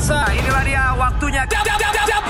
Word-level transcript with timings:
pemirsa, 0.00 0.32
inilah 0.32 0.62
dia 0.64 0.84
waktunya. 0.96 1.42
Jab, 1.44 1.60
jab, 1.60 1.76
jab, 1.76 1.92
jab, 1.92 2.24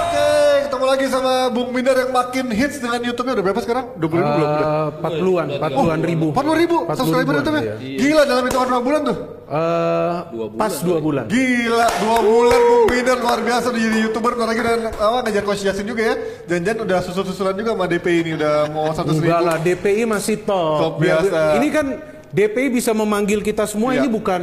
Oke, 0.00 0.28
ketemu 0.64 0.84
lagi 0.88 1.06
sama 1.12 1.32
Bung 1.52 1.76
Minder 1.76 1.92
yang 1.92 2.08
makin 2.08 2.48
hits 2.56 2.80
dengan 2.80 3.04
YouTube-nya 3.04 3.36
udah 3.36 3.44
berapa 3.44 3.60
sekarang? 3.60 3.84
20 4.00 4.16
ribu 4.16 4.32
belum? 4.32 4.48
Udah. 4.48 4.64
Eh, 4.64 4.88
40-an, 5.04 5.46
40-an 5.60 6.00
ribu. 6.08 6.26
40 6.32 6.62
ribu 6.64 6.76
40 6.88 6.96
subscriber 6.96 7.20
ribuan, 7.20 7.36
YouTube-nya. 7.44 7.62
Gila 8.00 8.22
dalam 8.24 8.42
hitungan 8.48 8.66
berapa 8.72 8.84
bulan 8.88 9.00
tuh? 9.04 9.16
Eh, 9.52 10.14
pas 10.56 10.72
dua 10.80 10.96
bulan. 10.96 11.28
Gila, 11.28 11.88
dua 12.00 12.18
bulan 12.24 12.60
Bung 12.64 12.88
luar 13.20 13.40
biasa 13.44 13.68
udah 13.68 13.82
jadi 13.84 13.98
youtuber 14.00 14.32
lagi 14.40 14.60
udah 14.64 14.74
apa, 14.96 15.18
ngejar 15.28 15.44
Coach 15.44 15.60
Yasin 15.60 15.84
juga 15.84 16.02
ya 16.08 16.14
Jangan-jangan 16.48 16.80
udah 16.88 16.98
susul-susulan 17.04 17.54
juga 17.54 17.76
sama 17.76 17.84
DP 17.84 18.06
ini 18.24 18.30
Udah 18.40 18.72
mau 18.72 18.88
100 18.88 19.12
ribu 19.12 19.28
Enggak 19.28 19.40
lah, 19.44 19.56
DPI 19.60 20.02
masih 20.08 20.36
top. 20.40 20.78
Top 20.80 20.94
biasa. 20.96 21.60
Ini 21.60 21.68
kan 21.68 21.86
DPI 22.32 22.66
bisa 22.72 22.96
memanggil 22.96 23.44
kita 23.44 23.68
semua, 23.68 23.92
Iya. 23.92 24.00
ini 24.00 24.08
bukan 24.08 24.42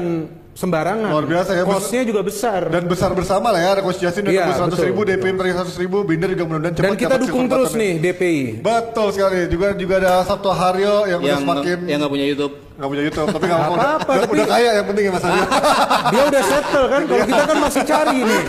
sembarangan. 0.59 1.07
Luar 1.07 1.25
biasa 1.25 1.51
ya, 1.55 1.63
Costnya 1.63 2.03
juga 2.03 2.19
besar. 2.19 2.67
Dan 2.67 2.83
besar 2.91 3.15
bersama 3.15 3.55
lah 3.55 3.61
ya 3.63 3.71
Yasin 3.79 4.27
udah 4.27 4.33
tembus 4.35 4.59
100 4.59 4.75
betul, 4.75 4.85
ribu 4.91 5.01
DP 5.07 5.23
tadi 5.39 5.51
100 5.55 5.83
ribu 5.83 5.97
Binder 6.03 6.29
juga 6.35 6.43
mudah-mudahan 6.51 6.75
cepat 6.75 6.83
Dan 6.83 6.95
kita 6.99 7.15
dukung 7.15 7.45
terus 7.47 7.71
ya. 7.71 7.79
nih 7.79 7.93
DPI. 8.03 8.41
Betul 8.59 9.07
sekali 9.15 9.37
Juga 9.47 9.67
juga 9.79 9.93
ada 10.03 10.11
Sabto 10.27 10.51
Haryo 10.51 11.07
Yang, 11.07 11.19
udah 11.23 11.29
yang 11.31 11.41
semakin 11.41 11.77
yang 11.87 11.97
nggak 12.03 12.11
punya 12.11 12.25
YouTube. 12.27 12.53
Nggak 12.79 12.89
punya 12.91 13.03
YouTube 13.07 13.27
Tapi 13.31 13.43
nggak 13.47 13.59
apa-apa 13.59 13.79
udah, 13.79 14.19
tapi- 14.19 14.33
udah 14.35 14.45
kaya 14.47 14.69
yang 14.75 14.87
penting 14.87 15.03
ya 15.07 15.11
Mas 15.15 15.23
Haryo 15.23 15.43
Dia 16.09 16.21
udah 16.25 16.43
settle 16.43 16.85
kan, 16.89 17.01
kalau 17.05 17.23
kita 17.29 17.43
kan 17.45 17.57
masih 17.61 17.83
cari 17.85 18.17
nih. 18.25 18.41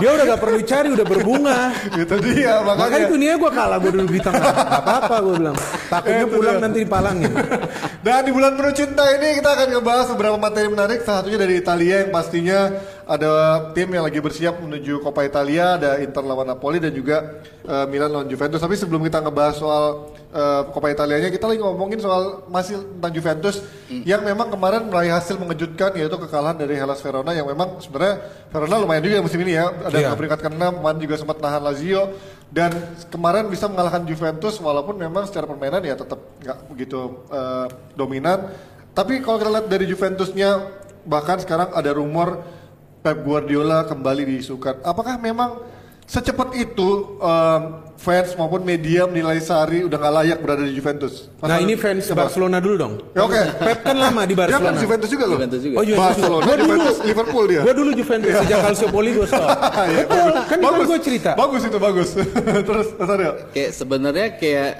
Dia 0.00 0.10
udah 0.16 0.24
gak 0.32 0.40
perlu 0.40 0.60
cari, 0.64 0.88
udah 0.96 1.06
berbunga. 1.06 1.60
Itu 1.92 2.14
dia 2.24 2.52
Makanya 2.62 2.88
makanya 2.88 3.06
dunia 3.12 3.32
gue 3.36 3.50
kalah, 3.52 3.76
gue 3.82 3.90
duduk 3.92 4.10
di 4.16 4.20
tengah. 4.22 4.40
Gak 4.42 4.82
apa-apa 4.82 5.14
gue 5.20 5.34
bilang. 5.36 5.56
Takutnya 5.92 6.26
pulang 6.26 6.56
dia. 6.56 6.64
nanti 6.64 6.78
dipalangin. 6.88 7.32
Dan 8.00 8.20
di 8.24 8.32
bulan 8.32 8.52
penuh 8.56 8.74
cinta 8.74 9.04
ini 9.12 9.28
kita 9.38 9.48
akan 9.52 9.66
ngebahas 9.76 10.06
beberapa 10.16 10.36
materi 10.40 10.66
menarik. 10.72 10.98
Salah 11.04 11.20
satunya 11.20 11.38
dari 11.38 11.51
Italia 11.58 12.06
yang 12.06 12.10
pastinya 12.14 12.80
ada 13.02 13.30
tim 13.76 13.90
yang 13.90 14.06
lagi 14.06 14.22
bersiap 14.22 14.62
menuju 14.62 15.02
Coppa 15.02 15.26
Italia, 15.26 15.76
ada 15.76 15.98
Inter 16.00 16.22
lawan 16.22 16.46
Napoli 16.48 16.78
dan 16.78 16.94
juga 16.94 17.42
eh, 17.66 17.86
Milan 17.90 18.14
lawan 18.14 18.28
Juventus. 18.30 18.62
Tapi 18.62 18.78
sebelum 18.78 19.02
kita 19.04 19.20
ngebahas 19.20 19.56
soal 19.58 19.84
eh, 20.32 20.62
Coppa 20.70 20.88
Italianya, 20.88 21.28
kita 21.28 21.50
lagi 21.50 21.60
ngomongin 21.60 21.98
soal 21.98 22.46
masih 22.48 22.80
tentang 22.98 23.12
Juventus 23.12 23.60
yang 23.90 24.24
memang 24.24 24.48
kemarin 24.48 24.88
meraih 24.88 25.12
hasil 25.12 25.36
mengejutkan 25.36 25.92
yaitu 25.98 26.16
kekalahan 26.16 26.56
dari 26.56 26.78
Hellas 26.78 27.04
Verona 27.04 27.36
yang 27.36 27.44
memang 27.44 27.82
sebenarnya 27.82 28.24
Verona 28.48 28.74
lumayan 28.80 29.02
juga 29.04 29.20
musim 29.20 29.40
ini 29.42 29.58
ya. 29.58 29.68
Ada 29.68 30.14
ke 30.14 30.16
peringkat 30.16 30.40
ke-6, 30.48 30.62
kemarin 30.80 30.98
juga 31.02 31.14
sempat 31.20 31.36
nahan 31.42 31.62
Lazio 31.62 32.02
dan 32.52 32.70
kemarin 33.08 33.48
bisa 33.48 33.64
mengalahkan 33.66 34.04
Juventus 34.04 34.60
walaupun 34.60 35.00
memang 35.00 35.24
secara 35.24 35.48
permainan 35.48 35.80
ya 35.82 35.96
tetap 35.96 36.20
nggak 36.40 36.58
begitu 36.68 37.24
eh, 37.32 37.66
dominan. 37.96 38.52
Tapi 38.92 39.24
kalau 39.24 39.40
kita 39.40 39.48
lihat 39.48 39.66
dari 39.72 39.88
Juventusnya 39.88 40.81
bahkan 41.04 41.38
sekarang 41.38 41.70
ada 41.72 41.90
rumor 41.92 42.42
Pep 43.02 43.18
Guardiola 43.26 43.82
kembali 43.84 44.22
diisukan. 44.30 44.78
Apakah 44.86 45.18
memang 45.18 45.58
secepat 46.06 46.54
itu 46.54 47.18
em, 47.18 47.62
fans 47.98 48.34
maupun 48.38 48.62
media 48.62 49.06
menilai 49.10 49.42
Sari 49.42 49.82
udah 49.82 49.98
nggak 49.98 50.14
layak 50.22 50.38
berada 50.38 50.62
di 50.62 50.74
Juventus? 50.74 51.26
Mas 51.42 51.50
Nah 51.50 51.58
ini 51.58 51.74
fans 51.74 52.06
coba. 52.06 52.26
Barcelona 52.30 52.62
dulu 52.62 52.74
dong. 52.78 52.94
Ya, 53.10 53.26
Oke. 53.26 53.42
Pep 53.58 53.78
kan 53.82 53.96
lama 53.98 54.22
di 54.22 54.34
Dia 54.38 54.46
kan 54.46 54.70
Barcelona. 54.70 54.78
Juventus 54.78 55.08
juga 55.10 55.24
loh. 55.26 55.36
Juventus 55.38 55.60
juga. 55.66 55.76
Oh 55.78 55.84
Juventus 55.86 56.06
Barcelona, 56.14 56.42
Gua 56.46 56.54
dulu, 56.54 56.66
Juventus, 56.70 56.96
Liverpool 57.02 57.44
dia. 57.50 57.60
Gue 57.66 57.74
dulu 57.74 57.90
Juventus 57.94 58.32
sejak 58.38 58.58
Calciopoli 58.62 59.10
gue 59.18 59.26
stop. 59.26 59.48
Iya, 59.82 59.98
Betul, 60.06 60.30
kan 60.46 60.58
kan 60.62 60.82
gue 60.86 61.00
cerita. 61.02 61.30
Bagus 61.34 61.62
itu 61.66 61.78
bagus. 61.82 62.08
Terus 62.70 62.88
Aryo. 63.02 63.32
Kayak 63.50 63.70
sebenarnya 63.74 64.26
kayak 64.38 64.70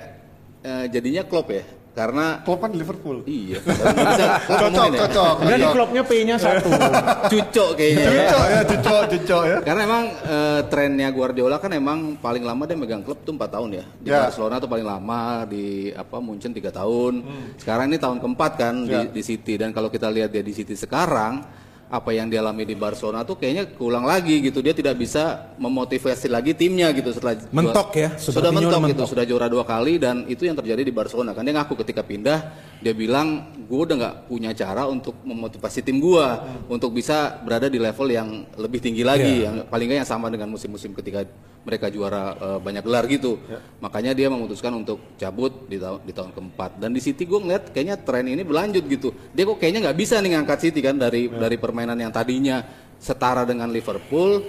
eh, 0.62 0.84
jadinya 0.94 1.22
klub 1.26 1.50
ya. 1.50 1.81
Karena 1.92 2.40
Klopp 2.40 2.64
kan 2.64 2.70
di 2.72 2.80
Liverpool. 2.80 3.20
iya. 3.24 3.60
Klub 4.48 4.72
Cocok, 4.72 4.86
ya. 4.88 5.00
cocok. 5.04 5.34
Dan 5.42 5.58
cocok. 5.60 5.72
klubnya 5.72 6.02
P-nya 6.02 6.36
satu. 6.36 6.72
Cucok 7.32 7.68
kayaknya. 7.76 8.00
ya. 8.02 8.10
Cocok 8.24 8.44
ya, 8.46 8.60
cocok, 8.64 9.02
cocok 9.12 9.42
ya. 9.44 9.56
Karena 9.60 9.80
emang 9.84 10.04
eh, 10.24 10.60
trennya 10.66 11.08
Guardiola 11.08 11.56
kan 11.56 11.68
emang 11.70 11.98
paling 12.16 12.42
lama 12.42 12.64
dia 12.64 12.74
megang 12.74 13.02
klub 13.02 13.20
tuh 13.20 13.32
4 13.32 13.44
tahun 13.46 13.68
ya. 13.74 13.84
Di 13.98 14.08
Ya. 14.08 14.24
Barcelona 14.24 14.56
tuh 14.56 14.68
paling 14.68 14.84
lama 14.84 15.20
di 15.44 15.66
apa 15.92 16.16
Munchen 16.16 16.50
3 16.50 16.72
tahun. 16.72 17.14
Sekarang 17.56 17.86
ini 17.86 18.00
tahun 18.00 18.18
keempat 18.18 18.52
kan 18.56 18.74
Hmm. 18.74 18.88
Ya. 18.88 19.04
di, 19.04 19.12
di 19.12 19.22
City 19.22 19.54
dan 19.54 19.70
kalau 19.70 19.86
kita 19.86 20.08
lihat 20.08 20.28
dia 20.28 20.40
di 20.40 20.50
City 20.50 20.72
sekarang 20.72 21.44
apa 21.92 22.08
yang 22.16 22.32
dialami 22.32 22.64
di 22.64 22.72
Barcelona 22.72 23.20
tuh 23.20 23.36
kayaknya 23.36 23.68
keulang 23.76 24.08
lagi 24.08 24.40
gitu. 24.40 24.64
Dia 24.64 24.72
tidak 24.72 24.96
bisa 24.96 25.52
memotivasi 25.60 26.32
lagi 26.32 26.56
timnya 26.56 26.88
gitu 26.96 27.12
setelah 27.12 27.36
Mentok 27.52 27.92
ya, 27.92 28.16
Sudah 28.16 28.48
mentok 28.48 28.80
gitu, 28.88 29.04
mentok. 29.04 29.08
sudah 29.12 29.24
juara 29.28 29.52
dua 29.52 29.68
kali 29.68 30.00
dan 30.00 30.24
itu 30.24 30.48
yang 30.48 30.56
terjadi 30.56 30.88
di 30.88 30.88
Barcelona 30.88 31.36
kan. 31.36 31.44
Dia 31.44 31.52
ngaku 31.60 31.76
ketika 31.84 32.00
pindah 32.00 32.72
dia 32.80 32.96
bilang 32.96 33.52
gue 33.68 33.76
udah 33.78 33.94
nggak 34.00 34.16
punya 34.26 34.50
cara 34.56 34.88
untuk 34.88 35.20
memotivasi 35.22 35.84
tim 35.84 36.00
gue 36.00 36.26
untuk 36.66 36.96
bisa 36.96 37.38
berada 37.44 37.68
di 37.68 37.76
level 37.76 38.08
yang 38.08 38.28
lebih 38.56 38.82
tinggi 38.82 39.04
lagi 39.06 39.44
yang 39.46 39.68
paling 39.68 39.86
nggak 39.86 40.00
yang 40.02 40.08
sama 40.08 40.26
dengan 40.32 40.50
musim-musim 40.50 40.90
ketika 40.96 41.28
mereka 41.62 41.86
juara 41.88 42.34
eh, 42.34 42.58
banyak 42.58 42.82
gelar 42.82 43.04
gitu. 43.06 43.38
Makanya 43.78 44.12
dia 44.12 44.26
memutuskan 44.26 44.74
untuk 44.74 45.14
cabut 45.16 45.70
di 45.70 45.78
tahun 45.78 46.02
di 46.02 46.12
tahun 46.12 46.30
keempat. 46.34 46.82
Dan 46.82 46.90
di 46.90 47.00
City 47.00 47.22
gue 47.22 47.38
ngeliat 47.38 47.70
kayaknya 47.70 47.96
tren 48.02 48.26
ini 48.26 48.42
berlanjut 48.42 48.84
gitu. 48.86 49.14
Dia 49.30 49.46
kok 49.46 49.58
kayaknya 49.62 49.90
nggak 49.90 49.98
bisa 49.98 50.18
nih 50.18 50.30
ngangkat 50.38 50.58
City 50.58 50.80
kan 50.82 50.98
dari 50.98 51.30
dari 51.30 51.56
permainan 51.56 51.98
yang 51.98 52.10
tadinya 52.10 52.62
setara 52.98 53.42
dengan 53.42 53.70
Liverpool 53.70 54.42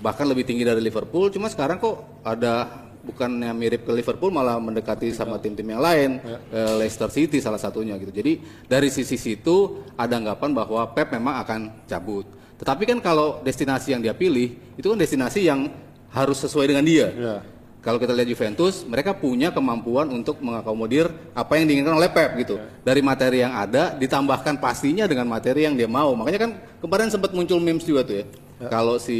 bahkan 0.00 0.24
lebih 0.24 0.48
tinggi 0.48 0.64
dari 0.64 0.80
Liverpool. 0.80 1.28
Cuma 1.28 1.46
sekarang 1.52 1.76
kok 1.76 2.24
ada 2.24 2.86
bukannya 3.00 3.52
mirip 3.56 3.88
ke 3.88 3.92
Liverpool 3.96 4.28
malah 4.28 4.60
mendekati 4.60 5.08
sama 5.12 5.40
tim-tim 5.40 5.64
yang 5.64 5.80
lain 5.80 6.20
Eh, 6.52 6.74
Leicester 6.80 7.08
City 7.08 7.40
salah 7.40 7.58
satunya 7.60 7.96
gitu. 7.96 8.12
Jadi 8.12 8.40
dari 8.68 8.88
sisi 8.92 9.16
situ 9.16 9.84
ada 9.96 10.16
anggapan 10.20 10.52
bahwa 10.52 10.84
Pep 10.92 11.12
memang 11.12 11.40
akan 11.44 11.60
cabut. 11.88 12.26
Tetapi 12.60 12.84
kan 12.84 12.98
kalau 13.00 13.40
destinasi 13.40 13.96
yang 13.96 14.02
dia 14.04 14.12
pilih 14.12 14.52
itu 14.76 14.84
kan 14.84 14.98
destinasi 15.00 15.48
yang 15.48 15.72
harus 16.10 16.38
sesuai 16.38 16.66
dengan 16.68 16.82
dia 16.82 17.06
Ya. 17.14 17.36
kalau 17.80 17.96
kita 17.96 18.12
lihat 18.12 18.28
Juventus, 18.28 18.84
mereka 18.84 19.16
punya 19.16 19.48
kemampuan 19.48 20.10
untuk 20.10 20.36
mengakomodir 20.44 21.08
apa 21.32 21.56
yang 21.56 21.64
diinginkan 21.64 21.96
oleh 21.96 22.12
Pep 22.12 22.36
gitu. 22.36 22.60
Dari 22.84 23.00
materi 23.00 23.40
yang 23.40 23.56
ada, 23.56 23.96
ditambahkan 23.96 24.60
pastinya 24.60 25.08
dengan 25.08 25.24
materi 25.24 25.64
yang 25.64 25.72
dia 25.72 25.88
mau. 25.88 26.12
Makanya 26.12 26.40
kan 26.44 26.50
kemarin 26.78 27.08
sempat 27.08 27.32
muncul 27.32 27.56
memes 27.56 27.82
juga 27.82 28.04
tuh 28.04 28.20
ya. 28.20 28.26
Kalau 28.60 29.00
si 29.00 29.16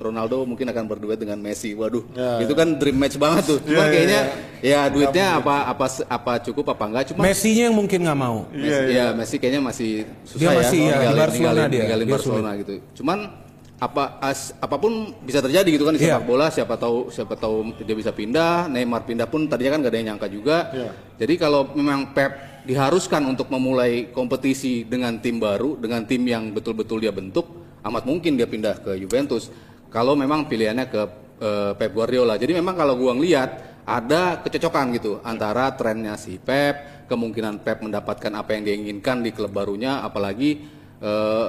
Ronaldo 0.00 0.48
mungkin 0.48 0.64
akan 0.64 0.88
berduet 0.88 1.20
dengan 1.20 1.36
Messi, 1.36 1.76
waduh, 1.76 2.08
Ya, 2.16 2.40
itu 2.40 2.56
kan 2.56 2.80
dream 2.80 2.96
match 2.96 3.20
banget 3.20 3.44
tuh. 3.44 3.60
Ya, 3.68 3.76
Cuma 3.76 3.84
ya, 3.84 3.90
kayaknya 3.92 4.20
ya 4.64 4.80
duitnya 4.88 5.26
apa 5.36 5.68
apa 5.68 5.86
apa 6.08 6.32
cukup 6.40 6.72
apa 6.72 6.84
enggak. 6.88 7.04
Cuma 7.12 7.20
Messi-nya 7.28 7.68
yang 7.68 7.76
mungkin 7.76 8.08
nggak 8.08 8.16
mau. 8.16 8.48
Messi, 8.48 8.64
Iya, 8.64 8.78
ya 8.88 9.06
Messi 9.12 9.36
kayaknya 9.36 9.60
masih 9.60 9.90
susah 10.24 10.40
Dia 10.40 10.48
ya, 10.48 10.56
masih, 10.56 10.80
ya, 10.80 10.88
di 10.88 10.88
ninggalin, 10.88 11.20
Barcelona 11.20 11.36
ninggalin, 11.52 11.68
dia. 11.68 11.80
ninggalin 11.84 12.06
Dia 12.08 12.14
Barcelona 12.16 12.50
gitu. 12.56 12.72
Cuman 12.96 13.18
apa 13.78 14.18
as, 14.18 14.50
apa 14.58 14.74
pun 14.74 15.14
bisa 15.22 15.38
terjadi 15.38 15.70
gitu 15.70 15.86
kan 15.86 15.94
di 15.94 16.02
Iya. 16.02 16.18
sepak 16.18 16.26
bola 16.26 16.50
siapa 16.50 16.74
tahu 16.74 17.14
siapa 17.14 17.38
tahu 17.38 17.78
dia 17.78 17.94
bisa 17.94 18.10
pindah 18.10 18.66
Neymar 18.66 19.06
pindah 19.06 19.30
pun 19.30 19.46
tadinya 19.46 19.78
kan 19.78 19.86
gak 19.86 19.92
ada 19.94 19.98
yang 20.02 20.08
nyangka 20.14 20.28
juga 20.28 20.56
Iya. 20.74 20.90
jadi 21.14 21.34
kalau 21.38 21.70
memang 21.72 22.10
Pep 22.10 22.32
diharuskan 22.66 23.22
untuk 23.24 23.46
memulai 23.48 24.10
kompetisi 24.10 24.82
dengan 24.82 25.22
tim 25.22 25.38
baru 25.38 25.78
dengan 25.78 26.02
tim 26.04 26.26
yang 26.26 26.50
betul-betul 26.50 26.98
dia 26.98 27.14
bentuk 27.14 27.46
amat 27.86 28.02
mungkin 28.02 28.34
dia 28.34 28.50
pindah 28.50 28.82
ke 28.82 28.98
Juventus 28.98 29.46
kalau 29.88 30.18
memang 30.18 30.50
pilihannya 30.50 30.86
ke 30.90 31.00
eh, 31.38 31.72
Pep 31.78 31.94
Guardiola 31.94 32.34
jadi 32.34 32.58
memang 32.58 32.74
kalau 32.74 32.98
gua 32.98 33.14
ngeliat 33.14 33.62
ada 33.86 34.42
kecocokan 34.42 34.90
gitu 34.98 35.22
antara 35.22 35.70
trennya 35.72 36.18
si 36.18 36.34
Pep 36.36 37.06
kemungkinan 37.06 37.62
Pep 37.62 37.78
mendapatkan 37.80 38.34
apa 38.34 38.58
yang 38.58 38.62
dia 38.66 38.74
inginkan 38.74 39.22
di 39.22 39.30
klub 39.30 39.54
barunya 39.54 40.02
apalagi 40.02 40.66
eh, 40.98 41.46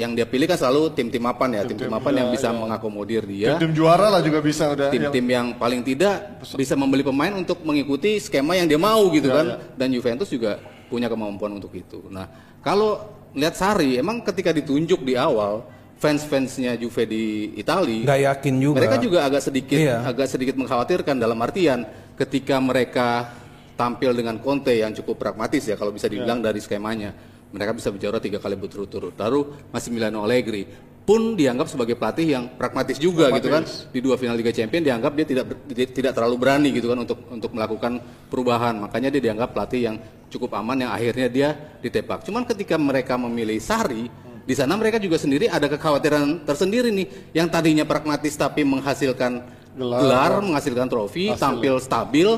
yang 0.00 0.12
dia 0.12 0.24
pilih 0.24 0.48
kan 0.48 0.56
selalu 0.56 0.90
tim-tim 0.90 1.20
mapan 1.20 1.52
ya, 1.52 1.62
tim-tim 1.62 1.86
mapan 1.86 2.12
yang 2.16 2.28
bisa 2.32 2.48
mengakomodir 2.50 3.20
dia. 3.22 3.54
Tim 3.54 3.70
juara 3.70 4.08
lah 4.08 4.20
juga 4.20 4.40
bisa 4.40 4.64
udah. 4.66 4.88
yang- 4.88 5.12
Tim-tim 5.12 5.26
yang 5.28 5.46
paling 5.54 5.84
tidak 5.84 6.16
bisa 6.56 6.72
membeli 6.72 7.04
pemain 7.04 7.30
untuk 7.30 7.60
mengikuti 7.60 8.16
skema 8.16 8.56
yang 8.56 8.64
dia 8.64 8.80
mau 8.80 9.04
gitu 9.10 9.28
kan. 9.28 9.60
Dan 9.76 9.92
Juventus 9.92 10.26
juga 10.26 10.56
punya 10.88 11.06
kemampuan 11.06 11.52
untuk 11.52 11.70
itu. 11.70 12.00
Nah, 12.08 12.24
kalau 12.58 12.96
lihat 13.30 13.54
Sari, 13.54 13.94
emang 13.94 14.24
ketika 14.24 14.50
ditunjuk 14.50 15.04
di 15.04 15.14
awal 15.14 15.62
fans-fansnya 15.94 16.74
Juve 16.74 17.04
di 17.04 17.24
Italia 17.54 18.02
Nggak 18.02 18.20
yakin 18.24 18.54
juga. 18.56 18.76
mereka 18.80 18.96
juga 18.96 19.18
agak 19.22 19.42
sedikit 19.44 19.76
Iya. 19.76 20.00
agak 20.02 20.26
sedikit 20.26 20.56
mengkhawatirkan 20.56 21.14
dalam 21.14 21.36
artian 21.38 21.84
ketika 22.16 22.56
mereka 22.56 23.36
tampil 23.76 24.16
dengan 24.16 24.40
Conte 24.40 24.72
yang 24.72 24.92
cukup 24.92 25.20
pragmatis 25.20 25.60
ya 25.62 25.76
kalau 25.76 25.92
bisa 25.92 26.08
dibilang 26.08 26.40
dari 26.40 26.56
skemanya 26.56 27.12
mereka 27.50 27.74
bisa 27.74 27.90
bicara 27.90 28.22
tiga 28.22 28.38
kali 28.38 28.54
berturut-turut. 28.54 29.14
Lalu 29.18 29.70
Massimiliano 29.74 30.22
Allegri 30.22 30.66
pun 31.00 31.34
dianggap 31.34 31.66
sebagai 31.66 31.98
pelatih 31.98 32.38
yang 32.38 32.44
pragmatis 32.54 32.94
juga 33.00 33.34
gitu 33.34 33.50
kan. 33.50 33.66
Di 33.66 33.98
dua 33.98 34.14
final 34.14 34.38
Liga 34.38 34.54
Champions 34.54 34.86
dianggap 34.86 35.12
dia 35.18 35.26
tidak 35.26 35.44
dia 35.66 35.86
tidak 35.90 36.12
terlalu 36.14 36.36
berani 36.38 36.68
gitu 36.70 36.86
kan 36.92 36.98
untuk 37.02 37.18
untuk 37.26 37.50
melakukan 37.50 37.98
perubahan. 38.30 38.78
Makanya 38.78 39.10
dia 39.10 39.22
dianggap 39.30 39.50
pelatih 39.50 39.80
yang 39.90 39.96
cukup 40.30 40.54
aman 40.54 40.86
yang 40.86 40.92
akhirnya 40.94 41.26
dia 41.26 41.48
ditepak. 41.82 42.22
Cuman 42.22 42.46
ketika 42.46 42.78
mereka 42.78 43.18
memilih 43.18 43.58
Sari 43.58 44.06
di 44.46 44.54
sana 44.54 44.74
mereka 44.78 45.02
juga 45.02 45.18
sendiri 45.18 45.50
ada 45.50 45.66
kekhawatiran 45.66 46.46
tersendiri 46.46 46.94
nih. 46.94 47.34
Yang 47.34 47.48
tadinya 47.50 47.84
pragmatis 47.86 48.34
tapi 48.38 48.62
menghasilkan 48.62 49.58
Gelar. 49.70 50.00
gelar, 50.02 50.32
menghasilkan 50.42 50.86
trofi, 50.90 51.30
tampil 51.34 51.78
stabil. 51.82 52.30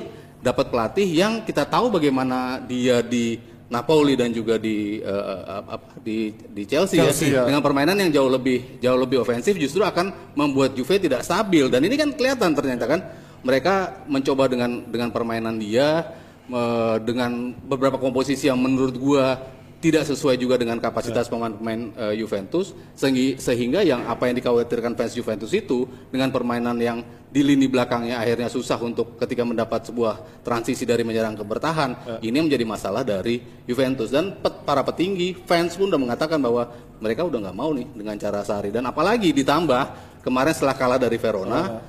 dapat 0.42 0.74
pelatih 0.74 1.06
yang 1.06 1.46
kita 1.46 1.62
tahu 1.62 1.86
bagaimana 1.86 2.58
dia 2.66 2.98
di 2.98 3.38
Napoli 3.72 4.12
dan 4.20 4.28
juga 4.36 4.60
di 4.60 5.00
eh, 5.00 5.24
eh, 5.32 5.62
apa, 5.64 5.96
di 6.04 6.36
di 6.52 6.62
Chelsea, 6.68 7.00
Chelsea, 7.00 7.32
ya. 7.32 7.40
ya. 7.40 7.42
dengan 7.48 7.64
permainan 7.64 7.96
yang 7.96 8.12
jauh 8.12 8.28
lebih 8.28 8.76
jauh 8.84 9.00
lebih 9.00 9.24
ofensif 9.24 9.56
justru 9.56 9.80
akan 9.80 10.36
membuat 10.36 10.76
Juve 10.76 11.00
tidak 11.00 11.24
stabil 11.24 11.72
dan 11.72 11.80
ini 11.80 11.96
kan 11.96 12.12
kelihatan 12.12 12.52
ternyata 12.52 12.84
kan 12.84 13.00
mereka 13.40 14.04
mencoba 14.04 14.44
dengan 14.52 14.84
dengan 14.92 15.08
permainan 15.08 15.56
dia 15.56 16.04
eh, 16.52 16.96
dengan 17.00 17.56
beberapa 17.64 17.96
komposisi 17.96 18.52
yang 18.52 18.60
menurut 18.60 18.92
gua 19.00 19.40
tidak 19.82 20.06
sesuai 20.06 20.38
juga 20.38 20.54
dengan 20.54 20.78
kapasitas 20.78 21.26
pemain-pemain 21.26 21.90
eh, 21.96 22.14
Juventus 22.20 22.70
sehingga 22.94 23.82
yang 23.82 24.06
apa 24.06 24.30
yang 24.30 24.38
dikhawatirkan 24.38 24.94
fans 24.94 25.16
Juventus 25.16 25.50
itu 25.50 25.90
dengan 26.12 26.30
permainan 26.30 26.78
yang 26.78 27.02
di 27.32 27.40
lini 27.40 27.64
belakangnya 27.64 28.20
akhirnya 28.20 28.52
susah 28.52 28.76
untuk 28.84 29.16
ketika 29.16 29.40
mendapat 29.40 29.88
sebuah 29.88 30.44
transisi 30.44 30.84
dari 30.84 31.00
menyerang 31.00 31.32
ke 31.32 31.40
bertahan 31.40 32.20
ini 32.20 32.34
yang 32.36 32.46
menjadi 32.52 32.64
masalah 32.68 33.00
dari 33.00 33.40
Juventus 33.64 34.12
dan 34.12 34.36
pet- 34.36 34.68
para 34.68 34.84
petinggi 34.84 35.32
fans 35.48 35.72
pun 35.80 35.88
udah 35.88 35.96
mengatakan 35.96 36.36
bahwa 36.36 36.68
mereka 37.00 37.24
udah 37.24 37.48
nggak 37.48 37.56
mau 37.56 37.72
nih 37.72 37.88
dengan 37.96 38.20
cara 38.20 38.44
Sari 38.44 38.68
dan 38.68 38.84
apalagi 38.84 39.32
ditambah 39.32 39.82
kemarin 40.20 40.52
setelah 40.52 40.76
kalah 40.76 41.00
dari 41.00 41.16
Verona 41.16 41.80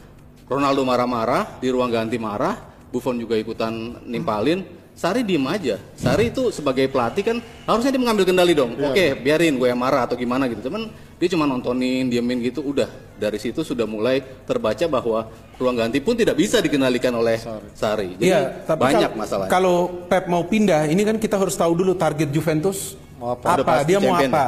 Ronaldo 0.48 0.88
marah-marah 0.88 1.60
di 1.60 1.68
ruang 1.68 1.92
ganti 1.92 2.16
marah 2.16 2.56
Buffon 2.88 3.20
juga 3.20 3.36
ikutan 3.36 4.00
nimpalin 4.08 4.64
Sari 4.94 5.26
diem 5.26 5.42
aja. 5.50 5.82
Sari 5.98 6.30
itu 6.30 6.54
sebagai 6.54 6.86
pelatih 6.86 7.26
kan 7.26 7.38
harusnya 7.66 7.90
dia 7.90 7.98
mengambil 7.98 8.30
kendali 8.30 8.54
dong. 8.54 8.78
Oke, 8.94 9.18
biarin 9.18 9.58
gue 9.58 9.66
yang 9.66 9.82
marah 9.82 10.06
atau 10.06 10.14
gimana 10.14 10.46
gitu. 10.46 10.70
Cuman 10.70 10.86
dia 11.18 11.28
cuma 11.34 11.50
nontonin, 11.50 12.14
diemin 12.14 12.38
gitu. 12.46 12.62
Udah 12.62 12.86
dari 13.24 13.40
situ 13.40 13.64
sudah 13.64 13.86
mulai 13.86 14.20
terbaca 14.44 14.84
bahwa 14.86 15.32
ruang 15.56 15.78
ganti 15.78 15.98
pun 15.98 16.12
tidak 16.14 16.36
bisa 16.36 16.60
dikendalikan 16.60 17.14
oleh 17.14 17.40
Sari. 17.72 18.14
Jadi 18.14 18.24
Iya, 18.26 18.68
tapi 18.68 18.84
banyak 18.84 19.10
kal- 19.10 19.18
masalahnya. 19.18 19.50
Kalau 19.50 19.76
Pep 20.06 20.28
mau 20.28 20.44
pindah, 20.44 20.84
ini 20.86 21.02
kan 21.02 21.16
kita 21.16 21.40
harus 21.40 21.56
tahu 21.56 21.72
dulu 21.74 21.94
target 21.94 22.28
Juventus 22.28 23.00
Mau 23.16 23.32
apa, 23.32 23.56
pasti 23.58 23.88
dia 23.88 23.98
mau 23.98 24.12
champion. 24.12 24.30
apa. 24.30 24.48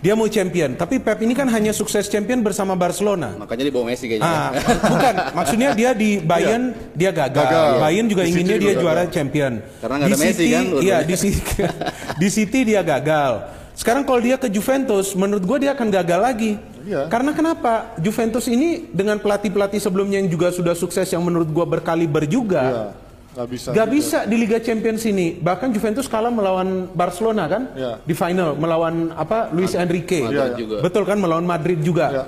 Dia 0.00 0.16
mau 0.16 0.24
champion, 0.26 0.70
tapi 0.74 0.96
Pep 0.96 1.20
ini 1.20 1.32
kan 1.32 1.44
hanya 1.46 1.72
sukses 1.72 2.08
champion 2.08 2.40
bersama 2.40 2.72
Barcelona. 2.72 3.36
Makanya 3.36 3.68
dibawa 3.68 3.84
Messi 3.86 4.08
kayaknya. 4.08 4.24
Ah, 4.26 4.48
bukan, 4.82 5.14
maksudnya 5.34 5.68
dia 5.72 5.92
di 5.92 6.16
Bayern 6.18 6.72
dia 6.94 7.12
gagal. 7.12 7.36
Gagal. 7.38 7.68
Bayern 7.78 8.06
juga 8.08 8.24
Di 8.24 8.32
City 8.32 8.36
inginnya 8.38 8.56
juga 8.56 8.60
dia 8.62 8.72
gagal. 8.72 8.80
juara 8.82 9.02
champion. 9.06 9.52
Karena 9.76 9.94
nggak 9.94 10.08
di 10.08 10.10
ada 10.10 10.16
Messi 10.18 10.32
City, 10.34 10.46
kan, 10.48 10.64
Iya, 10.80 10.98
di 11.00 11.14
City, 11.14 11.40
di 12.20 12.28
City 12.30 12.60
dia 12.66 12.80
gagal. 12.80 13.32
Sekarang 13.80 14.04
kalau 14.04 14.20
dia 14.20 14.36
ke 14.36 14.44
Juventus, 14.52 15.16
menurut 15.16 15.40
gue 15.40 15.64
dia 15.64 15.72
akan 15.72 15.88
gagal 15.88 16.20
lagi. 16.20 16.52
Iya. 16.84 17.08
Karena 17.08 17.32
kenapa? 17.32 17.96
Juventus 17.96 18.44
ini 18.44 18.84
dengan 18.92 19.16
pelatih-pelatih 19.16 19.80
sebelumnya 19.80 20.20
yang 20.20 20.28
juga 20.28 20.52
sudah 20.52 20.76
sukses 20.76 21.08
yang 21.08 21.24
menurut 21.24 21.48
gue 21.48 21.64
berkaliber 21.64 22.28
juga. 22.28 22.60
Iya, 22.60 22.84
nggak 23.32 23.48
bisa. 23.48 23.68
Gak 23.72 23.88
juga. 23.88 23.96
bisa 23.96 24.18
di 24.28 24.36
Liga 24.36 24.60
Champions 24.60 25.00
ini. 25.08 25.40
Bahkan 25.40 25.72
Juventus 25.72 26.04
kalah 26.12 26.28
melawan 26.28 26.92
Barcelona 26.92 27.48
kan? 27.48 27.62
Iya. 27.72 28.04
Di 28.04 28.12
final 28.12 28.52
melawan 28.52 29.16
apa? 29.16 29.48
Luis 29.48 29.72
Enrique. 29.72 30.28
Madrid 30.28 30.36
Iya, 30.36 30.44
iya. 30.52 30.60
juga. 30.60 30.76
Betul 30.84 31.02
kan 31.08 31.16
melawan 31.16 31.48
Madrid 31.48 31.80
juga. 31.80 32.06
Iya. 32.12 32.24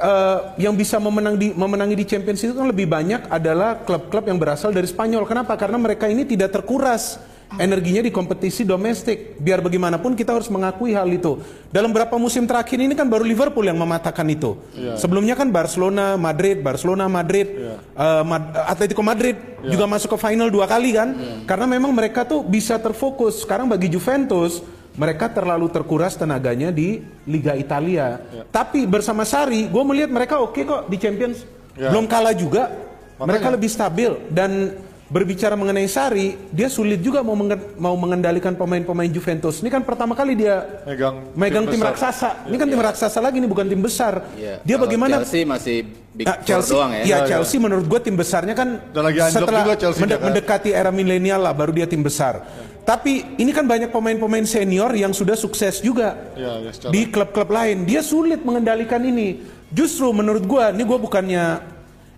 Eh, 0.00 0.38
yang 0.64 0.72
bisa 0.72 0.96
memenang 0.96 1.36
di, 1.36 1.52
memenangi 1.52 1.92
di 1.92 2.08
Champions 2.08 2.40
itu 2.40 2.56
kan 2.56 2.72
lebih 2.72 2.88
banyak 2.88 3.28
adalah 3.28 3.84
klub-klub 3.84 4.24
yang 4.32 4.40
berasal 4.40 4.72
dari 4.72 4.88
Spanyol. 4.88 5.28
Kenapa? 5.28 5.60
Karena 5.60 5.76
mereka 5.76 6.08
ini 6.08 6.24
tidak 6.24 6.56
terkuras 6.56 7.20
energinya 7.54 8.02
di 8.02 8.10
kompetisi 8.10 8.66
domestik. 8.66 9.38
Biar 9.38 9.62
bagaimanapun 9.62 10.18
kita 10.18 10.34
harus 10.34 10.50
mengakui 10.50 10.92
hal 10.92 11.06
itu. 11.06 11.38
Dalam 11.70 11.94
beberapa 11.94 12.18
musim 12.18 12.42
terakhir 12.44 12.82
ini 12.82 12.98
kan 12.98 13.06
baru 13.06 13.22
Liverpool 13.22 13.62
yang 13.62 13.78
mematahkan 13.78 14.26
itu. 14.26 14.58
Sebelumnya 14.98 15.38
kan 15.38 15.46
Barcelona, 15.48 16.18
Madrid, 16.18 16.58
Barcelona, 16.60 17.06
Madrid, 17.06 17.46
eh, 17.94 18.22
Mad- 18.26 18.50
Atletico 18.66 19.02
Madrid 19.06 19.38
juga 19.62 19.86
masuk 19.86 20.14
ke 20.14 20.18
final 20.18 20.50
dua 20.50 20.66
kali 20.66 20.90
kan? 20.94 21.14
Karena 21.46 21.66
memang 21.70 21.94
mereka 21.94 22.26
tuh 22.26 22.42
bisa 22.42 22.76
terfokus. 22.76 23.46
Sekarang 23.46 23.70
bagi 23.70 23.86
Juventus 23.86 24.60
mereka 24.96 25.28
terlalu 25.28 25.68
terkuras 25.68 26.16
tenaganya 26.16 26.72
di 26.72 27.04
Liga 27.28 27.52
Italia. 27.52 28.16
Tapi 28.48 28.88
bersama 28.88 29.28
Sari, 29.28 29.68
gue 29.68 29.82
melihat 29.84 30.08
mereka 30.08 30.40
oke 30.40 30.56
kok 30.56 30.88
di 30.88 30.96
Champions. 30.96 31.44
Ya. 31.76 31.92
Belum 31.92 32.08
kalah 32.08 32.32
juga. 32.32 32.72
Makanya. 33.16 33.28
Mereka 33.28 33.48
lebih 33.52 33.70
stabil 33.72 34.10
dan 34.32 34.72
berbicara 35.06 35.54
mengenai 35.54 35.86
Sari, 35.86 36.34
dia 36.50 36.66
sulit 36.66 36.98
juga 36.98 37.22
mau 37.22 37.38
mengen- 37.38 37.78
mau 37.78 37.94
mengendalikan 37.94 38.52
pemain-pemain 38.52 39.06
Juventus. 39.06 39.62
Ini 39.62 39.70
kan 39.70 39.82
pertama 39.82 40.12
kali 40.12 40.34
dia 40.34 40.66
Megang 40.82 41.30
megang 41.32 41.64
tim 41.64 41.78
tim, 41.78 41.86
raksasa. 41.86 42.42
Ini 42.44 42.56
kan 42.58 42.66
tim 42.66 42.80
raksasa 42.82 43.18
lagi 43.20 43.38
nih 43.38 43.46
bukan 43.46 43.66
tim 43.66 43.78
besar. 43.78 44.26
Iya. 44.34 44.58
Dia 44.60 44.74
Kalau 44.74 44.84
bagaimana 44.90 45.22
Chelsea 45.22 45.46
masih 45.46 45.76
big 46.10 46.26
Nah, 46.26 46.36
Chelsea, 46.42 46.74
doang 46.74 46.90
ya. 46.90 46.98
ya, 46.98 47.06
Iya, 47.06 47.18
Chelsea 47.28 47.56
menurut 47.56 47.86
gue 47.86 48.00
tim 48.02 48.16
besarnya 48.18 48.54
kan 48.54 48.68
Dan 48.90 49.02
lagi 49.04 49.18
anjlok 49.22 49.42
setelah 49.46 49.62
juga 49.62 49.74
Chelsea 49.78 50.00
mende- 50.02 50.18
kan. 50.18 50.26
mendekati 50.26 50.70
era 50.70 50.90
milenial 50.90 51.40
lah 51.40 51.54
baru 51.54 51.70
dia 51.70 51.86
tim 51.86 52.02
besar. 52.02 52.42
Tapi 52.82 53.34
ini 53.36 53.50
kan 53.50 53.62
banyak 53.62 53.90
pemain-pemain 53.90 54.46
senior 54.46 54.94
yang 54.94 55.10
sudah 55.10 55.34
sukses 55.34 55.78
juga 55.78 56.14
Iya, 56.34 56.62
iya, 56.62 56.70
secara- 56.70 56.90
di 56.90 57.00
klub-klub 57.06 57.46
lain. 57.48 57.82
Dia 57.82 58.02
sulit 58.02 58.42
mengendalikan 58.42 59.02
ini. 59.02 59.42
Justru 59.66 60.10
menurut 60.10 60.42
gue, 60.42 60.64
ini 60.72 60.82
gue 60.82 60.94
bukannya 60.96 61.44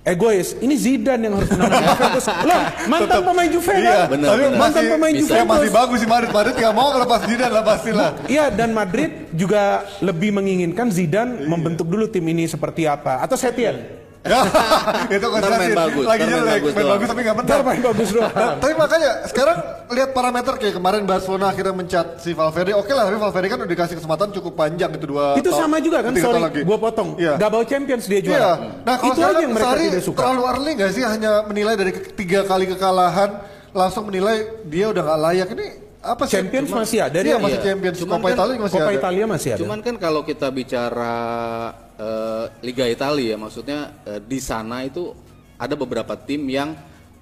egois. 0.08 0.56
Ini 0.56 0.74
Zidane 0.74 1.22
yang 1.22 1.34
harus 1.36 1.50
menangani 1.50 1.86
Juventus. 1.92 2.24
Loh, 2.42 2.60
mantan 2.86 3.20
pemain 3.22 3.48
Juve 3.48 3.72
Iya, 3.74 3.84
kan? 3.84 4.06
benar, 4.08 4.28
tapi 4.28 4.40
benar. 4.40 4.56
Mantan 4.56 4.72
masih, 4.74 4.90
pemain 4.90 5.12
bisa. 5.12 5.22
Juventus. 5.22 5.52
masih 5.52 5.70
bagus 5.70 5.98
sih 5.98 6.08
Madrid. 6.08 6.30
Madrid 6.30 6.54
nggak 6.56 6.74
mau 6.74 6.88
ngelepas 6.90 7.20
Zidane 7.24 7.52
lah 7.52 7.64
pastilah. 7.64 8.10
Iya 8.24 8.44
dan 8.48 8.70
Madrid 8.72 9.10
juga 9.32 9.62
lebih 10.00 10.30
menginginkan 10.32 10.88
Zidane 10.88 11.32
Iya. 11.38 11.46
membentuk 11.46 11.86
dulu 11.86 12.06
tim 12.06 12.24
ini 12.24 12.44
seperti 12.44 12.84
apa 12.84 13.20
atau 13.20 13.36
Setien. 13.36 14.07
Ya, 14.18 14.42
itu 15.14 15.26
kan 15.26 15.40
Ntar 15.40 15.52
main 15.54 15.72
bagus, 15.72 16.04
Lagi 16.04 16.20
main 16.20 16.30
jelek, 16.32 16.50
bagus 16.50 16.72
main 16.72 16.82
doang. 16.82 16.92
bagus 16.92 17.06
tapi 17.06 17.20
nggak 17.22 17.36
menang. 17.36 17.48
Ntar 17.48 17.62
main 17.62 17.80
bagus 17.80 18.08
doang. 18.10 18.32
Nah, 18.34 18.52
tapi 18.58 18.72
makanya 18.74 19.10
sekarang 19.24 19.58
lihat 19.88 20.10
parameter 20.10 20.54
kayak 20.58 20.74
kemarin 20.74 21.02
Barcelona 21.02 21.46
akhirnya 21.48 21.72
mencat 21.72 22.06
si 22.18 22.30
Valverde. 22.32 22.72
Oke 22.74 22.90
lah, 22.90 23.04
tapi 23.04 23.16
Valverde 23.16 23.46
kan 23.46 23.58
udah 23.58 23.70
dikasih 23.70 23.94
kesempatan 23.96 24.28
cukup 24.34 24.52
panjang 24.54 24.90
itu 24.92 25.06
dua. 25.06 25.38
Itu 25.38 25.48
tahun- 25.48 25.60
sama 25.60 25.76
juga 25.78 25.98
kan, 26.02 26.12
sorry, 26.12 26.62
gua 26.62 26.78
potong. 26.78 27.14
Iya. 27.14 27.38
Double 27.38 27.64
Champions 27.64 28.04
dia 28.04 28.20
juara. 28.20 28.36
Iya. 28.36 28.52
Nah 28.82 28.94
kalau 28.96 29.06
itu 29.06 29.14
aja 29.14 29.22
sekarang 29.22 29.40
yang 29.40 29.52
mereka 29.54 29.74
tidak 29.78 30.02
suka. 30.02 30.18
terlalu 30.18 30.42
early 30.44 30.70
nggak 30.74 30.90
sih 30.90 31.02
hanya 31.04 31.32
menilai 31.46 31.74
dari 31.74 31.92
tiga 32.12 32.40
kali 32.42 32.64
kekalahan 32.66 33.30
langsung 33.70 34.04
menilai 34.04 34.36
dia 34.64 34.88
udah 34.88 35.02
nggak 35.04 35.20
layak 35.20 35.48
ini 35.52 35.68
apa 35.98 36.22
sih? 36.24 36.38
Champions 36.38 36.70
masih 36.70 36.98
ada 37.02 37.18
Iya 37.18 37.24
dia. 37.24 37.36
masih 37.38 37.58
Iya. 37.58 37.66
Champions. 37.66 37.96
Cuman 37.98 38.18
Copa 38.18 38.26
kan 38.26 38.34
Italia 38.36 38.56
masih 38.58 38.74
Coppa 38.78 38.90
ada. 38.90 38.98
Italia 38.98 39.24
masih 39.26 39.48
ada. 39.54 39.60
Cuman 39.64 39.78
kan 39.82 39.94
kalau 39.98 40.20
kita 40.22 40.46
bicara 40.48 41.14
eh, 41.98 42.44
Liga 42.62 42.84
Italia, 42.86 43.34
maksudnya 43.34 43.78
eh, 44.06 44.20
di 44.22 44.38
sana 44.38 44.86
itu 44.86 45.10
ada 45.58 45.74
beberapa 45.74 46.14
tim 46.14 46.46
yang 46.46 46.78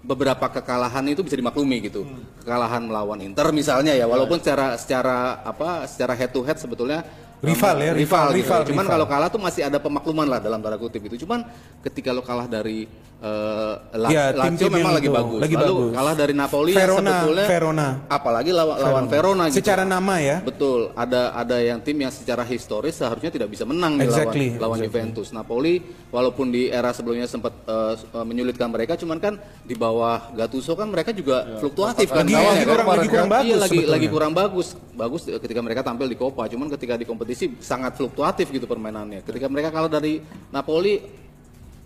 beberapa 0.07 0.47
kekalahan 0.47 1.03
itu 1.09 1.25
bisa 1.25 1.35
dimaklumi 1.35 1.83
gitu. 1.83 2.07
Kekalahan 2.45 2.85
melawan 2.85 3.19
Inter 3.19 3.51
misalnya 3.51 3.91
ya, 3.91 4.07
walaupun 4.07 4.39
secara 4.39 4.77
secara 4.79 5.43
apa 5.43 5.89
secara 5.91 6.13
head 6.15 6.31
to 6.31 6.45
head 6.45 6.57
sebetulnya 6.57 7.03
Rival 7.37 7.77
ya, 7.85 7.93
rival, 7.93 7.93
rival, 7.93 8.27
gitu. 8.33 8.37
rival, 8.41 8.61
Cuman 8.65 8.85
rival. 8.89 8.95
kalau 8.97 9.07
kalah 9.13 9.29
tuh 9.29 9.37
masih 9.37 9.69
ada 9.69 9.77
pemakluman 9.77 10.25
lah 10.25 10.41
dalam 10.41 10.57
tanda 10.65 10.81
kutip 10.81 11.05
itu. 11.05 11.21
Cuman 11.21 11.45
ketika 11.85 12.09
lo 12.09 12.25
kalah 12.25 12.49
dari 12.49 12.89
eh, 13.19 13.75
Ya, 14.07 14.31
Lazio 14.31 14.69
memang 14.69 14.93
lagi 14.93 15.09
itu, 15.09 15.15
bagus. 15.15 15.41
lagi 15.41 15.55
Lalu 15.55 15.67
bagus. 15.67 15.93
kalah 15.93 16.15
dari 16.15 16.35
Napoli 16.37 16.71
yang 16.71 16.81
Verona, 16.85 17.11
sebetulnya 17.11 17.47
Verona. 17.49 17.87
apalagi 18.07 18.51
lawan 18.53 18.77
lawan 18.79 19.05
Verona 19.09 19.45
gitu. 19.49 19.57
Secara 19.59 19.83
nama 19.83 20.15
ya. 20.21 20.37
Betul, 20.41 20.93
ada 20.93 21.33
ada 21.33 21.57
yang 21.59 21.81
tim 21.81 21.97
yang 21.97 22.13
secara 22.13 22.45
historis 22.45 22.95
seharusnya 22.95 23.33
tidak 23.33 23.49
bisa 23.49 23.65
menang 23.65 23.99
Exactly, 23.99 24.55
lawan 24.55 24.77
lawan 24.77 24.79
Juventus. 24.85 25.33
Napoli 25.33 25.81
walaupun 26.09 26.49
di 26.49 26.69
era 26.69 26.93
sebelumnya 26.93 27.27
sempat 27.27 27.57
eh, 27.65 27.95
menyulitkan 28.15 28.69
mereka, 28.69 28.95
cuman 28.95 29.19
kan 29.19 29.35
di 29.63 29.75
bawah 29.75 30.31
Gattuso 30.33 30.73
kan 30.73 30.87
mereka 30.87 31.11
juga 31.11 31.59
fluktuatif 31.59 32.09
kan 32.09 32.23
Lagi- 32.23 32.37
lagi 32.37 32.47
kan. 32.59 32.69
kurang- 32.69 32.89
lagi 32.93 33.09
kurang 33.09 33.29
Iya, 33.29 33.35
bagus 33.35 33.57
lagi 33.57 33.71
sebetulnya. 33.73 33.91
lagi 33.91 34.07
kurang 34.09 34.33
bagus. 34.33 34.69
Bagus 34.93 35.21
ketika 35.27 35.61
mereka 35.61 35.81
tampil 35.83 36.07
di 36.07 36.17
Copa, 36.17 36.47
cuman 36.47 36.69
ketika 36.73 36.95
di 36.95 37.05
kompetisi 37.05 37.57
sangat 37.59 37.97
fluktuatif 37.97 38.49
gitu 38.49 38.65
permainannya. 38.65 39.21
Ketika 39.21 39.45
mereka 39.47 39.69
kalah 39.69 39.91
dari 39.91 40.21
Napoli 40.49 41.26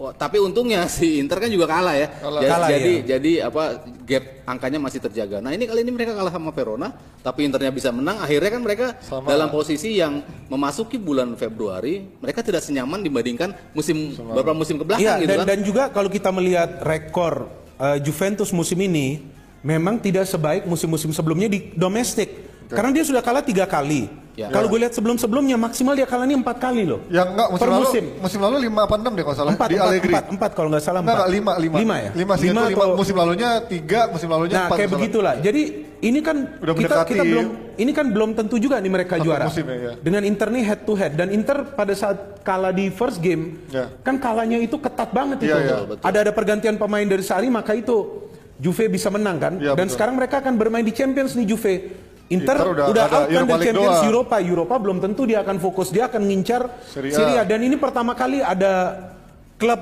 Wah, 0.01 0.17
tapi 0.17 0.41
untungnya 0.41 0.89
si 0.97 1.21
Inter 1.21 1.37
kan 1.37 1.53
juga 1.53 1.69
kalah 1.69 1.93
ya. 1.93 2.09
Kalah. 2.09 2.41
Ja- 2.41 2.51
Kalah, 2.51 2.69
jadi 2.73 2.93
ya. 2.93 3.03
jadi 3.17 3.33
apa 3.45 3.63
gap 4.01 4.25
angkanya 4.49 4.79
masih 4.81 4.97
terjaga. 4.99 5.45
Nah 5.45 5.53
ini 5.53 5.69
kali 5.69 5.85
ini 5.85 5.93
mereka 5.93 6.17
kalah 6.17 6.33
sama 6.33 6.49
Verona, 6.51 6.89
tapi 7.21 7.45
Internya 7.45 7.69
bisa 7.69 7.93
menang. 7.93 8.17
Akhirnya 8.17 8.49
kan 8.49 8.63
mereka 8.65 8.87
Sama. 8.99 9.29
dalam 9.29 9.53
posisi 9.53 10.01
yang 10.01 10.25
memasuki 10.49 10.97
bulan 10.97 11.37
Februari, 11.37 12.09
mereka 12.17 12.41
tidak 12.41 12.65
senyaman 12.65 13.05
dibandingkan 13.05 13.53
musim 13.71 14.17
beberapa 14.17 14.57
musim 14.57 14.81
ke 14.81 14.85
belakang 14.89 15.05
Iya, 15.05 15.15
gitu 15.21 15.31
dan, 15.31 15.39
kan. 15.39 15.47
dan 15.47 15.59
juga 15.61 15.83
kalau 15.93 16.09
kita 16.09 16.33
melihat 16.33 16.81
rekor 16.81 17.47
eh, 17.77 18.01
Juventus 18.01 18.51
musim 18.51 18.81
ini 18.81 19.21
memang 19.61 20.01
tidak 20.01 20.25
sebaik 20.25 20.65
musim-musim 20.65 21.13
sebelumnya 21.13 21.47
di 21.47 21.77
domestik. 21.77 22.50
Karena 22.71 22.91
dia 22.91 23.03
sudah 23.03 23.19
kalah 23.19 23.43
tiga 23.43 23.65
kali. 23.65 24.07
Ya. 24.31 24.49
Kalau 24.49 24.71
gue 24.71 24.79
lihat 24.79 24.95
sebelum-sebelumnya 24.95 25.59
maksimal 25.59 25.93
dia 25.93 26.09
kalahnya 26.09 26.33
empat 26.33 26.57
kali 26.57 26.89
loh. 26.89 27.03
Yang 27.09 27.29
enggak 27.29 27.49
musim 27.51 27.61
Per 27.61 27.69
lalu 27.69 27.85
musim. 27.85 28.05
musim 28.17 28.39
lalu 28.41 28.57
lima 28.63 28.81
apa 28.83 28.95
enam 28.97 29.13
deh 29.13 29.21
kalau 29.21 29.37
salah 29.37 29.53
Empat, 29.53 29.69
di 29.69 29.75
empat, 29.77 29.85
Allegri. 29.85 30.09
empat, 30.09 30.25
empat 30.31 30.51
kalau 30.55 30.69
nggak 30.71 30.81
salah 30.81 31.01
Enggak, 31.03 31.13
empat. 31.13 31.21
enggak, 31.21 31.37
lima, 31.37 31.53
lima. 31.61 31.77
Lima 31.77 31.97
ya? 31.99 32.11
Lima, 32.15 32.35
sih, 32.35 32.47
lima. 32.49 32.63
atau- 32.65 32.97
Musim 32.97 33.17
lalunya 33.19 33.51
tiga, 33.63 34.01
musim 34.09 34.29
lalunya 34.31 34.55
Nah 34.55 34.65
empat. 34.65 34.71
kayak 34.73 34.81
kalau 34.81 34.97
salah. 34.97 35.03
begitulah. 35.05 35.35
Jadi 35.45 35.63
ini 36.01 36.19
kan 36.23 36.37
Udah 36.57 36.73
kita 36.73 36.73
mendekati- 36.89 37.13
kita 37.13 37.25
belum 37.27 37.47
ini 37.77 37.91
kan 37.93 38.07
belum 38.09 38.31
tentu 38.33 38.57
juga 38.57 38.77
nih 38.79 38.89
mereka 38.91 39.15
Satu 39.15 39.25
juara. 39.27 39.45
musim 39.45 39.65
ya, 39.67 39.77
ya. 39.77 39.93
Dengan 39.99 40.23
Inter 40.25 40.49
nih 40.49 40.63
head 40.65 40.81
to 40.81 40.93
head 40.95 41.13
dan 41.13 41.29
Inter 41.29 41.57
pada 41.69 41.93
saat 41.93 42.17
kalah 42.41 42.73
di 42.73 42.89
first 42.89 43.21
game 43.21 43.61
Ya. 43.69 43.93
kan 44.01 44.17
kalahnya 44.17 44.57
itu 44.57 44.79
ketat 44.79 45.11
banget 45.11 45.37
Iya, 45.43 45.45
itu. 45.45 45.59
iya, 45.61 45.77
betul. 45.85 46.05
Ada 46.07 46.19
ada 46.23 46.33
pergantian 46.33 46.77
pemain 46.77 47.05
dari 47.05 47.21
Sari 47.21 47.51
maka 47.51 47.75
itu 47.75 48.25
Juve 48.57 48.89
bisa 48.89 49.09
menang 49.09 49.37
kan? 49.37 49.53
Iya, 49.55 49.73
Dan 49.73 49.85
betul. 49.85 49.95
sekarang 49.97 50.15
mereka 50.15 50.39
akan 50.39 50.55
bermain 50.55 50.85
di 50.85 50.93
Champions 50.93 51.33
nih 51.35 51.45
Juve. 51.47 51.75
Inter, 52.31 52.55
Inter 52.63 52.69
udah 52.71 52.85
udah, 52.95 53.05
out 53.05 53.11
kan 53.11 53.43
dari 53.43 53.67
Champions 53.67 53.75
doang. 53.99 54.07
Europa. 54.07 54.37
Europa 54.39 54.75
belum 54.79 54.99
tentu 55.03 55.23
dia 55.27 55.43
akan 55.43 55.57
fokus, 55.59 55.91
dia 55.91 56.07
akan 56.07 56.23
ngincar 56.31 56.63
Serie 56.87 57.11
A. 57.11 57.17
Serie 57.19 57.37
A. 57.39 57.43
Dan 57.43 57.59
ini 57.67 57.75
pertama 57.75 58.15
kali 58.15 58.39
ada 58.39 58.95
klub 59.59 59.81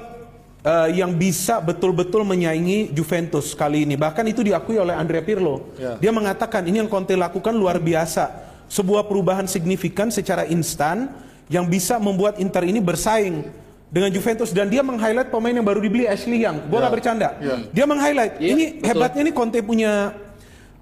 eh, 0.64 0.96
yang 0.96 1.12
bisa 1.12 1.60
betul-betul 1.60 2.24
menyaingi 2.24 2.88
Juventus 2.90 3.52
kali 3.52 3.84
ini. 3.84 4.00
Bahkan 4.00 4.24
itu 4.26 4.40
diakui 4.40 4.80
oleh 4.80 4.96
Andrea 4.96 5.20
Pirlo. 5.20 5.76
Ya. 5.76 6.00
Dia 6.00 6.08
mengatakan 6.08 6.64
ini 6.64 6.80
yang 6.80 6.88
Conte 6.88 7.12
lakukan 7.12 7.52
luar 7.52 7.76
biasa. 7.76 8.48
Sebuah 8.68 9.04
perubahan 9.04 9.44
signifikan 9.44 10.08
secara 10.08 10.44
instan 10.44 11.08
yang 11.48 11.64
bisa 11.64 11.96
membuat 11.96 12.36
Inter 12.36 12.64
ini 12.64 12.80
bersaing 12.80 13.44
dengan 13.88 14.12
Juventus 14.12 14.52
dan 14.52 14.68
dia 14.68 14.84
meng-highlight 14.84 15.32
pemain 15.32 15.52
yang 15.52 15.64
baru 15.64 15.80
dibeli 15.80 16.04
Ashley 16.04 16.44
Young. 16.44 16.68
Gua 16.68 16.76
Ya. 16.76 16.80
nggak 16.84 16.94
bercanda. 16.96 17.28
Ya. 17.40 17.54
Dia 17.72 17.84
meng-highlight. 17.88 18.36
Iya, 18.36 18.48
ini 18.52 18.64
betul. 18.76 18.84
hebatnya 18.88 19.22
nih 19.24 19.34
Conte 19.36 19.58
punya 19.64 20.12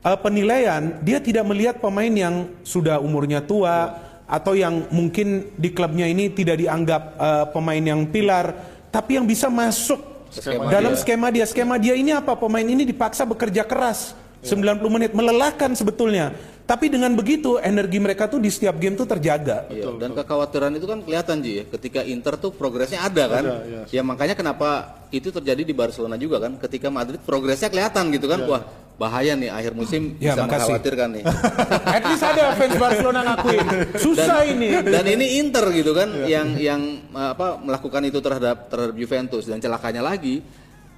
uh, 0.06 0.18
penilaian. 0.18 1.02
Dia 1.02 1.18
tidak 1.18 1.42
melihat 1.50 1.82
pemain 1.82 2.10
yang 2.10 2.46
sudah 2.62 3.02
umurnya 3.02 3.42
tua 3.42 3.98
atau 4.26 4.54
yang 4.54 4.86
mungkin 4.94 5.50
di 5.58 5.74
klubnya 5.74 6.06
ini 6.06 6.30
tidak 6.30 6.62
dianggap 6.62 7.02
uh, 7.18 7.44
pemain 7.50 7.82
yang 7.82 8.06
pilar, 8.06 8.54
tapi 8.94 9.18
yang 9.18 9.26
bisa 9.26 9.50
masuk 9.50 9.98
Skema 10.30 10.70
dalam 10.70 10.94
dia. 10.94 11.00
skema 11.02 11.28
dia. 11.34 11.46
Skema 11.46 11.76
dia 11.78 11.94
ini 11.98 12.14
apa? 12.14 12.38
Pemain 12.38 12.66
ini 12.66 12.86
dipaksa 12.86 13.26
bekerja 13.26 13.66
keras 13.66 14.14
90 14.46 14.78
menit, 14.94 15.10
melelahkan 15.10 15.74
sebetulnya. 15.74 16.30
Tapi 16.66 16.90
dengan 16.90 17.14
begitu 17.14 17.62
energi 17.62 18.02
mereka 18.02 18.26
tuh 18.26 18.42
di 18.42 18.50
setiap 18.50 18.74
game 18.82 18.98
tuh 18.98 19.06
terjaga. 19.06 19.70
Iya, 19.70 19.86
dan 20.02 20.10
kekhawatiran 20.18 20.74
itu 20.74 20.86
kan 20.90 20.98
kelihatan 20.98 21.38
Ji 21.38 21.62
ya, 21.62 21.64
ketika 21.78 22.02
Inter 22.02 22.34
tuh 22.34 22.50
progresnya 22.50 23.06
ada 23.06 23.24
kan. 23.30 23.44
Ada, 23.46 23.56
iya. 23.70 23.82
Ya 23.94 24.02
makanya 24.02 24.34
kenapa 24.34 24.98
itu 25.14 25.30
terjadi 25.30 25.62
di 25.62 25.70
Barcelona 25.70 26.18
juga 26.18 26.42
kan, 26.42 26.58
ketika 26.58 26.90
Madrid 26.90 27.22
progresnya 27.22 27.70
kelihatan 27.70 28.10
gitu 28.10 28.26
kan. 28.26 28.42
Wah, 28.50 28.66
bahaya 28.96 29.32
nih 29.32 29.48
akhir 29.48 29.72
musim 29.72 30.16
Ya, 30.16 30.32
bisa 30.32 30.42
makasih. 30.42 30.72
mengkhawatirkan 30.72 31.08
nih. 31.12 31.24
At 31.96 32.02
least 32.02 32.24
ada 32.24 32.42
fans 32.52 32.76
Barcelona 32.76 33.20
ngakuin. 33.26 33.66
Susah 33.96 34.40
ini. 34.42 34.68
dan 34.82 35.04
ini 35.04 35.26
Inter 35.38 35.68
gitu 35.70 35.92
kan 35.92 36.08
yang 36.24 36.56
yang 36.56 36.80
uh, 37.10 37.32
apa 37.32 37.56
melakukan 37.58 38.02
itu 38.04 38.18
terhadap 38.18 38.66
terhadap 38.66 38.94
Juventus 38.94 39.44
dan 39.44 39.58
celakanya 39.58 40.00
lagi 40.02 40.40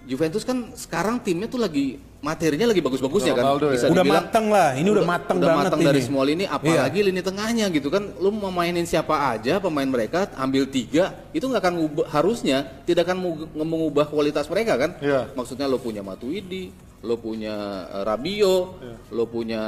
Juventus 0.05 0.41
kan 0.41 0.73
sekarang 0.73 1.21
timnya 1.21 1.45
tuh 1.47 1.61
lagi 1.61 2.01
materinya 2.19 2.65
lagi 2.65 2.81
bagus-bagusnya 2.81 3.31
kan. 3.31 3.45
Ronaldo 3.45 3.67
ya. 3.69 3.79
Udah 3.85 4.01
dibilang- 4.01 4.25
mateng 4.25 4.47
lah, 4.49 4.69
ini 4.73 4.89
udah 4.89 5.05
mateng 5.05 5.37
udah 5.37 5.49
banget 5.49 5.65
mateng 5.67 5.81
ini. 5.81 5.87
dari 5.87 6.01
semua 6.01 6.25
lini 6.25 6.45
apalagi 6.47 7.01
lini 7.03 7.21
tengahnya 7.21 7.67
gitu 7.69 7.89
kan 7.89 8.17
lu 8.17 8.33
mau 8.33 8.49
mainin 8.49 8.83
siapa 8.83 9.13
aja 9.29 9.59
pemain 9.59 9.85
mereka 9.85 10.33
ambil 10.35 10.65
tiga 10.67 11.13
itu 11.31 11.45
nggak 11.45 11.61
akan 11.61 11.75
ngubah- 11.77 12.09
harusnya 12.09 12.59
tidak 12.83 13.05
akan 13.05 13.21
mengubah 13.53 14.07
kualitas 14.07 14.47
mereka 14.47 14.79
kan 14.79 14.91
Iya. 14.99 15.29
maksudnya 15.31 15.67
lo 15.67 15.77
punya 15.77 16.01
Matuidi 16.01 16.73
lo 16.99 17.15
punya 17.15 17.55
uh, 17.87 18.03
Rabio 18.03 18.75
lo 19.09 19.25
punya 19.25 19.63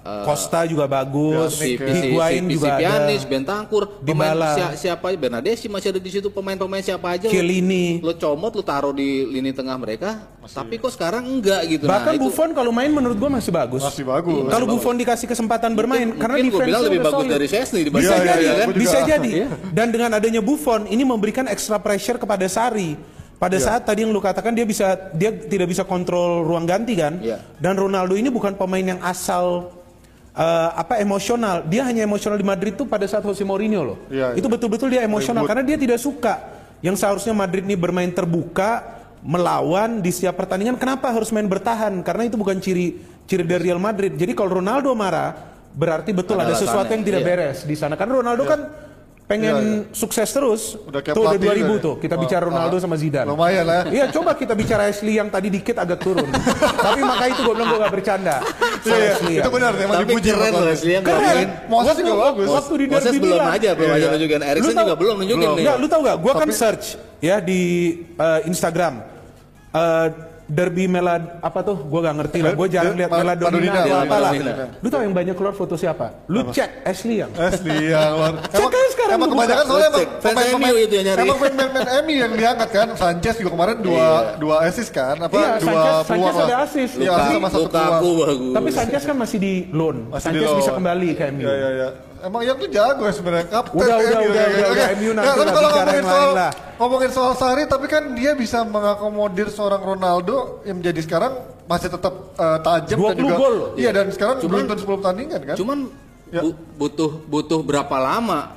uh, 0.00 0.24
Costa 0.24 0.64
juga 0.64 0.88
bagus, 0.88 1.60
si, 1.60 1.76
si, 1.76 1.84
si, 1.84 1.98
Higuain 2.08 2.40
si, 2.40 2.48
si 2.48 2.54
juga 2.56 2.80
Pjanic, 2.80 3.20
ada. 3.20 3.28
Bentancur, 3.28 3.82
pemain 4.00 4.32
Dybala. 4.32 4.50
si- 4.72 4.88
siapa 4.88 5.12
Bernadeschi 5.12 5.68
masih 5.68 5.92
ada 5.92 6.00
di 6.00 6.08
situ 6.08 6.32
pemain-pemain 6.32 6.80
siapa 6.80 7.20
aja 7.20 7.28
lo- 7.28 7.32
Chiellini. 7.36 8.00
lo 8.00 8.16
comot 8.16 8.56
lo 8.56 8.64
taruh 8.64 8.96
di 8.96 9.28
lini 9.28 9.52
tengah 9.52 9.76
mereka 9.76 10.24
tapi 10.40 10.80
kok 10.80 10.90
sekarang 10.90 11.28
enggak 11.28 11.68
gitu 11.68 11.84
Bahkan 11.84 12.06
nah, 12.06 12.16
itu- 12.16 12.24
Buffon 12.26 12.50
kalau 12.56 12.72
main 12.72 12.88
menurut 12.88 13.14
gua 13.14 13.28
masih 13.30 13.52
bagus. 13.52 13.84
Masih 13.84 14.04
bagus. 14.08 14.48
Kalau 14.48 14.66
Buffon 14.66 14.96
dikasih 14.96 15.26
kesempatan 15.28 15.76
bermain 15.76 16.16
karena 16.16 16.40
mungkin 16.40 16.48
gue 16.48 16.56
defense 16.56 16.70
bilang 16.72 16.82
lebih 16.88 17.00
bagus 17.04 17.20
solid. 17.22 17.30
dari 17.30 17.46
Chesney 17.46 17.80
Bisa 17.84 17.92
dibanding 17.92 18.24
kan? 18.24 18.38
juga. 18.40 18.64
bisa 18.72 18.98
jadi. 19.04 19.30
Dan 19.68 19.86
dengan 19.92 20.10
adanya 20.16 20.40
Buffon 20.40 20.88
ini 20.88 21.04
memberikan 21.04 21.44
extra 21.44 21.76
pressure 21.76 22.16
kepada 22.16 22.48
Sari. 22.48 22.96
Pada 23.40 23.56
Iya. 23.56 23.72
saat 23.72 23.88
tadi 23.88 24.04
yang 24.04 24.12
lu 24.12 24.20
katakan 24.20 24.52
dia 24.52 24.68
bisa 24.68 25.08
dia 25.16 25.32
tidak 25.32 25.72
bisa 25.72 25.80
kontrol 25.88 26.44
ruang 26.44 26.68
ganti 26.68 26.92
kan? 26.92 27.16
Iya. 27.24 27.40
Dan 27.56 27.80
Ronaldo 27.80 28.12
ini 28.12 28.28
bukan 28.28 28.52
pemain 28.52 28.84
yang 28.84 29.00
asal 29.00 29.72
eh, 30.36 30.70
apa 30.76 31.00
emosional. 31.00 31.64
Dia 31.64 31.88
hanya 31.88 32.04
emosional 32.04 32.36
di 32.36 32.44
Madrid 32.44 32.76
tuh 32.76 32.84
pada 32.84 33.08
saat 33.08 33.24
Jose 33.24 33.40
Mourinho 33.42 33.80
loh. 33.80 33.98
Iya, 34.12 34.36
Itu 34.36 34.46
betul-betul 34.46 34.92
dia 34.92 35.02
emosional 35.08 35.48
karena 35.48 35.64
dia 35.64 35.80
tidak 35.80 35.96
suka 35.98 36.38
yang 36.84 36.94
seharusnya 37.00 37.32
Madrid 37.32 37.64
ini 37.64 37.80
bermain 37.80 38.12
terbuka, 38.12 39.00
melawan 39.24 40.04
di 40.04 40.12
setiap 40.12 40.36
pertandingan. 40.36 40.76
Kenapa 40.76 41.08
harus 41.08 41.32
main 41.32 41.48
bertahan? 41.48 42.04
Karena 42.04 42.28
itu 42.28 42.36
bukan 42.36 42.60
ciri 42.60 43.00
ciri 43.24 43.44
dari 43.48 43.72
Real 43.72 43.80
Madrid. 43.80 44.16
Jadi 44.20 44.36
kalau 44.36 44.60
Ronaldo 44.60 44.92
marah, 44.92 45.32
berarti 45.72 46.12
betul 46.12 46.36
Ada 46.36 46.52
ada, 46.52 46.60
sesuatu 46.60 46.92
yang 46.92 47.04
tidak 47.04 47.22
iya. 47.24 47.28
beres 47.28 47.58
di 47.64 47.76
sana. 47.76 47.96
Karena 47.96 48.20
Ronaldo 48.20 48.44
kan 48.44 48.60
pengen 49.30 49.54
sukses 49.92 50.26
terus. 50.26 50.74
Udah 50.82 50.98
kayak 50.98 51.14
tuh 51.14 51.22
udah 51.22 51.38
pelatih 51.38 51.54
2000 51.54 51.62
juga 51.62 51.78
tuh 51.78 51.94
kita 51.96 52.14
Oh, 52.14 52.20
bicara 52.20 52.42
Ronaldo 52.42 52.76
ah. 52.76 52.82
sama 52.82 52.96
Zidane. 52.98 53.30
Lumayan 53.30 53.62
lah. 53.62 53.82
Iya, 53.86 54.10
coba 54.10 54.34
kita 54.34 54.52
bicara 54.52 54.90
Ashley 54.90 55.14
yang 55.14 55.30
tadi 55.30 55.46
dikit 55.48 55.78
agak 55.78 56.02
turun. 56.02 56.26
Tapi 56.86 57.00
maka 57.00 57.30
itu 57.30 57.40
gue 57.40 57.54
bilang 57.54 57.70
gue 57.70 57.78
gak 57.78 57.94
bercanda. 57.94 58.36
Iya, 58.82 58.90
iya, 58.90 59.10
Ashley 59.14 59.34
itu 59.38 59.48
benar 59.48 59.72
emang 59.72 59.96
tapi 59.96 60.10
dipuji 60.10 60.28
keren 60.28 60.50
loh. 60.50 60.66
Leslie 60.66 60.94
yang 60.98 61.04
Keren. 61.06 61.48
Moses 61.64 61.94
juga 61.94 62.10
Waktu- 62.10 62.26
bagus. 62.26 62.48
Waktu 62.50 62.72
di 62.74 62.84
Moses 62.88 63.12
belum 63.12 63.22
bilang. 63.38 63.54
aja 63.54 63.70
belum 63.70 63.86
Iya, 63.86 63.94
aja 63.94 64.02
iya. 64.02 64.12
nunjukin 64.12 64.40
Erikson 64.42 64.72
tahu- 64.72 64.82
juga 64.82 64.96
belum 64.98 65.14
nunjukin 65.22 65.48
Enggak, 65.54 65.76
lu 65.78 65.86
tahu 65.86 66.00
gak? 66.02 66.16
Gua 66.18 66.32
kan 66.34 66.48
search 66.50 66.84
ya 67.20 67.36
di 67.38 67.60
eh, 68.10 68.40
Instagram. 68.44 68.94
Eh, 69.70 70.06
derby 70.50 70.84
Melad 70.84 71.38
apa 71.38 71.62
tuh? 71.62 71.78
Gua 71.80 72.00
gak 72.02 72.16
ngerti 72.18 72.38
lah. 72.40 72.52
Gua 72.52 72.66
jarang 72.66 72.92
lihat 72.92 73.08
Ma- 73.08 73.22
Meladonina 73.22 73.78
atau 73.80 73.86
ya, 73.86 73.96
apalah. 74.02 74.30
Madonina. 74.30 74.52
Lu 74.76 74.88
tahu 74.88 75.00
yang 75.00 75.14
banyak 75.14 75.34
keluar 75.34 75.54
foto 75.54 75.74
siapa? 75.74 76.06
Lu 76.26 76.42
cek 76.44 76.82
Ashley 76.82 77.16
yang. 77.16 77.30
Asli 77.32 77.70
yang 77.86 78.10
luar. 78.12 78.32
Cek 78.50 78.66
aja 78.66 78.88
sekarang 78.90 79.14
emang 79.14 79.30
kebanyakan 79.30 79.64
soalnya 79.64 79.88
emang 79.88 80.04
pemain-pemain 80.20 80.58
MU 80.66 80.76
itu 80.80 80.94
yang 80.94 81.06
nyari. 81.06 81.20
Emang 81.22 81.38
pemain-pemain 81.38 81.88
MU 82.02 82.14
yang 82.16 82.32
diangkat 82.34 82.68
kan. 82.70 82.86
Sanchez 82.94 83.34
juga 83.36 83.50
kemarin 83.52 83.76
dua 83.78 84.06
dua 84.36 84.54
assist 84.64 84.90
kan? 84.90 85.14
Apa 85.16 85.30
Iya, 85.32 85.48
dua 85.54 85.60
Sanchez- 85.62 86.04
peluang 86.04 86.26
Sanchez 86.26 86.34
lah. 86.34 86.46
ada 86.46 86.56
assist. 86.60 86.92
Iya, 86.96 87.12
sama 87.14 87.48
satu 87.48 87.68
peluang. 87.68 87.92
bagus 87.94 88.52
Tapi 88.52 88.68
Sanchez 88.72 89.02
kan 89.04 89.16
masih 89.16 89.38
di 89.38 89.54
loan. 89.70 89.96
Masih 90.08 90.24
Sanchez 90.26 90.40
di 90.40 90.48
loan. 90.48 90.58
bisa 90.58 90.72
kembali 90.74 91.08
ke 91.12 91.22
MU. 91.30 91.40
Iya 91.40 91.54
iya 91.54 91.70
iya. 91.72 91.88
Emang 92.20 92.42
yang 92.42 92.56
tuh 92.56 92.68
jago 92.68 93.02
ya 93.02 93.12
sebenarnya 93.12 93.46
kapten. 93.48 93.80
Udah, 93.80 93.96
MU, 93.96 94.00
udah, 94.00 94.04
kayak 94.04 94.20
udah, 94.20 94.20
gitu. 94.20 94.30
udah, 94.30 94.46
udah, 94.46 94.68
Oke. 94.70 94.84
MU 94.94 95.10
nanti 95.10 95.24
Nah, 95.24 95.34
tapi 95.34 95.50
kalau 95.50 95.70
ngomongin 95.70 96.04
soal 96.04 96.30
ngomongin 96.76 97.10
soal 97.10 97.32
Sari, 97.34 97.62
tapi 97.64 97.86
kan 97.86 98.02
dia 98.12 98.32
bisa 98.34 98.58
mengakomodir 98.62 99.48
seorang 99.48 99.80
Ronaldo 99.80 100.36
yang 100.62 100.76
menjadi 100.78 101.00
sekarang 101.00 101.32
masih 101.64 101.88
tetap 101.88 102.12
eh, 102.34 102.58
tajam 102.60 102.98
20 102.98 103.08
dan 103.08 103.16
juga 103.16 103.34
gol. 103.36 103.56
Iya 103.74 103.90
dan 103.90 104.06
sekarang 104.10 104.36
Cuman- 104.38 104.64
belum 104.66 104.78
10 104.78 104.96
pertandingan 104.96 105.40
kan? 105.44 105.56
Cuman 105.56 105.78
Ya. 106.28 106.40
bu- 106.40 106.58
butuh 106.76 107.10
butuh 107.26 107.58
berapa 107.60 107.96
lama 107.96 108.54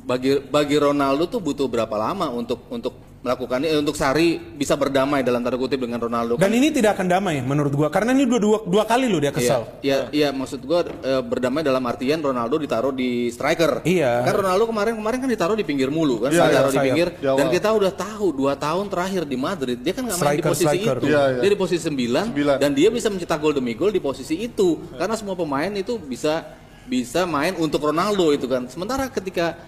bagi 0.00 0.38
bagi 0.40 0.76
Ronaldo 0.76 1.26
tuh 1.26 1.40
butuh 1.40 1.66
berapa 1.66 1.92
lama 1.92 2.30
untuk 2.30 2.62
untuk 2.68 2.94
melakukan 3.20 3.60
ini 3.60 3.76
untuk 3.76 3.92
Sari 3.92 4.40
bisa 4.40 4.80
berdamai 4.80 5.20
dalam 5.20 5.44
tanda 5.44 5.60
kutip 5.60 5.76
dengan 5.76 6.00
Ronaldo 6.00 6.40
Dan 6.40 6.56
ini 6.56 6.72
tidak 6.72 6.96
akan 6.96 7.04
damai 7.04 7.44
menurut 7.44 7.68
gua 7.76 7.92
karena 7.92 8.16
ini 8.16 8.24
dua, 8.24 8.40
dua, 8.40 8.58
dua 8.64 8.84
kali 8.88 9.12
loh 9.12 9.20
dia 9.20 9.28
Iya, 9.28 9.36
kesal. 9.36 9.60
iya, 9.84 9.98
iya, 10.08 10.28
maksud 10.32 10.64
gua 10.64 10.88
eh, 10.88 11.20
berdamai 11.20 11.60
dalam 11.60 11.84
artian 11.84 12.16
Ronaldo 12.24 12.56
ditaruh 12.56 12.96
di 12.96 13.28
striker. 13.28 13.84
Iya. 13.84 14.24
Kan 14.24 14.40
Ronaldo 14.40 14.64
kemarin 14.72 14.96
kemarin 14.96 15.18
kan 15.20 15.28
ditaruh 15.28 15.52
di 15.52 15.68
pinggir 15.68 15.92
mulu 15.92 16.24
kan, 16.24 16.32
Iya, 16.32 16.48
ditaruh 16.48 16.72
iya, 16.72 16.76
di 16.80 16.86
pinggir. 16.88 17.08
Awal. 17.20 17.36
Dan 17.36 17.46
kita 17.52 17.68
udah 17.76 17.92
tahu 17.92 18.26
dua 18.32 18.52
tahun 18.56 18.88
terakhir 18.88 19.22
di 19.28 19.36
Madrid 19.36 19.78
dia 19.84 19.92
kan 19.92 20.02
nggak 20.08 20.18
main 20.18 20.36
di 20.40 20.44
posisi 20.48 20.64
striker. 20.64 20.96
itu. 20.96 21.06
Iya, 21.12 21.22
iya. 21.28 21.40
Dia 21.44 21.50
di 21.52 21.58
posisi 21.60 21.82
9, 21.84 22.24
Sembilan. 22.32 22.56
dan 22.56 22.70
dia 22.72 22.88
bisa 22.88 23.06
mencetak 23.12 23.36
gol 23.36 23.52
demi 23.52 23.76
gol 23.76 23.92
di 23.92 24.00
posisi 24.00 24.34
itu. 24.40 24.80
Karena 24.96 25.12
semua 25.12 25.36
pemain 25.36 25.68
itu 25.76 26.00
bisa 26.00 26.56
bisa 26.88 27.28
main 27.28 27.52
untuk 27.60 27.84
Ronaldo 27.84 28.32
itu 28.32 28.48
kan. 28.48 28.64
Sementara 28.66 29.12
ketika 29.12 29.60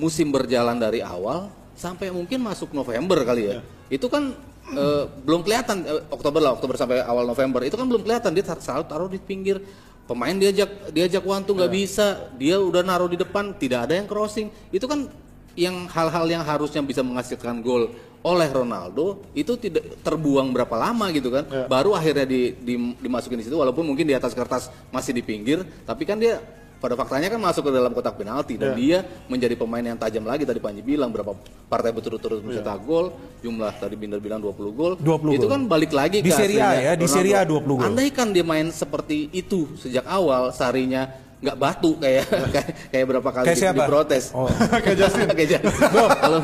musim 0.00 0.32
berjalan 0.32 0.80
dari 0.80 1.04
awal 1.04 1.52
sampai 1.74 2.10
mungkin 2.10 2.40
masuk 2.40 2.70
November 2.72 3.22
kali 3.26 3.50
ya. 3.50 3.54
Itu 3.90 4.06
kan 4.08 4.34
eh, 4.72 5.04
belum 5.26 5.44
kelihatan 5.44 5.84
eh, 5.84 6.02
Oktober 6.08 6.40
lah, 6.40 6.56
Oktober 6.56 6.74
sampai 6.78 7.02
awal 7.02 7.28
November. 7.28 7.60
Itu 7.66 7.76
kan 7.76 7.86
belum 7.86 8.02
kelihatan 8.02 8.32
dia 8.32 8.44
selalu 8.46 8.84
taruh 8.88 9.10
di 9.10 9.20
pinggir. 9.20 9.58
Pemain 10.04 10.36
diajak 10.36 10.92
diajak 10.92 11.24
wantu 11.24 11.56
nggak 11.56 11.72
bisa, 11.72 12.28
dia 12.36 12.60
udah 12.60 12.84
naruh 12.84 13.08
di 13.08 13.16
depan, 13.16 13.56
tidak 13.56 13.88
ada 13.88 13.96
yang 13.96 14.04
crossing. 14.04 14.52
Itu 14.68 14.84
kan 14.84 15.08
yang 15.56 15.88
hal-hal 15.88 16.28
yang 16.28 16.44
harusnya 16.44 16.84
bisa 16.84 17.00
menghasilkan 17.00 17.64
gol 17.64 17.88
oleh 18.24 18.48
Ronaldo 18.48 19.20
itu 19.36 19.52
tidak 19.60 20.00
terbuang 20.00 20.52
berapa 20.52 20.76
lama 20.76 21.08
gitu 21.12 21.32
kan. 21.32 21.44
Baru 21.68 21.92
akhirnya 21.96 22.28
di, 22.28 22.52
di- 22.56 22.96
dimasukin 23.00 23.40
di 23.40 23.44
situ 23.48 23.56
walaupun 23.56 23.84
mungkin 23.84 24.04
di 24.04 24.12
atas 24.12 24.36
kertas 24.36 24.68
masih 24.92 25.16
di 25.16 25.24
pinggir, 25.24 25.64
tapi 25.84 26.04
kan 26.04 26.20
dia 26.20 26.40
pada 26.84 27.00
faktanya 27.00 27.32
kan 27.32 27.40
masuk 27.40 27.64
ke 27.64 27.72
dalam 27.72 27.96
kotak 27.96 28.20
penalti 28.20 28.60
dan 28.60 28.76
dia 28.76 29.00
menjadi 29.24 29.56
pemain 29.56 29.80
yang 29.80 29.96
tajam 29.96 30.20
lagi 30.28 30.44
tadi 30.44 30.60
Panji 30.60 30.84
bilang 30.84 31.08
berapa 31.08 31.32
partai 31.64 31.96
berturut-turut 31.96 32.44
mencetak 32.44 32.76
gol 32.84 33.16
jumlah 33.40 33.72
tadi 33.80 33.96
Binder 33.96 34.20
bilang 34.20 34.44
20 34.44 34.68
gol 34.76 34.92
20 35.00 35.32
itu 35.40 35.48
gol. 35.48 35.52
kan 35.56 35.60
balik 35.64 35.96
lagi 35.96 36.20
Di 36.20 36.28
Serie 36.28 36.60
A 36.60 36.72
ya, 36.76 36.92
di. 36.92 37.08
Serie 37.08 37.40
A 37.40 37.48
20 37.48 37.64
gol. 37.64 37.88
andai 37.88 38.12
kan 38.12 38.36
dia 38.36 38.44
main 38.44 38.68
seperti 38.68 39.32
itu 39.32 39.72
sejak 39.80 40.04
awal 40.04 40.52
sarinya 40.52 41.08
nggak 41.42 41.56
batu 41.60 41.90
kayak 42.00 42.24
kayak, 42.30 42.66
kayak 42.88 43.06
berapa 43.10 43.28
kali 43.30 43.46
Kayak 43.46 43.56
di- 43.58 43.62
siapa? 43.62 43.84
diprotes 43.84 44.24
Oh. 44.32 44.48
Kayak 44.84 44.96
Justin. 44.96 45.26
kayak 45.30 45.48
Justin. 45.54 45.72
kalau 46.24 46.38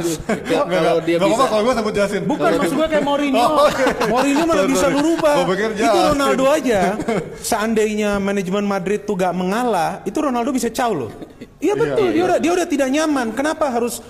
kalau 0.68 0.96
dia 1.02 1.16
Gak 1.16 1.26
bisa 1.26 1.34
apa-apa 1.34 1.46
kalau 1.50 1.62
gue 1.62 1.74
sebut 1.78 1.94
Jasin. 1.94 2.22
Bukan 2.26 2.48
maksud 2.58 2.76
gue 2.76 2.88
kayak 2.90 3.04
Mourinho. 3.08 3.40
Oh, 3.40 3.66
oke. 3.66 3.84
Mourinho 4.06 4.42
malah 4.46 4.66
bisa 4.68 4.86
sorry. 4.86 4.94
lu 4.94 5.00
rubah. 5.14 5.34
Gua 5.40 5.46
pikir 5.54 5.68
Itu. 5.78 5.98
Ronaldo 6.14 6.44
aja. 6.50 6.80
Seandainya 7.40 8.10
manajemen 8.22 8.64
Madrid 8.66 9.00
tuh 9.02 9.16
gak 9.16 9.34
mengalah, 9.34 10.04
itu 10.04 10.18
Ronaldo 10.20 10.50
bisa 10.52 10.68
caw 10.70 10.92
loh. 10.92 11.10
Iya 11.60 11.74
betul, 11.76 12.08
dia 12.12 12.24
udah 12.24 12.38
dia 12.40 12.52
udah 12.56 12.66
tidak 12.68 12.88
nyaman. 12.88 13.32
Kenapa 13.36 13.68
harus 13.68 14.00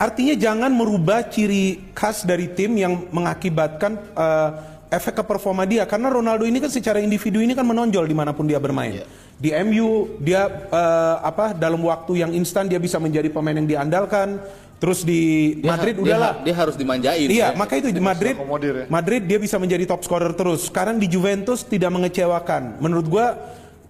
Artinya 0.00 0.32
jangan 0.32 0.72
merubah 0.72 1.28
ciri 1.28 1.92
khas 1.92 2.24
dari 2.24 2.48
tim 2.56 2.72
yang 2.72 3.04
mengakibatkan 3.12 4.00
eh, 4.16 4.50
efek 4.96 5.20
ke 5.20 5.24
performa 5.28 5.68
dia 5.68 5.84
karena 5.84 6.08
Ronaldo 6.08 6.48
ini 6.48 6.56
kan 6.56 6.72
secara 6.72 7.04
individu 7.04 7.36
ini 7.44 7.52
kan 7.52 7.68
menonjol 7.68 8.08
di 8.08 8.16
mana 8.16 8.32
pun 8.32 8.48
dia 8.48 8.56
bermain. 8.56 9.04
Di 9.40 9.50
MU 9.64 10.20
dia 10.20 10.44
eh, 10.68 11.16
apa 11.24 11.56
dalam 11.56 11.80
waktu 11.80 12.20
yang 12.20 12.30
instan 12.36 12.68
dia 12.68 12.76
bisa 12.76 13.00
menjadi 13.00 13.32
pemain 13.32 13.56
yang 13.56 13.64
diandalkan. 13.66 14.36
Terus 14.80 15.04
di 15.04 15.56
Dia- 15.60 15.76
Madrid 15.76 15.92
dia, 15.96 16.04
udahlah. 16.16 16.32
dia 16.40 16.54
harus 16.56 16.72
dimanjain. 16.72 17.28
Iya, 17.28 17.52
ya. 17.52 17.56
maka 17.56 17.76
itu 17.76 17.92
di 17.92 18.00
Madrid, 18.00 18.32
ya. 18.32 18.88
Madrid 18.88 19.28
dia 19.28 19.36
bisa 19.36 19.60
menjadi 19.60 19.84
top 19.84 20.00
scorer 20.04 20.32
terus. 20.32 20.72
Sekarang 20.72 20.96
di 20.96 21.04
Juventus 21.04 21.64
tidak 21.64 21.92
mengecewakan. 21.92 22.80
Menurut 22.80 23.04
gua 23.04 23.36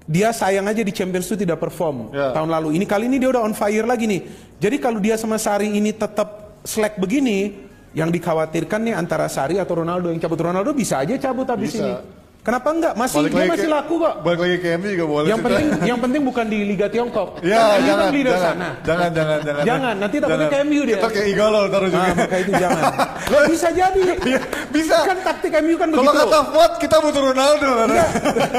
dia 0.02 0.34
sayang 0.34 0.66
aja 0.66 0.82
di 0.82 0.90
Champions 0.90 1.30
itu 1.30 1.46
tidak 1.46 1.62
perform 1.62 2.10
Ya. 2.10 2.34
tahun 2.34 2.50
lalu. 2.50 2.74
Ini 2.74 2.84
kali 2.90 3.06
ini 3.06 3.22
dia 3.22 3.30
udah 3.30 3.46
on 3.46 3.54
fire 3.54 3.86
lagi 3.86 4.10
nih. 4.10 4.20
Jadi 4.58 4.76
kalau 4.82 4.98
dia 4.98 5.14
sama 5.14 5.38
Sari 5.38 5.70
ini 5.70 5.94
tetap 5.94 6.58
slack 6.66 6.98
begini, 6.98 7.54
yang 7.90 8.10
dikhawatirkan 8.10 8.82
nih 8.86 8.94
antara 8.94 9.26
Sari 9.26 9.58
atau 9.58 9.82
Ronaldo 9.82 10.10
yang 10.10 10.18
cabut 10.18 10.38
Ronaldo 10.38 10.70
bisa 10.70 11.02
aja 11.02 11.14
cabut 11.18 11.46
habis 11.46 11.74
Bisa. 11.74 11.82
ini. 11.82 11.94
Kenapa 12.40 12.72
enggak? 12.72 12.92
Masih 12.96 13.16
Balik 13.20 13.30
dia 13.30 13.52
masih 13.52 13.68
ke- 13.68 13.74
laku 13.76 13.94
kok. 14.00 14.14
Balik 14.24 14.40
lagi 14.40 14.56
ke 14.58 14.68
MU 14.74 14.88
juga 14.88 15.06
boleh. 15.06 15.28
Yang 15.28 15.40
penting 15.40 15.66
yang 15.84 15.98
penting 16.00 16.22
bukan 16.24 16.44
di 16.46 16.58
Liga 16.64 16.86
Tiongkok. 16.88 17.28
Ya, 17.44 17.56
Kan 17.56 17.60
MU 17.60 17.68
kan 17.70 17.80
jangan, 17.84 18.06
beli 18.08 18.20
dari 18.20 18.32
jangan, 18.32 18.48
sana. 18.56 18.68
jangan, 18.80 19.10
jangan, 19.12 19.38
jangan, 19.40 19.62
Jangan, 19.62 19.94
nanti 19.96 20.16
takutnya 20.16 20.38
Jangan. 20.40 20.56
ke 20.56 20.66
MU 20.66 20.80
dia. 20.82 20.96
Kita 20.96 21.08
kayak 21.10 21.28
Igalo 21.28 21.60
taruh 21.68 21.88
juga. 21.88 22.00
Nah, 22.00 22.14
maka 22.16 22.36
itu 22.38 22.52
jangan. 22.54 22.82
Loh, 23.32 23.42
bisa 23.46 23.68
jadi. 23.70 24.00
Iya, 24.30 24.40
bisa. 24.70 24.96
Kan 25.02 25.18
taktik 25.20 25.52
MU 25.60 25.74
kan 25.74 25.88
Kalau 25.88 26.02
begitu. 26.02 26.20
kata 26.24 26.38
Fuad, 26.48 26.72
kita 26.78 26.96
butuh 26.98 27.22
Ronaldo. 27.26 27.68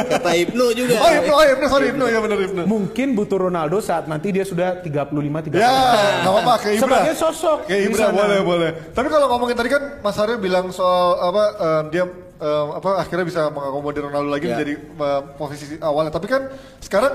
Kata 0.10 0.32
Ibnu 0.36 0.66
juga. 0.72 0.94
Oh, 0.98 1.10
Ibnu, 1.12 1.34
oh, 1.34 1.46
Ibnu, 1.48 1.66
sorry 1.66 1.86
Ibnu, 1.90 2.06
ya 2.06 2.20
benar 2.20 2.40
Ibnu. 2.40 2.62
Mungkin 2.66 3.08
butuh 3.14 3.38
Ronaldo 3.42 3.78
saat 3.80 4.06
nanti 4.06 4.30
dia 4.30 4.44
sudah 4.44 4.78
35 4.80 5.10
36. 5.48 5.58
Ya, 5.58 5.74
nggak 6.22 6.32
apa-apa 6.32 6.54
ke 6.60 6.70
Ibra. 6.72 6.86
Sebagai 6.86 7.14
sosok 7.16 7.58
Ke 7.66 7.76
Ibra 7.82 8.14
boleh 8.14 8.40
boleh. 8.42 8.70
Tapi 8.92 9.08
kalau 9.10 9.26
ngomongin 9.28 9.56
tadi 9.56 9.70
kan 9.70 9.82
Mas 10.00 10.16
Aryo 10.16 10.38
bilang 10.38 10.70
soal 10.70 11.18
apa 11.20 11.44
eh, 11.56 11.82
dia 11.90 12.04
eh, 12.42 12.66
apa 12.76 12.90
akhirnya 13.00 13.24
bisa 13.24 13.42
mengakomodir 13.48 14.02
Ronaldo 14.04 14.28
lagi 14.28 14.50
Ya. 14.50 14.58
menjadi 14.58 14.74
eh, 14.82 15.22
posisi 15.38 15.78
awalnya. 15.78 16.10
Tapi 16.10 16.26
kan 16.26 16.42
sekarang, 16.82 17.14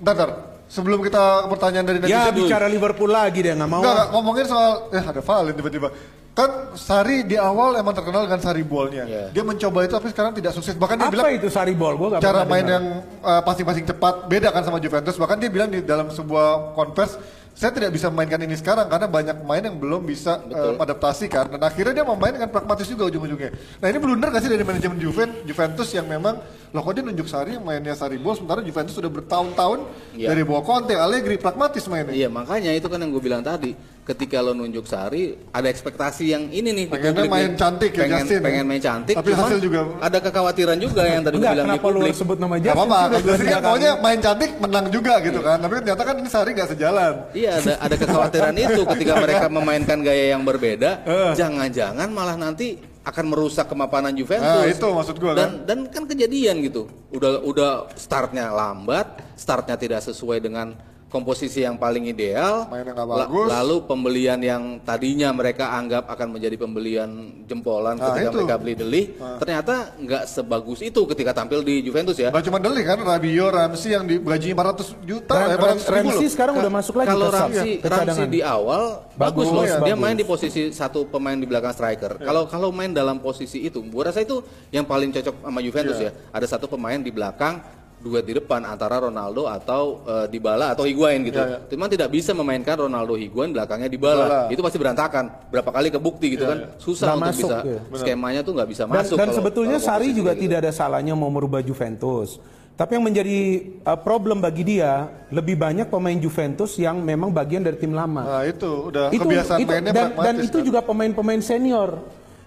bentar. 0.00 0.30
sebelum 0.68 1.00
kita 1.00 1.48
pertanyaan 1.48 1.86
dari 1.86 1.98
Ya 2.04 2.28
netizen, 2.28 2.44
bicara 2.44 2.68
Liverpool 2.68 3.08
lagi 3.08 3.40
dia 3.40 3.56
nggak 3.56 3.70
mau. 3.70 3.80
Ngomongin 4.12 4.44
soal 4.44 4.92
eh 4.92 5.00
ada 5.00 5.20
Valen 5.20 5.56
tiba-tiba. 5.56 5.88
Kan 6.36 6.76
Sari 6.78 7.26
di 7.26 7.34
awal 7.34 7.74
emang 7.74 7.96
terkenal 7.96 8.28
dengan 8.28 8.38
Sari 8.38 8.62
bolnya. 8.62 9.02
Iya. 9.02 9.24
Dia 9.32 9.42
mencoba 9.42 9.82
itu 9.82 9.90
tapi 9.90 10.12
sekarang 10.12 10.36
tidak 10.36 10.52
sukses. 10.54 10.76
Bahkan 10.76 10.94
dia 10.94 11.08
Apa 11.08 11.14
bilang 11.16 11.32
itu 11.34 11.48
Saribol? 11.50 11.96
Gua 11.98 12.08
nggak 12.14 12.22
cara 12.22 12.44
main 12.46 12.62
dengar. 12.62 12.74
yang 12.78 12.84
uh, 13.24 13.42
passing-passing 13.42 13.88
cepat 13.88 14.28
beda 14.28 14.52
kan 14.52 14.62
sama 14.62 14.78
Juventus. 14.78 15.16
Bahkan 15.16 15.36
dia 15.40 15.50
bilang 15.50 15.66
di 15.66 15.82
dalam 15.82 16.12
sebuah 16.12 16.76
konvers 16.76 17.16
saya 17.58 17.74
tidak 17.74 17.90
bisa 17.90 18.06
memainkan 18.06 18.38
ini 18.38 18.54
sekarang 18.54 18.86
karena 18.86 19.10
banyak 19.10 19.42
pemain 19.42 19.58
yang 19.66 19.74
belum 19.82 20.06
bisa 20.06 20.38
uh, 20.46 20.78
adaptasi 20.78 21.26
kan. 21.26 21.50
Dan 21.50 21.58
akhirnya 21.58 21.90
dia 21.90 22.06
memain 22.06 22.30
dengan 22.30 22.54
pragmatis 22.54 22.86
juga 22.86 23.10
ujung-ujungnya. 23.10 23.50
Nah 23.82 23.86
ini 23.90 23.98
blunder 23.98 24.30
gak 24.30 24.46
sih 24.46 24.50
dari 24.54 24.62
manajemen 24.62 24.94
Juven, 25.02 25.42
Juventus 25.42 25.90
yang 25.90 26.06
memang 26.06 26.38
loh 26.70 26.82
kok 26.86 26.94
dia 26.94 27.02
nunjuk 27.02 27.26
Sari 27.26 27.58
yang 27.58 27.66
mainnya 27.66 27.98
Sari 27.98 28.14
Ball 28.14 28.38
sementara 28.38 28.62
Juventus 28.62 28.94
sudah 28.94 29.10
bertahun-tahun 29.10 29.90
Iya. 30.14 30.30
dari 30.30 30.42
bawah 30.46 30.62
Conte, 30.62 30.94
Allegri 30.94 31.34
pragmatis 31.34 31.82
mainnya. 31.90 32.14
Iya 32.14 32.30
makanya 32.30 32.70
itu 32.78 32.86
kan 32.86 33.02
yang 33.02 33.10
gue 33.10 33.22
bilang 33.26 33.42
tadi 33.42 33.74
ketika 34.08 34.40
lo 34.40 34.50
nunjuk 34.50 34.82
Sari 34.82 35.36
ada 35.52 35.68
ekspektasi 35.68 36.24
yang 36.26 36.48
ini 36.48 36.72
nih 36.72 36.84
di 36.84 36.90
Pengennya 36.90 37.28
main 37.28 37.52
nih. 37.52 37.60
cantik 37.60 37.92
ya, 37.92 38.00
pengen, 38.00 38.16
Justin, 38.18 38.32
ya. 38.32 38.42
pengen 38.42 38.64
main 38.64 38.80
cantik 38.80 39.14
Tapi 39.14 39.28
cuman 39.28 39.44
hasil 39.44 39.58
juga- 39.60 39.84
ada 40.00 40.18
kekhawatiran 40.18 40.78
juga 40.78 41.02
yang 41.04 41.20
tadi 41.20 41.34
gue 41.34 41.38
Enggak, 41.38 41.52
bilang 41.52 41.66
di 41.66 41.70
kenapa 41.70 41.86
lu 41.86 41.92
publik 41.94 42.08
harus 42.08 42.18
sebut 42.18 42.38
nama 42.38 42.54
Justin? 42.56 42.72
kan 42.88 42.88
biasanya 42.88 43.36
tiga 43.38 43.52
kan 43.54 43.62
maunya 43.62 43.90
kali. 43.90 44.00
main 44.00 44.18
cantik 44.18 44.50
menang 44.58 44.86
juga 44.88 45.12
gitu 45.20 45.40
kan. 45.40 45.56
Tapi 45.60 45.72
ternyata 45.78 46.02
kan 46.02 46.14
ini 46.16 46.28
Sari 46.28 46.50
gak 46.52 46.68
sejalan. 46.72 47.12
Iya 47.30 47.50
ada 47.54 47.72
ada 47.78 47.94
kekhawatiran 47.94 48.54
itu 48.56 48.80
ketika 48.88 49.12
mereka 49.22 49.46
memainkan 49.46 49.98
gaya 50.00 50.24
yang 50.30 50.42
berbeda 50.42 50.90
Eh. 51.04 51.32
jangan-jangan 51.34 52.08
malah 52.08 52.34
nanti 52.34 52.80
akan 53.04 53.24
merusak 53.26 53.66
kemapanan 53.66 54.12
Juventus. 54.12 54.44
Nah, 54.44 54.64
itu 54.64 54.84
maksud 54.86 55.16
gua 55.16 55.32
dan, 55.32 55.64
Dan 55.64 55.78
kan 55.86 56.04
kejadian 56.04 56.60
gitu. 56.60 56.88
Udah 57.08 57.40
udah 57.40 57.70
startnya 57.94 58.48
lambat, 58.50 59.20
startnya 59.32 59.76
tidak 59.76 60.00
sesuai 60.02 60.40
dengan 60.40 60.76
komposisi 61.08 61.60
yang 61.60 61.74
paling 61.74 62.04
ideal. 62.06 62.68
La- 62.68 63.24
bagus. 63.24 63.48
lalu 63.48 63.76
pembelian 63.82 64.36
yang 64.38 64.62
tadinya 64.78 65.32
mereka 65.32 65.72
anggap 65.72 66.04
akan 66.06 66.28
menjadi 66.30 66.56
pembelian 66.58 67.08
jempolan 67.42 67.96
Nah, 67.96 68.12
ketika 68.12 68.28
itu. 68.28 68.36
mereka 68.38 68.54
beli 68.56 68.74
Deli, 68.74 69.02
ternyata 69.38 69.74
nggak 69.96 70.22
sebagus 70.24 70.78
itu 70.80 71.00
ketika 71.06 71.32
tampil 71.34 71.60
di 71.60 71.80
Juventus 71.80 72.14
ya. 72.14 72.28
Gak 72.28 72.44
cuma 72.44 72.60
Deli 72.60 72.84
kan, 72.84 73.00
Rabio, 73.00 73.48
Ramsey 73.48 73.90
yang 73.90 74.04
digaji 74.04 74.52
400 74.52 74.92
juta, 75.02 75.32
Ram- 75.34 75.48
eh, 75.48 75.56
400 75.56 75.88
ribu 75.88 75.96
loh. 76.04 76.12
Ramsey 76.12 76.28
sekarang 76.28 76.54
udah 76.54 76.70
masuk 76.70 76.94
lagi 76.94 77.08
Kalau 77.08 77.28
Ramsey, 77.28 77.72
ke 77.74 77.88
Ramsey 77.88 78.26
di 78.28 78.40
awal 78.40 78.82
bagus, 79.10 79.18
Bagus, 79.18 79.46
loh. 79.48 79.64
ya, 79.64 79.76
Dia 79.80 79.84
bagus. 79.90 79.98
main 79.98 80.14
di 80.14 80.24
posisi 80.24 80.62
satu 80.70 81.00
pemain 81.04 81.34
di 81.34 81.46
belakang 81.46 81.72
striker. 81.72 82.20
Kalau 82.20 82.44
kalau 82.44 82.68
main 82.68 82.92
dalam 82.92 83.16
posisi 83.18 83.64
itu, 83.64 83.80
gua 83.82 84.12
rasa 84.12 84.20
itu 84.20 84.38
yang 84.68 84.84
paling 84.84 85.08
cocok 85.10 85.34
sama 85.40 85.60
Juventus 85.60 85.96
Iya. 85.96 86.12
ya. 86.12 86.30
Ada 86.30 86.46
satu 86.50 86.68
pemain 86.68 86.96
di 86.96 87.08
belakang 87.08 87.77
duet 87.98 88.22
di 88.22 88.38
depan 88.38 88.62
antara 88.62 89.02
Ronaldo 89.02 89.44
atau 89.44 90.02
eh, 90.06 90.26
Dybala 90.30 90.72
atau 90.72 90.86
Higuain 90.86 91.18
gitu. 91.22 91.38
Iya, 91.38 91.58
iya. 91.58 91.58
Cuman 91.66 91.88
tidak 91.90 92.08
bisa 92.08 92.30
memainkan 92.30 92.78
Ronaldo 92.78 93.18
Higuain 93.18 93.50
belakangnya 93.50 93.90
Dybala. 93.90 94.24
Dybala. 94.24 94.40
Itu 94.54 94.60
pasti 94.62 94.78
berantakan. 94.78 95.24
Berapa 95.50 95.70
kali 95.70 95.88
kebukti 95.90 96.38
gitu 96.38 96.46
kan. 96.46 96.58
Susah 96.78 97.12
Nggak 97.12 97.16
untuk 97.16 97.28
masuk, 97.28 97.50
bisa 97.50 97.58
ya. 97.66 97.98
skemanya 97.98 98.40
tuh 98.40 98.52
nggak 98.54 98.68
bisa 98.70 98.82
Dan, 98.86 98.92
masuk. 98.94 99.16
dan 99.18 99.26
kalau- 99.26 99.36
sebetulnya 99.36 99.78
kalau 99.78 99.88
Sari 99.90 100.08
juga 100.12 100.32
gitu. 100.32 100.42
tidak 100.46 100.58
ada 100.62 100.72
salahnya 100.72 101.14
mau 101.18 101.28
merubah 101.28 101.58
Juventus. 101.58 102.38
Tapi 102.78 102.94
yang 102.94 103.10
menjadi 103.10 103.38
uh, 103.82 103.98
problem 103.98 104.38
bagi 104.38 104.62
dia 104.62 105.10
lebih 105.34 105.58
banyak 105.58 105.90
pemain 105.90 106.14
Juventus 106.14 106.78
yang 106.78 107.02
memang 107.02 107.34
bagian 107.34 107.58
dari 107.58 107.74
tim 107.74 107.90
lama. 107.90 108.22
Nah 108.22 108.42
itu 108.46 108.70
udah 108.86 109.10
itu, 109.10 109.18
kebiasaan 109.18 109.58
itu- 109.58 109.66
mainnya 109.66 109.90
dan, 109.90 110.08
dan 110.14 110.34
itu 110.38 110.58
kan. 110.58 110.62
juga 110.62 110.78
pemain-pemain 110.86 111.42
senior. 111.42 111.98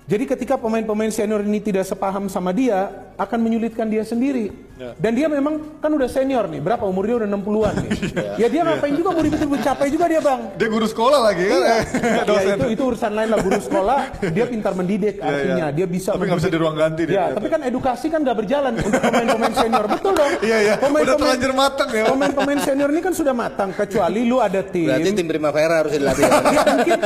Jadi 0.07 0.23
ketika 0.27 0.55
pemain-pemain 0.55 1.11
senior 1.11 1.43
ini 1.43 1.59
tidak 1.59 1.83
sepaham 1.83 2.27
sama 2.27 2.51
dia, 2.51 3.11
akan 3.15 3.39
menyulitkan 3.39 3.88
dia 3.88 4.04
sendiri. 4.04 4.52
Ya. 4.76 4.97
Dan 4.97 5.13
dia 5.13 5.30
memang 5.30 5.78
kan 5.78 5.93
udah 5.93 6.10
senior 6.10 6.50
nih, 6.50 6.58
berapa 6.58 6.82
umur 6.84 7.06
dia 7.06 7.15
udah 7.21 7.30
60-an 7.30 7.74
nih. 7.78 7.89
Iya. 7.91 8.32
ya 8.41 8.47
dia 8.50 8.62
ngapain 8.65 8.93
juga 8.97 9.10
mau 9.13 9.21
ribut-ribut 9.21 9.62
capek 9.62 9.88
juga 9.93 10.06
dia 10.10 10.21
bang. 10.21 10.41
Dia 10.58 10.67
guru 10.67 10.88
sekolah 10.89 11.19
lagi 11.21 11.43
kan. 11.45 11.60
Iya. 11.62 11.69
eh, 11.69 11.82
ya 12.17 12.24
dosen. 12.26 12.56
itu 12.58 12.65
itu 12.74 12.84
urusan 12.84 13.12
lain 13.13 13.30
lah 13.30 13.39
guru 13.39 13.60
sekolah 13.62 14.00
dia 14.34 14.45
pintar 14.45 14.74
mendidik 14.74 15.15
Iya, 15.17 15.28
artinya 15.28 15.65
iya. 15.69 15.76
dia 15.76 15.86
bisa 15.86 16.10
Tapi 16.17 16.24
nggak 16.26 16.39
bisa 16.41 16.50
di 16.50 16.58
ruang 16.58 16.76
ganti 16.76 17.04
dia 17.06 17.13
ya 17.13 17.26
tapi 17.38 17.47
kan 17.47 17.62
edukasi 17.62 18.06
kan 18.10 18.19
nggak 18.21 18.38
berjalan 18.38 18.71
untuk 18.74 19.02
pemain-pemain 19.02 19.54
senior 19.54 19.86
betul 19.86 20.12
dong 20.17 20.32
Iya, 20.41 20.58
iya. 20.62 20.76
Udah 20.82 21.15
terlanjur 21.15 21.52
matang 21.54 21.89
ya. 21.91 22.04
pemain-pemain 22.10 22.60
senior 22.62 22.89
ini 22.89 23.02
kan 23.02 23.13
sudah 23.13 23.34
matang 23.36 23.69
kecuali 23.71 24.19
lu 24.26 24.38
ada 24.41 24.62
tim 24.65 24.88
Berarti 24.89 25.10
tim 25.13 25.28
Primavera 25.28 25.74
harus 25.86 25.91
dilatih. 25.93 26.24
Ya, 26.26 26.62
mungkin 26.65 27.00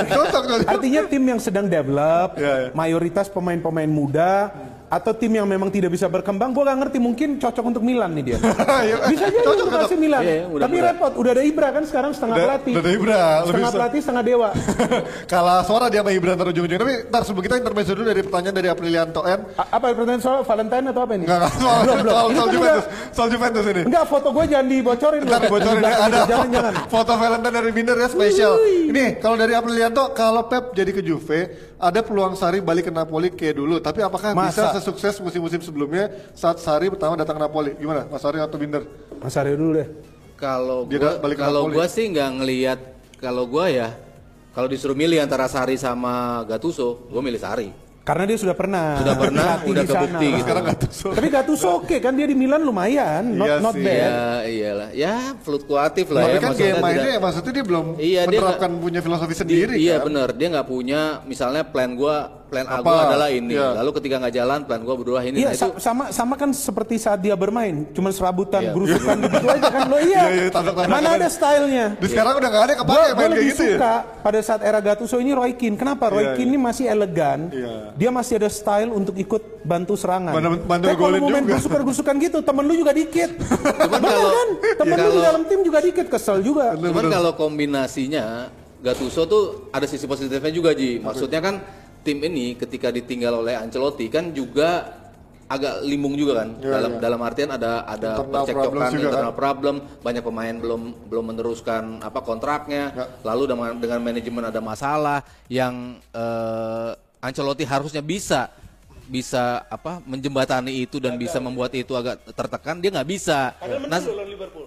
artinya 0.65 1.02
tim 1.06 1.24
yang 1.26 1.39
sedang 1.41 1.65
develop 1.68 2.39
Iya, 2.39 2.54
iya. 2.56 2.70
mayoritas 2.72 3.28
pemain-pemain 3.28 3.89
muda 3.89 4.32
atau 4.88 5.12
tim 5.12 5.32
yang 5.32 5.43
memang 5.43 5.67
tidak 5.67 5.89
bisa 5.89 6.06
berkembang 6.06 6.50
gue 6.50 6.62
gak 6.62 6.78
ngerti 6.78 6.98
mungkin 6.98 7.30
cocok 7.36 7.65
untuk 7.65 7.82
Milan 7.82 8.13
nih 8.13 8.24
dia 8.24 8.38
Iya, 8.86 8.95
bisa 9.08 9.26
jadi 9.26 9.38
cocok, 9.39 9.54
untuk 9.60 9.67
cocok. 9.74 9.88
AC 9.88 9.93
Milan 9.95 10.21
Iya, 10.21 10.30
iya, 10.32 10.43
tapi 10.43 10.52
mudah-mudahan. 10.54 10.86
repot 10.91 11.12
udah 11.15 11.32
ada 11.32 11.43
Ibra 11.43 11.67
kan 11.69 11.84
sekarang 11.84 12.12
setengah 12.12 12.36
Udah- 12.36 12.45
pelatih 12.48 12.71
udah 12.71 12.82
ada 12.82 12.91
Ibra, 12.91 13.17
lebih 13.17 13.34
setengah 13.45 13.65
bisa. 13.65 13.76
pelatih 13.76 14.00
setengah 14.00 14.24
dewa 14.24 14.50
Kalah 15.32 15.60
suara 15.62 15.86
dia 15.88 16.00
sama 16.00 16.12
Ibran 16.12 16.34
ntar 16.36 16.48
ujung-ujungnya. 16.48 16.82
Tapi 16.82 16.93
ntar 17.08 17.21
sebelum 17.24 17.43
kita 17.43 17.56
intermezzo 17.58 17.91
dulu 17.91 18.06
dari 18.06 18.21
pertanyaan 18.21 18.56
dari 18.56 18.67
Aprilianto 18.67 19.21
N. 19.24 19.39
A- 19.56 19.69
apa 19.71 19.86
pertanyaan 19.91 20.21
soal 20.21 20.41
Valentine 20.43 20.86
atau 20.88 21.02
apa 21.02 21.13
ini? 21.13 21.26
Enggak, 21.26 21.52
soal, 21.56 21.80
Belum, 21.86 21.98
soal, 22.06 22.26
Ini 22.26 22.36
soal 22.36 22.45
kan 22.45 22.54
Juventus. 22.54 22.86
Soal 23.12 23.28
Juventus 23.30 23.65
ini. 23.65 23.82
Enggak, 23.84 24.06
foto 24.06 24.28
gue 24.32 24.45
jangan 24.45 24.67
dibocorin. 24.67 25.19
Ntar 25.24 25.39
loh. 25.39 25.50
bocorin 25.50 25.76
Di 25.76 25.86
ya, 25.86 25.98
ada. 26.00 26.19
Jangan, 26.26 26.48
jangan. 26.52 26.74
foto 26.88 27.13
Valentine 27.15 27.56
dari 27.56 27.71
Binder 27.71 27.98
ya 27.98 28.08
spesial. 28.08 28.54
Ini 28.86 29.06
kalau 29.17 29.36
dari 29.36 29.54
Aprilianto, 29.54 30.04
kalau 30.12 30.43
Pep 30.45 30.63
jadi 30.71 30.91
ke 30.91 31.02
Juve, 31.02 31.39
ada 31.76 32.00
peluang 32.00 32.34
Sari 32.36 32.60
balik 32.60 32.86
ke 32.86 32.93
Napoli 32.93 33.32
kayak 33.32 33.56
dulu. 33.56 33.76
Tapi 33.80 34.00
apakah 34.00 34.32
bisa? 34.38 34.74
Sesukses 34.75 35.15
musim-musim 35.17 35.59
sebelumnya 35.59 36.05
saat 36.31 36.57
Sari 36.57 36.88
pertama 36.88 37.15
datang 37.15 37.35
ke 37.35 37.41
Napoli? 37.41 37.71
Gimana, 37.73 38.03
Mas 38.05 38.19
Sari 38.19 38.38
atau 38.38 38.55
Binder? 38.55 38.83
Mas 39.15 39.33
Aryo 39.33 39.55
dulu 39.55 39.71
deh. 39.73 39.88
Kalau 40.35 40.83
Dia 40.85 40.99
gua, 40.99 41.11
balik 41.17 41.38
kalau 41.38 41.67
gua 41.67 41.88
sih 41.88 42.05
nggak 42.05 42.29
ngelihat 42.35 42.79
kalau 43.17 43.43
gua 43.45 43.65
ya 43.65 43.95
kalau 44.51 44.67
disuruh 44.67 44.93
milih 44.93 45.17
antara 45.17 45.47
Sari 45.47 45.75
sama 45.75 46.43
Gattuso, 46.43 47.07
gua 47.07 47.19
milih 47.19 47.39
Sari. 47.39 47.69
Karena 48.05 48.21
dia 48.23 48.38
sudah 48.38 48.53
pernah. 48.53 49.01
Sudah 49.01 49.17
pernah, 49.17 49.49
dilatih 49.57 49.65
udah 49.65 49.81
di 49.81 49.88
sana. 49.88 49.97
kebukti 49.97 50.27
gitu. 50.29 50.43
Sekarang 50.45 50.63
Gattuso. 50.63 51.07
Tapi 51.09 51.27
Gattuso 51.27 51.67
oke 51.73 51.95
kan 51.97 52.13
dia 52.13 52.27
di 52.29 52.38
Milan 52.38 52.61
lumayan, 52.61 53.33
not, 53.33 53.47
Iya 53.49 53.55
not 53.57 53.73
sih. 53.73 53.81
bad. 53.81 53.97
Ya 53.97 54.21
iyalah, 54.45 54.89
ya 54.93 55.13
fluktuatif 55.41 56.05
lah 56.13 56.21
Tapi 56.21 56.29
ya. 56.29 56.38
kan 56.38 56.47
maksudnya 56.47 56.69
gaya 56.69 56.83
mainnya 56.85 57.01
tidak- 57.01 57.09
ya 57.09 57.19
maksudnya 57.19 57.51
dia 57.51 57.65
belum 57.65 57.85
Iya, 57.97 58.21
dia 58.21 58.29
menerapkan 58.38 58.69
nggak- 58.69 58.83
punya 58.83 58.99
filosofi 59.01 59.33
Di- 59.33 59.39
sendiri 59.41 59.73
iya 59.75 59.95
kan. 59.97 60.05
benar, 60.05 60.27
dia 60.31 60.47
nggak 60.53 60.67
punya 60.69 61.01
misalnya 61.25 61.63
plan 61.65 61.91
gua, 61.91 62.44
plan 62.45 62.65
A 62.65 62.77
Apa? 62.77 62.86
gua 62.86 63.01
adalah 63.08 63.29
ini. 63.29 63.51
Iya. 63.51 63.73
Lalu 63.75 63.89
ketika 63.95 64.15
nggak 64.17 64.34
jalan, 64.34 64.60
plan 64.63 64.81
gua 64.81 64.95
berdua 64.95 65.19
ini. 65.21 65.38
Iya 65.38 65.47
Nah, 65.47 65.53
itu 65.53 65.62
sa- 65.67 65.77
sama 65.81 66.03
sama 66.10 66.34
kan 66.34 66.49
seperti 66.49 66.95
saat 66.95 67.19
dia 67.19 67.34
bermain, 67.34 67.89
cuma 67.91 68.10
serabutan, 68.10 68.62
Iya. 68.62 68.71
gerusukan 68.71 69.15
gitu 69.25 69.45
aja 69.47 69.67
kan 69.67 69.84
lo 69.86 69.97
iya. 69.97 70.21
Iya, 70.25 70.43
iya, 70.47 70.86
Mana 70.86 71.10
ada 71.13 71.27
stylenya? 71.27 71.86
Di 71.95 72.08
sekarang 72.08 72.34
udah 72.36 72.49
gak 72.49 72.63
ada 72.63 72.73
Gue 72.73 72.81
kepake 72.81 72.95
main 72.95 73.13
kayak 73.15 73.29
lebih 73.31 73.47
gitu 73.47 73.63
ya. 73.63 73.75
suka 73.75 73.93
pada 74.21 74.39
saat 74.39 74.62
era 74.62 74.79
Gattuso 74.79 75.17
ini 75.17 75.31
Roy 75.31 75.53
Keane. 75.53 75.75
Kenapa? 75.75 76.03
Roy 76.08 76.21
Iya, 76.21 76.31
Keane 76.34 76.49
ini 76.49 76.60
masih 76.60 76.86
elegan. 76.86 77.39
Dia 77.93 78.10
masih 78.10 78.34
ada 78.38 78.49
style 78.49 78.89
untuk 78.89 79.15
ikut 79.15 79.41
bantu 79.62 79.93
serangan. 79.93 80.31
Bantu- 80.31 80.62
bantu 80.63 80.86
Tapi 80.86 80.95
kalau 80.95 81.17
mau 81.17 81.29
main 81.31 81.45
gusukan-gusukan 81.45 82.15
gitu, 82.19 82.38
temen 82.39 82.63
lu 82.63 82.73
juga 82.75 82.91
dikit. 82.91 83.29
Bener 83.93 84.05
kalau- 84.05 84.31
kan? 84.31 84.49
Temen 84.77 84.95
lu 84.99 85.10
di 85.12 85.21
dalam 85.21 85.43
tim 85.43 85.60
juga 85.62 85.79
dikit, 85.79 86.05
kesel 86.08 86.39
juga. 86.39 86.73
Cuman 86.73 87.05
kalau 87.08 87.31
kombinasinya 87.34 88.53
Gattuso 88.77 89.25
tuh 89.25 89.43
ada 89.69 89.84
sisi 89.84 90.05
positifnya 90.05 90.51
juga 90.51 90.69
Ji. 90.71 91.01
Maksudnya 91.01 91.41
kan 91.41 91.58
tim 92.06 92.22
ini 92.22 92.54
ketika 92.54 92.88
ditinggal 92.89 93.41
oleh 93.41 93.58
Ancelotti 93.58 94.06
kan 94.08 94.30
juga 94.30 95.02
agak 95.46 95.82
limbung 95.82 96.13
juga 96.13 96.41
kan 96.41 96.58
Iya, 96.58 96.72
dalam 96.72 96.91
iya. 96.91 97.02
dalam 97.02 97.20
artian 97.22 97.50
ada 97.50 97.86
ada 97.86 98.10
Internal 98.18 98.34
percekcokan 98.46 98.89
juga 98.91 99.10
internal 99.10 99.30
kan. 99.30 99.38
problem 99.38 99.76
banyak 100.02 100.24
pemain 100.24 100.56
belum 100.56 100.82
belum 101.06 101.26
meneruskan 101.28 101.84
apa 102.02 102.20
kontraknya 102.22 102.84
Ya. 102.91 103.06
lalu 103.22 103.44
dengan 103.46 103.70
dengan 103.78 104.00
manajemen 104.02 104.44
ada 104.46 104.62
masalah 104.62 105.20
yang 105.48 105.98
eh, 106.13 106.91
Ancelotti 107.22 107.65
harusnya 107.65 108.02
bisa 108.02 108.50
bisa 109.06 109.63
apa 109.70 110.02
menjembatani 110.02 110.84
itu 110.84 110.98
dan 110.98 111.13
bisa 111.15 111.38
membuat 111.38 111.72
itu 111.78 111.94
agak 111.94 112.26
tertekan 112.34 112.82
dia 112.82 112.89
nggak 112.89 113.10
bisa. 113.10 113.54
Nah, 113.86 114.02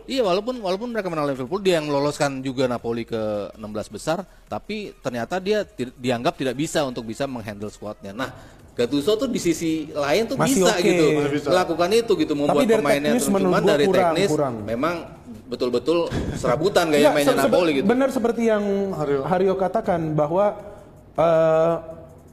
Iya 0.08 0.24
walaupun 0.24 0.62
walaupun 0.62 0.88
mereka 0.88 1.12
menang 1.12 1.28
Liverpool 1.28 1.60
dia 1.60 1.76
yang 1.76 1.90
meloloskan 1.90 2.40
juga 2.40 2.64
Napoli 2.64 3.04
ke 3.04 3.52
16 3.52 3.60
besar 3.92 4.24
tapi 4.48 4.96
ternyata 5.04 5.36
dia 5.36 5.68
ti- 5.68 5.92
dianggap 5.92 6.38
tidak 6.38 6.56
bisa 6.56 6.80
untuk 6.86 7.04
bisa 7.04 7.28
menghandle 7.28 7.68
squadnya. 7.68 8.16
Nah 8.16 8.30
Gattuso 8.78 9.18
tuh 9.18 9.26
di 9.26 9.42
sisi 9.42 9.90
lain 9.90 10.30
tuh 10.30 10.38
Masih 10.38 10.62
bisa 10.62 10.70
oke. 10.70 10.86
gitu 10.86 11.04
bisa. 11.34 11.48
melakukan 11.50 11.88
itu 11.98 12.12
gitu 12.14 12.32
membuat 12.38 12.62
dari 12.62 12.78
pemainnya 12.78 13.10
teknis 13.10 13.26
cuman 13.26 13.62
dari 13.66 13.84
kurang, 13.90 14.14
teknis 14.14 14.30
kurang. 14.30 14.54
memang 14.62 14.94
betul-betul 15.50 15.98
serabutan 16.38 16.86
gaya 16.86 17.10
Enggak, 17.10 17.14
mainnya 17.18 17.36
Napoli 17.42 17.70
gitu. 17.74 17.86
Benar 17.90 18.08
seperti 18.14 18.46
yang 18.46 18.62
Hario. 18.94 19.26
Hario, 19.26 19.54
katakan 19.58 20.14
bahwa 20.14 20.54
eh, 21.18 21.74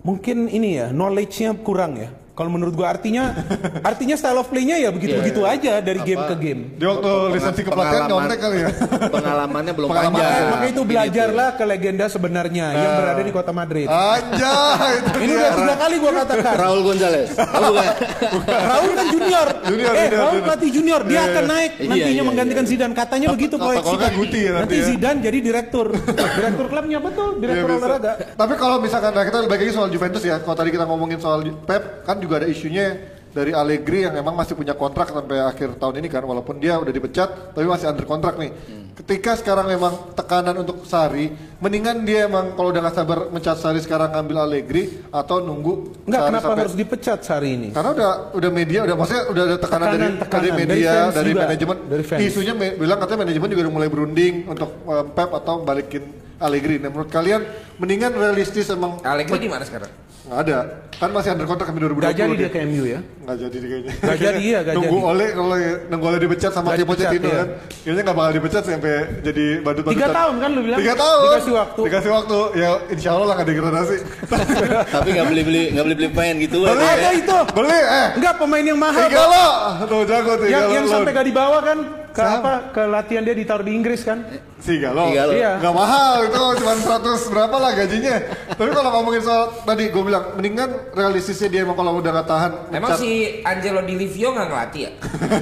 mungkin 0.06 0.46
ini 0.48 0.78
ya 0.78 0.94
knowledge-nya 0.94 1.58
kurang 1.66 1.98
ya. 1.98 2.10
Kalau 2.36 2.52
menurut 2.52 2.76
gua 2.76 2.92
artinya 2.92 3.32
artinya 3.90 4.14
style 4.14 4.36
of 4.36 4.52
play-nya 4.52 4.76
ya 4.76 4.92
begitu-begitu 4.92 5.42
aja 5.42 5.80
dari 5.80 6.04
game 6.04 6.20
ke 6.22 6.36
game. 6.36 6.62
Dia 6.76 6.92
waktu 6.92 7.12
lisensi 7.32 7.62
kepelatihan 7.64 8.04
Pengalaman- 8.04 8.28
nyontek 8.28 8.40
kali 8.44 8.58
ya. 8.60 8.70
Pengalamannya 9.16 9.74
belum 9.74 9.88
Pengalaman- 9.88 10.12
panjang. 10.14 10.28
Makanya, 10.36 10.52
makanya 10.52 10.70
itu 10.70 10.82
belajarlah 10.84 11.50
ke 11.56 11.64
legenda 11.64 12.06
sebenarnya 12.06 12.66
yang 12.70 12.92
berada 12.94 13.22
di 13.24 13.32
kota 13.32 13.52
Madrid. 13.56 13.88
Anjay, 13.88 14.94
itu 15.00 15.18
Ini 15.18 15.32
udah 15.34 15.52
tiga 15.56 15.76
kali 15.80 15.96
gua 15.96 16.12
katakan. 16.14 16.54
Raul 16.60 16.82
Gonzalez. 16.84 17.30
Oh, 17.40 17.72
bukan. 17.72 18.60
Raul 18.68 18.92
kan 18.92 19.08
junior. 19.08 19.48
Junior, 19.64 19.94
eh, 19.96 20.06
junior, 20.06 20.20
Raul 20.20 20.40
pelatih 20.44 20.70
junior, 20.76 21.02
dia 21.08 21.16
Iya, 21.16 21.24
akan 21.26 21.40
iya. 21.42 21.54
naik 21.56 21.72
Iya, 21.72 21.88
nantinya 21.88 22.12
iya, 22.12 22.24
menggantikan 22.28 22.64
iya. 22.64 22.72
Zidane. 22.76 22.94
Katanya 22.94 23.28
begitu 23.32 23.56
Guti 23.56 24.40
ya 24.42 24.52
nanti 24.52 24.60
Nanti 24.60 24.76
ya. 24.76 24.86
Zidane 24.92 25.20
jadi 25.24 25.38
direktur. 25.40 25.88
direktur 26.36 26.66
klubnya 26.68 27.00
betul, 27.00 27.30
Iya, 27.32 27.40
direktur 27.40 27.70
olahraga. 27.74 28.12
Tapi 28.36 28.54
kalau 28.60 28.76
misalkan 28.84 29.12
nah 29.16 29.24
kita 29.24 29.38
balik 29.42 29.64
lagi 29.64 29.72
soal 29.72 29.88
Juventus 29.88 30.20
ya, 30.20 30.36
kalau 30.44 30.56
tadi 30.56 30.70
kita 30.76 30.84
ngomongin 30.84 31.16
soal 31.18 31.40
Pep 31.64 32.04
kan 32.04 32.20
juga 32.26 32.42
ada 32.42 32.48
isunya 32.48 32.98
dari 33.30 33.52
Allegri 33.52 34.02
yang 34.02 34.16
emang 34.16 34.32
masih 34.32 34.56
punya 34.56 34.74
kontrak 34.74 35.12
sampai 35.12 35.38
akhir 35.38 35.76
tahun 35.76 36.00
ini 36.00 36.08
kan, 36.08 36.24
walaupun 36.24 36.56
dia 36.56 36.76
udah 36.76 36.90
dipecat 36.90 37.52
tapi 37.52 37.68
masih 37.68 37.86
under 37.86 38.04
kontrak 38.04 38.36
nih. 38.36 38.52
Ketika 38.96 39.36
sekarang 39.36 39.68
memang 39.68 40.16
tekanan 40.16 40.56
untuk 40.56 40.88
Sari, 40.88 41.28
mendingan 41.60 42.08
dia 42.08 42.26
emang 42.26 42.56
kalau 42.56 42.72
udah 42.72 42.80
nggak 42.80 42.96
sabar 42.96 43.28
mencat 43.28 43.60
Sari 43.60 43.84
sekarang 43.84 44.08
ngambil 44.10 44.40
Allegri 44.42 45.04
atau 45.12 45.44
nunggu 45.44 46.08
Enggak, 46.08 46.16
Sarri 46.16 46.30
kenapa 46.32 46.46
sampai- 46.48 46.64
harus 46.64 46.76
dipecat 46.80 47.20
hari 47.28 47.50
ini? 47.54 47.68
Karena 47.76 47.92
udah 47.92 48.10
udah 48.32 48.50
media 48.50 48.80
udah 48.88 48.96
maksudnya 48.96 49.24
udah 49.28 49.44
ada 49.44 49.58
tekanan, 49.60 49.68
Tekanan, 49.84 49.92
dari 49.92 50.16
tekanan. 50.16 50.32
dari 50.32 50.48
Dari 50.48 50.60
media, 50.64 50.92
dari, 51.12 51.30
juga. 51.30 51.42
manajemen. 51.44 51.78
Dari 51.86 52.04
fans. 52.08 52.20
Isunya 52.24 52.54
me- 52.56 52.76
bilang 52.80 52.98
katanya 52.98 53.20
manajemen 53.22 53.48
juga 53.52 53.62
udah 53.68 53.74
mulai 53.76 53.90
berunding 53.92 54.34
untuk 54.48 54.70
eh, 54.88 55.06
Pep 55.12 55.30
atau 55.36 55.56
balikin 55.60 56.04
Allegri. 56.38 56.80
Nah, 56.80 56.88
menurut 56.88 57.12
kalian 57.12 57.42
mendingan 57.76 58.16
realistis 58.16 58.72
emang 58.72 59.04
Allegri 59.04 59.36
di 59.38 59.52
mana 59.52 59.68
sekarang? 59.68 59.92
Nggak 60.26 60.40
ada. 60.50 60.58
Kan 60.96 61.12
masih 61.12 61.30
under 61.36 61.44
kontrak 61.44 61.68
sampai 61.68 61.82
2020. 61.92 62.08
Gak 62.08 62.16
jadi 62.16 62.34
dia 62.40 62.50
ke 62.50 62.60
MU 62.64 62.84
ya. 62.88 63.00
Nggak 63.04 63.38
jadi 63.44 63.56
dia 63.60 63.70
kayaknya. 63.70 63.92
Nggak 64.00 64.18
jadi, 64.18 64.40
iya, 64.40 64.60
nggak 64.64 64.76
nunggu 64.80 64.98
jadi. 64.98 65.12
oleh 65.12 65.28
kalau 65.36 65.58
nunggu 65.92 66.06
oleh 66.08 66.20
dipecat 66.24 66.52
sama 66.56 66.66
Nggak 66.66 66.80
dipecat, 66.80 66.96
Pochettino 66.96 67.28
iya. 67.28 67.36
kan. 67.36 67.48
Kayaknya 67.84 68.02
nggak 68.02 68.18
bakal 68.18 68.32
dipecat 68.32 68.62
sampai 68.64 68.96
jadi 69.20 69.46
badut-badutan. 69.60 70.00
Tiga 70.00 70.10
tahun 70.16 70.36
kan 70.40 70.50
lu 70.56 70.62
bilang? 70.64 70.80
Tiga 70.80 70.94
tahun. 70.96 71.24
Dikasih 71.28 71.54
waktu. 71.54 71.82
Dikasih 71.84 72.12
waktu. 72.16 72.38
Ya 72.56 72.70
insya 72.88 73.10
Allah 73.12 73.26
lah 73.28 73.36
nggak 73.36 73.50
degradasi. 73.52 73.98
Tapi 74.96 75.08
nggak 75.12 75.28
beli 75.28 75.42
beli 75.44 75.64
nggak 75.76 75.84
beli 75.84 75.96
beli 76.00 76.10
pemain 76.16 76.36
gitu. 76.40 76.58
Beli 76.64 76.88
aja 76.88 77.10
itu. 77.12 77.38
Beli 77.52 77.80
eh. 77.84 78.08
Enggak 78.16 78.36
pemain 78.40 78.64
yang 78.64 78.80
mahal. 78.80 79.02
Tiga 79.12 79.24
lo. 79.28 79.48
Tuh 79.84 80.02
jago 80.08 80.32
tiga 80.40 80.52
yang 80.56 80.64
lo. 80.64 80.76
yang 80.80 80.86
sampai 80.88 81.12
gak 81.12 81.28
dibawa 81.28 81.60
kan 81.60 81.78
ke 82.16 82.24
apa 82.24 82.54
ke 82.72 82.82
latihan 82.88 83.24
dia 83.28 83.36
ditaruh 83.36 83.66
di 83.68 83.76
Inggris 83.76 84.08
kan 84.08 84.24
Tiga 84.66 84.90
lo. 84.92 85.06
Tiga 85.08 85.24
lo. 85.30 85.34
Iya. 85.38 85.52
Nggak 85.62 85.76
mahal 85.78 86.14
itu 86.26 86.42
cuma 86.58 86.74
100 86.74 87.32
berapa 87.32 87.56
lah 87.56 87.72
gajinya. 87.72 88.16
Tapi 88.50 88.70
kalau 88.74 88.90
ngomongin 88.92 89.22
soal 89.22 89.44
tadi 89.62 89.94
gue 89.94 90.04
bilang 90.04 90.34
mendingan 90.36 90.70
realistisnya 90.92 91.48
dia 91.48 91.62
emang 91.62 91.78
kalau 91.78 92.02
udah 92.02 92.12
nggak 92.12 92.28
tahan. 92.28 92.52
Emang 92.74 92.90
mencat- 92.90 93.00
si 93.00 93.12
Angelo 93.42 93.86
Di 93.86 93.94
Livio 93.94 94.34
nggak 94.34 94.48
ngelatih 94.50 94.82
ya? 94.82 94.92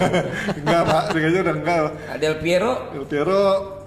enggak 0.59 0.81
pak, 0.83 1.03
dia 1.09 1.19
kayaknya 1.19 1.41
udah 1.41 1.55
enggak. 1.55 1.79
Del 2.19 2.35
Piero, 2.37 2.71
Del 2.91 3.05
Piero 3.07 3.41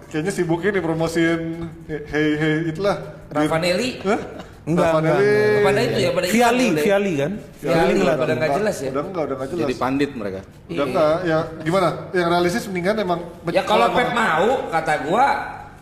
kayaknya 0.06 0.32
sibuk 0.32 0.62
ini 0.62 0.80
promosiin 0.80 1.40
hey 1.86 2.28
hey 2.34 2.56
itulah. 2.66 2.96
Raffanelli, 3.28 4.00
Hah? 4.06 4.20
Enggak, 4.66 4.98
Raffanelli. 4.98 5.62
pada 5.62 5.80
itu 5.86 5.98
ya 6.02 6.10
pada 6.10 6.26
Viali 6.26 6.66
udah. 6.74 6.82
Viali 6.82 7.12
kan 7.14 7.32
Viali 7.62 7.92
Enggak, 8.02 8.16
pada 8.18 8.32
nggak 8.34 8.52
jelas 8.58 8.76
ya. 8.82 8.90
Udah 8.90 9.04
enggak, 9.06 9.22
udah 9.22 9.34
enggak 9.38 9.48
jelas. 9.54 9.62
Jadi 9.62 9.74
pandit 9.78 10.10
mereka. 10.18 10.40
Udah 10.66 10.84
enggak, 10.90 11.16
ya 11.22 11.38
gimana? 11.62 11.88
Yang 12.10 12.28
realistis 12.34 12.62
mendingan 12.66 12.94
emang 12.98 13.20
Ya 13.54 13.62
kalau 13.62 13.86
Pep 13.94 14.10
mau, 14.10 14.66
kata 14.74 14.94
gua 15.06 15.26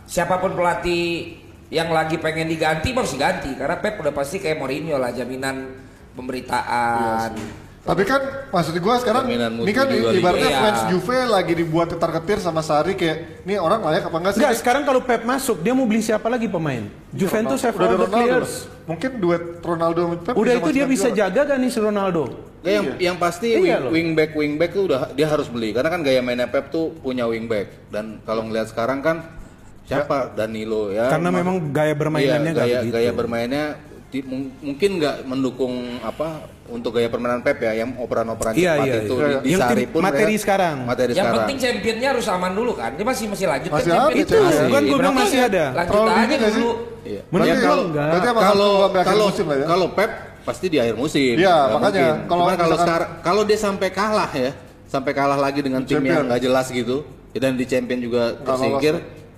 siapa 0.05 0.37
pun 0.37 0.53
pelatih 0.53 1.41
yang 1.73 1.89
lagi 1.89 2.21
pengen 2.21 2.45
diganti 2.45 2.93
harus 2.93 3.17
diganti 3.17 3.57
karena 3.57 3.81
Pep 3.81 4.05
udah 4.05 4.13
pasti 4.13 4.37
kayak 4.37 4.61
Mourinho 4.61 5.01
lah 5.01 5.17
jaminan 5.17 5.81
pemberitaan. 6.13 7.65
Tapi 7.85 8.03
kan 8.05 8.49
maksud 8.53 8.77
gua 8.85 9.01
sekarang 9.01 9.33
ini 9.33 9.73
kan 9.73 9.89
ibaratnya 9.93 10.49
liga. 10.53 10.61
fans 10.61 10.81
Juve 10.93 11.25
lagi 11.25 11.53
dibuat 11.57 11.89
ketar-ketir 11.93 12.37
sama 12.41 12.61
Sari 12.61 12.97
kayak 13.01 13.49
ini 13.49 13.57
orang 13.57 13.81
layak 13.81 14.13
apa 14.13 14.17
enggak 14.21 14.33
sih? 14.37 14.41
Enggak, 14.45 14.57
sekarang 14.61 14.83
kalau 14.85 15.01
Pep 15.01 15.25
masuk, 15.25 15.61
dia 15.65 15.73
mau 15.73 15.89
beli 15.89 16.05
siapa 16.05 16.29
lagi 16.29 16.53
pemain? 16.53 16.85
Juventus 17.17 17.65
have 17.65 17.77
all 17.81 17.97
the 17.97 18.09
players. 18.13 18.74
Mungkin 18.85 19.11
duet 19.17 19.65
Ronaldo 19.65 19.99
sama 20.05 20.17
Pep 20.21 20.35
Udah 20.37 20.55
itu 20.61 20.71
dia 20.77 20.85
bisa 20.85 21.09
juara. 21.09 21.33
jaga 21.33 21.41
kan 21.55 21.59
nih 21.61 21.71
si 21.73 21.81
Ronaldo? 21.81 22.23
Ya, 22.65 22.81
yang, 22.81 22.87
yang 22.97 23.17
pasti 23.21 23.61
Iya 23.61 23.81
wing, 23.89 24.13
wingback 24.17 24.31
wingback 24.37 24.71
tuh 24.73 24.89
udah 24.89 25.13
dia 25.13 25.29
harus 25.29 25.49
beli. 25.49 25.73
Karena 25.73 25.89
kan 25.89 26.01
gaya 26.05 26.21
mainnya 26.21 26.49
Pep 26.49 26.69
tuh 26.69 26.93
punya 27.01 27.25
wingback 27.25 27.89
dan 27.89 28.21
kalau 28.29 28.45
ngelihat 28.45 28.69
sekarang 28.69 29.01
kan 29.01 29.25
siapa? 29.85 30.33
Danilo 30.33 30.93
ya. 30.93 31.09
Karena 31.13 31.29
Ma- 31.33 31.41
memang 31.41 31.57
gaya 31.73 31.93
bermainannya 31.97 32.53
iya, 32.53 32.61
gaya, 32.61 32.79
gaya 32.89 33.11
bermainnya 33.13 33.65
di- 34.15 34.23
mung- 34.23 34.55
mungkin 34.63 34.91
nggak 34.97 35.17
mendukung 35.27 35.75
apa 35.99 36.29
untuk 36.65 36.95
gaya 36.95 37.11
permainan 37.11 37.43
Pep 37.43 37.59
ya 37.59 37.75
yang 37.77 37.99
operan-operan 37.99 38.55
Iya, 38.55 38.73
cepat 38.73 38.87
iya, 38.87 38.95
itu 38.97 39.15
iya. 39.15 39.27
di, 39.27 39.51
di 39.51 39.53
tim- 39.59 39.91
pun 39.91 40.01
materi 40.01 40.23
mereka- 40.31 40.43
sekarang. 40.47 40.77
materi 40.85 41.11
Yang 41.11 41.19
sekarang 41.19 41.37
penting 41.37 41.59
championnya 41.59 42.09
harus 42.15 42.27
aman 42.29 42.53
dulu 42.53 42.73
kan. 42.73 42.91
Dia 42.95 43.05
masih 43.05 43.27
masih 43.27 43.47
lanjut 43.47 43.71
Masih 43.71 43.91
kan 43.91 43.99
ada. 44.01 44.15
Itu, 44.15 44.35
Iya, 44.37 44.47
kan 44.47 44.63
iya. 44.81 44.87
gue 44.87 44.97
bilang 44.97 45.17
masih 45.17 45.41
ada. 45.43 45.65
Lanjut 45.75 45.91
Terlalu 45.91 46.11
aja 46.15 46.37
sih? 46.39 46.55
dulu. 46.55 46.73
Iya. 47.05 47.21
Berarti 47.27 47.51
gua 47.51 47.61
kalau 47.61 47.85
enggak. 47.85 48.07
berarti 48.09 48.29
kalau 48.31 48.71
kalau 49.03 49.25
musim 49.29 49.45
ya. 49.45 49.67
kalau 49.67 49.87
Pep 49.91 50.11
pasti 50.41 50.67
di 50.69 50.79
akhir 50.79 50.95
musim. 50.95 51.35
Iya, 51.35 51.43
Nggak 51.43 51.75
makanya. 51.75 51.83
mungkin. 52.07 52.15
Kalau 52.25 52.41
Cuman 52.41 52.57
kalau 52.57 52.77
sekarang 52.79 53.11
kalau 53.21 53.43
dia 53.43 53.59
sampai 53.59 53.89
kalah 53.91 54.31
ya, 54.33 54.51
sampai 54.87 55.13
kalah 55.13 55.37
lagi 55.37 55.61
dengan 55.61 55.83
tim 55.83 55.99
Champion. 55.99 56.15
yang 56.15 56.25
nggak 56.31 56.41
jelas 56.41 56.67
gitu, 56.71 56.97
ya, 57.33 57.39
dan 57.41 57.53
di 57.55 57.65
champion 57.65 57.99
juga 57.99 58.23
tersingkir. 58.39 58.95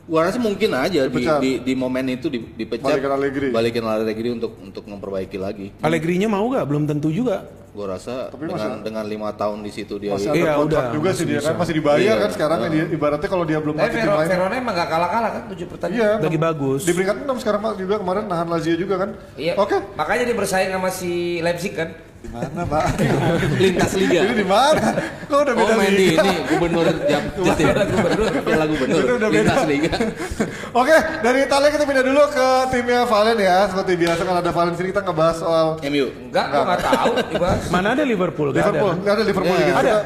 Gua 0.06 0.30
rasa 0.30 0.38
mungkin 0.38 0.70
aja 0.70 1.02
di, 1.02 1.10
Dipecat. 1.10 1.40
di, 1.42 1.50
di 1.66 1.72
momen 1.74 2.06
itu 2.14 2.30
di, 2.30 2.38
dipecat. 2.38 2.94
Balikin 2.94 3.10
Allegri. 3.10 3.48
Balikin 3.50 3.82
Allegri 3.82 4.28
untuk 4.30 4.54
untuk 4.62 4.86
memperbaiki 4.86 5.34
lagi. 5.34 5.66
Allegri-nya 5.82 6.30
mau 6.30 6.46
gak? 6.46 6.62
Belum 6.62 6.86
tentu 6.86 7.10
juga. 7.10 7.42
Gua 7.74 7.92
rasa 7.92 8.32
Tapi 8.32 8.48
dengan 8.48 8.80
dengan 8.80 9.04
lima 9.04 9.34
tahun 9.34 9.66
di 9.66 9.68
situ 9.68 9.98
dia. 9.98 10.14
Masih 10.14 10.32
Iya, 10.32 10.54
ada 10.54 10.62
kontrak 10.62 10.80
udah, 10.80 10.94
juga 10.94 11.10
sih 11.12 11.26
masih 11.26 11.26
dia 11.26 11.40
kan 11.42 11.54
masih 11.58 11.74
dibayar 11.76 12.00
Iya. 12.00 12.14
kan 12.22 12.30
sekarang 12.32 12.58
dia 12.72 12.84
ibaratnya 12.88 13.28
kalau 13.28 13.44
dia 13.44 13.58
belum 13.60 13.74
Tapi 13.76 13.84
mati 13.84 13.96
Verona. 14.00 14.24
Verona 14.30 14.54
emang 14.56 14.74
gak 14.78 14.88
kalah-kalah 14.88 15.30
kan 15.34 15.42
7 15.50 15.66
pertandingan. 15.68 16.00
Iya. 16.16 16.24
Lagi 16.24 16.38
bagus. 16.40 16.80
Di 16.86 16.92
peringkat 16.94 17.16
6 17.26 17.42
sekarang 17.42 17.60
Pak 17.66 17.72
juga 17.76 17.94
kemarin 17.98 18.22
nahan 18.30 18.48
Lazio 18.48 18.74
juga 18.78 18.94
kan. 19.02 19.10
Iya. 19.36 19.52
Oke. 19.58 19.76
Makanya 19.92 20.22
dia 20.24 20.36
bersaing 20.38 20.70
sama 20.70 20.88
si 20.88 21.42
Leipzig 21.42 21.74
kan. 21.74 21.90
Di 22.16 22.28
mana, 22.28 22.62
Pak? 22.64 22.84
lintas 23.62 23.92
liga. 23.94 24.18
Ini 24.24 24.34
di 24.34 24.46
mana? 24.46 24.88
Kok 25.24 25.38
udah 25.38 25.52
Oh 25.52 25.58
beda 25.58 25.72
main 25.74 25.90
di 25.90 26.04
liga? 26.06 26.22
ini 26.22 26.32
gubernur 26.48 26.86
jam 27.04 27.22
Jatim. 27.36 27.66
gubernur. 27.70 28.26
Piala 28.40 28.64
gubernur. 28.66 28.98
Udah 29.14 29.28
beda. 29.30 29.42
Lintas 29.46 29.64
liga. 29.64 29.92
Oke, 30.80 30.96
dari 31.20 31.38
Italia 31.42 31.68
kita 31.70 31.84
pindah 31.84 32.04
dulu 32.04 32.22
ke 32.28 32.46
timnya 32.68 33.00
Valen 33.04 33.38
ya. 33.38 33.58
Seperti 33.66 33.92
biasa 33.96 34.20
kalau 34.22 34.38
ada 34.40 34.50
Valen 34.50 34.74
sini 34.74 34.88
kita 34.90 35.02
ngebahas 35.02 35.36
soal 35.36 35.66
MU. 35.82 36.06
Enggak, 36.26 36.44
gua 36.48 36.62
nggak 36.64 36.80
tahu 36.82 37.12
dibahas. 37.30 37.62
Mana 37.74 37.88
ada 37.92 38.04
Liverpool? 38.04 38.48
Gak 38.50 38.58
Liverpool. 38.58 38.90
ada. 38.90 39.00
Nggak 39.00 39.14
ada 39.14 39.24
Liverpool 39.24 39.56
Ya. 39.56 39.64
gitu. 39.64 39.78
Ada. 39.78 39.96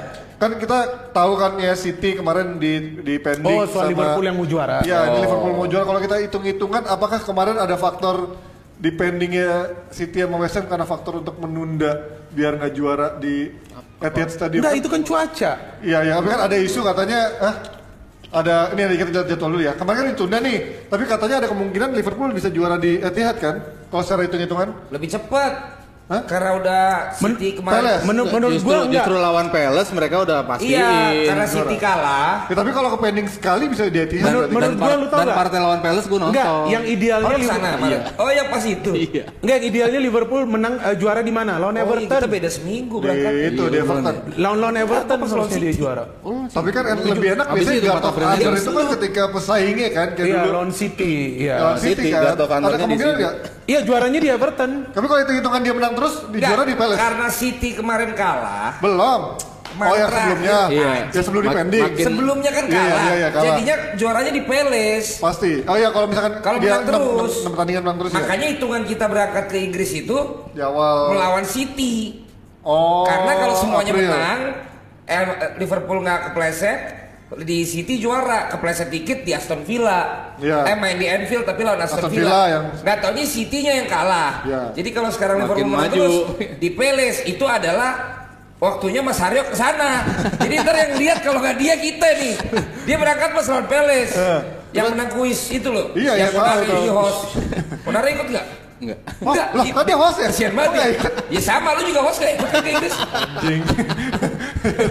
Kan 0.41 0.51
kita 0.57 0.79
tahu 1.13 1.33
kan 1.37 1.53
ya 1.57 1.73
City 1.75 2.17
kemarin 2.17 2.57
di 2.57 2.73
di 2.99 3.15
pending 3.17 3.45
Oh, 3.55 3.69
soal 3.69 3.93
Liverpool 3.93 4.25
yang 4.25 4.35
mau 4.35 4.45
juara. 4.45 4.81
Iya, 4.81 4.99
Oh. 5.07 5.21
Liverpool 5.21 5.53
mau 5.55 5.67
juara. 5.67 5.85
Kalau 5.85 6.01
kita 6.01 6.17
hitung-hitungan 6.19 6.83
apakah 6.87 7.21
kemarin 7.21 7.57
ada 7.57 7.77
faktor 7.77 8.41
di 8.81 8.91
pendingnya 8.97 9.77
City 9.93 10.25
sama 10.25 10.41
West 10.41 10.57
Ham 10.57 10.65
karena 10.65 10.89
faktor 10.89 11.21
untuk 11.21 11.37
menunda 11.37 12.17
biar 12.33 12.57
nggak 12.57 12.73
juara 12.73 13.21
di 13.21 13.53
Etihad 14.01 14.31
Stadium? 14.33 14.65
Enggak, 14.65 14.81
itu 14.81 14.89
kan 14.89 15.01
cuaca. 15.05 15.53
Iya, 15.85 15.99
ya, 16.09 16.13
tapi 16.17 16.29
kan 16.33 16.41
ada 16.49 16.57
isu 16.57 16.81
katanya, 16.81 17.21
ah, 17.45 17.55
ada 18.33 18.73
ini 18.73 18.81
ada 18.89 18.95
kita 18.97 19.11
lihat 19.13 19.29
jadwal 19.29 19.51
dulu 19.53 19.63
ya. 19.69 19.77
Kemarin 19.77 19.99
kan 20.01 20.09
ditunda 20.17 20.39
nih, 20.41 20.59
tapi 20.89 21.05
katanya 21.05 21.37
ada 21.45 21.49
kemungkinan 21.53 21.89
Liverpool 21.93 22.33
bisa 22.33 22.49
juara 22.49 22.81
di 22.81 22.97
Etihad 22.97 23.37
kan? 23.37 23.61
Kalau 23.93 24.01
secara 24.01 24.25
hitung-hitungan? 24.25 24.89
Lebih 24.89 25.09
cepat. 25.13 25.80
Karena 26.11 26.51
udah 26.59 26.83
City 27.15 27.49
kemarin. 27.55 27.77
Palace. 27.79 28.03
Menur- 28.03 28.29
menurut 28.29 28.59
justru, 28.59 28.67
gua 28.67 28.79
enggak. 28.83 29.07
justru 29.07 29.15
lawan 29.15 29.47
Palace 29.49 29.91
mereka 29.95 30.17
udah 30.21 30.39
pastiin. 30.43 30.75
Iya, 30.75 30.91
karena 31.31 31.45
City 31.47 31.77
kalah. 31.79 32.51
Ya, 32.51 32.55
tapi 32.59 32.71
kalau 32.75 32.89
ke 32.91 32.99
pending 32.99 33.27
sekali 33.31 33.65
bisa. 33.71 33.87
Menurut- 33.87 34.11
berarti. 34.11 34.51
menurut 34.51 34.75
gua 34.75 34.95
lu 34.99 35.07
tau 35.07 35.19
dan 35.21 35.29
partai 35.31 35.59
lawan 35.63 35.79
Palace 35.79 36.07
gue 36.07 36.19
nonton. 36.19 36.35
Enggak, 36.35 36.51
yang 36.67 36.85
idealnya 36.85 37.31
Oh, 37.31 37.47
sana 37.47 37.71
mana? 37.79 37.99
Oh, 38.19 38.27
yang 38.29 38.47
pas 38.51 38.65
itu. 38.67 38.91
Iya. 38.91 39.23
Enggak, 39.39 39.55
yang 39.55 39.67
idealnya 39.71 40.01
Liverpool 40.03 40.43
menang 40.45 40.75
eh, 40.77 40.95
juara 40.95 41.23
di 41.23 41.31
mana? 41.31 41.53
Lawan 41.57 41.71
Oh, 41.71 41.79
iya, 41.79 41.87
Everton. 41.87 42.11
kita 42.11 42.27
beda 42.27 42.49
seminggu 42.51 42.97
Di 42.99 43.03
berangkat. 43.07 43.33
itu 43.47 43.63
di 43.65 43.77
Everton. 43.79 44.15
Lawan 44.35 44.59
lawan 44.59 44.77
Everton 44.77 45.07
Apa 45.07 45.15
pas 45.17 45.31
lawan 45.31 45.43
harusnya 45.47 45.61
dia 45.63 45.73
juara. 45.73 46.05
Tapi 46.51 46.69
kan 46.69 46.83
lebih 47.07 47.29
enak 47.33 47.47
biasanya 47.49 47.81
quarter 47.87 48.11
of 48.11 48.17
honor 48.19 48.53
itu 48.53 48.71
kan 48.73 48.87
ketika 48.99 49.23
pesaingnya 49.31 49.89
kan 49.91 50.09
kayak 50.13 50.27
Iya, 50.27 50.37
dulu 50.43 50.51
lawan 50.53 50.71
City. 50.75 51.13
Iya. 51.39 51.55
lawan 51.57 51.79
City 51.79 52.07
kan. 52.11 52.21
Ada 52.27 52.35
di 52.35 52.83
kemungkinan 52.83 53.15
sini. 53.15 53.59
Iya, 53.71 53.81
juaranya 53.81 54.19
di 54.19 54.29
Everton. 54.29 54.71
Tapi 54.91 55.07
kalau 55.07 55.21
itu 55.21 55.33
hitungan 55.33 55.61
dia 55.61 55.71
menang 55.71 55.95
terus 55.95 56.27
di 56.27 56.37
Nggak, 56.37 56.49
juara 56.51 56.63
di 56.65 56.75
Palace. 56.75 56.99
Karena 56.99 57.27
City 57.31 57.69
kemarin 57.73 58.11
kalah. 58.13 58.75
Belum. 58.79 59.39
Kemarin 59.71 59.87
Oh 59.87 59.95
yang 59.95 60.11
terakhir. 60.11 60.27
sebelumnya. 60.27 60.59
Iya. 60.67 60.91
Ya 61.07 61.21
sebelum 61.23 61.41
di 61.41 61.51
pending. 61.53 61.85
makin- 61.87 62.03
Sebelumnya 62.03 62.51
kan 62.51 62.65
Iya, 62.67 62.75
kalah. 62.75 62.99
iya, 63.01 63.13
iya, 63.15 63.29
kalah. 63.31 63.45
Jadinya 63.47 63.75
juaranya 63.95 64.33
di 64.35 64.43
Palace. 64.43 65.11
Pasti. 65.17 65.53
Oh 65.63 65.77
iya 65.79 65.89
kalau 65.89 66.07
misalkan 66.11 66.33
Kalau 66.41 66.59
dia 66.59 66.71
menang 66.73 66.85
terus. 66.85 66.99
enam- 66.99 67.31
enam 67.39 67.51
pertandingan 67.55 67.83
menang 67.85 67.99
terus 68.01 68.11
ya. 68.11 68.17
Makanya 68.19 68.47
hitungan 68.51 68.83
kita 68.85 69.05
berangkat 69.07 69.45
ke 69.47 69.57
Inggris 69.63 69.91
itu 69.95 70.19
Di 70.51 70.61
awal. 70.61 70.97
melawan 71.09 71.45
City. 71.45 71.95
Oh. 72.61 73.07
Karena 73.07 73.33
kalau 73.39 73.55
semuanya 73.55 73.93
April. 73.95 74.11
menang, 74.11 74.41
eh, 75.07 75.23
Liverpool 75.57 75.99
nggak 76.03 76.21
kepleset, 76.29 76.79
di 77.39 77.63
City 77.63 77.95
juara, 77.97 78.51
kepleset 78.51 78.91
dikit 78.91 79.23
di 79.23 79.31
Aston 79.31 79.63
Villa. 79.63 80.30
Iya. 80.41 80.59
Eh 80.65 80.77
main 80.77 80.97
di 80.97 81.07
Anfield 81.07 81.45
tapi 81.45 81.61
lawan 81.61 81.79
Aston, 81.79 81.99
Aston 81.99 82.11
Villa. 82.11 82.25
Villa 82.25 82.43
yang- 82.49 82.67
Nggak 82.81 82.97
taunya 82.99 83.25
City-nya 83.25 83.73
yang 83.77 83.87
kalah. 83.87 84.33
Iya. 84.43 84.63
Jadi 84.73 84.89
kalau 84.91 85.11
sekarang 85.11 85.37
Makin 85.39 85.47
Liverpool 85.47 85.69
menang 85.69 85.85
maju. 85.87 86.01
terus 86.01 86.17
di 86.57 86.69
Palace 86.71 87.21
itu 87.25 87.45
adalah 87.45 87.91
waktunya 88.57 89.01
Mas 89.01 89.17
Haryo 89.17 89.43
ke 89.43 89.55
sana. 89.55 90.05
Jadi 90.43 90.55
ntar 90.59 90.75
yang 90.75 90.93
lihat 90.97 91.19
kalau 91.21 91.39
nggak 91.39 91.57
dia 91.57 91.75
kita 91.75 92.09
nih. 92.15 92.35
Dia 92.85 92.97
berangkat 92.97 93.31
pas 93.31 93.47
lawan 93.47 93.67
Palace. 93.67 94.15
yang 94.71 94.87
menang 94.89 95.11
kuis 95.11 95.51
itu 95.51 95.67
loh. 95.67 95.91
Iya, 95.93 96.15
yang 96.17 96.31
iya, 96.31 96.39
tahu. 96.39 96.63
di 96.63 96.89
host. 96.89 97.21
Munari 97.83 98.15
ikut 98.15 98.29
nggak? 98.31 98.47
Enggak. 98.81 98.99
Oh, 99.21 99.35
Enggak, 99.35 99.49
lah, 99.53 99.65
i- 99.67 99.75
dia 99.83 99.97
host 99.99 100.17
ya? 100.17 100.27
Kasian 100.27 100.51
Oh, 100.51 100.57
banget 100.57 100.71
nggak 100.73 100.87
ya. 100.87 100.99
Ya 101.29 101.41
sama 101.43 101.69
lu 101.75 101.83
juga 101.85 102.01
host 102.01 102.17
kayak 102.17 102.35
ikut 102.39 102.49
ke 102.55 102.71
Inggris. 102.71 102.95
Anjing. 102.97 103.63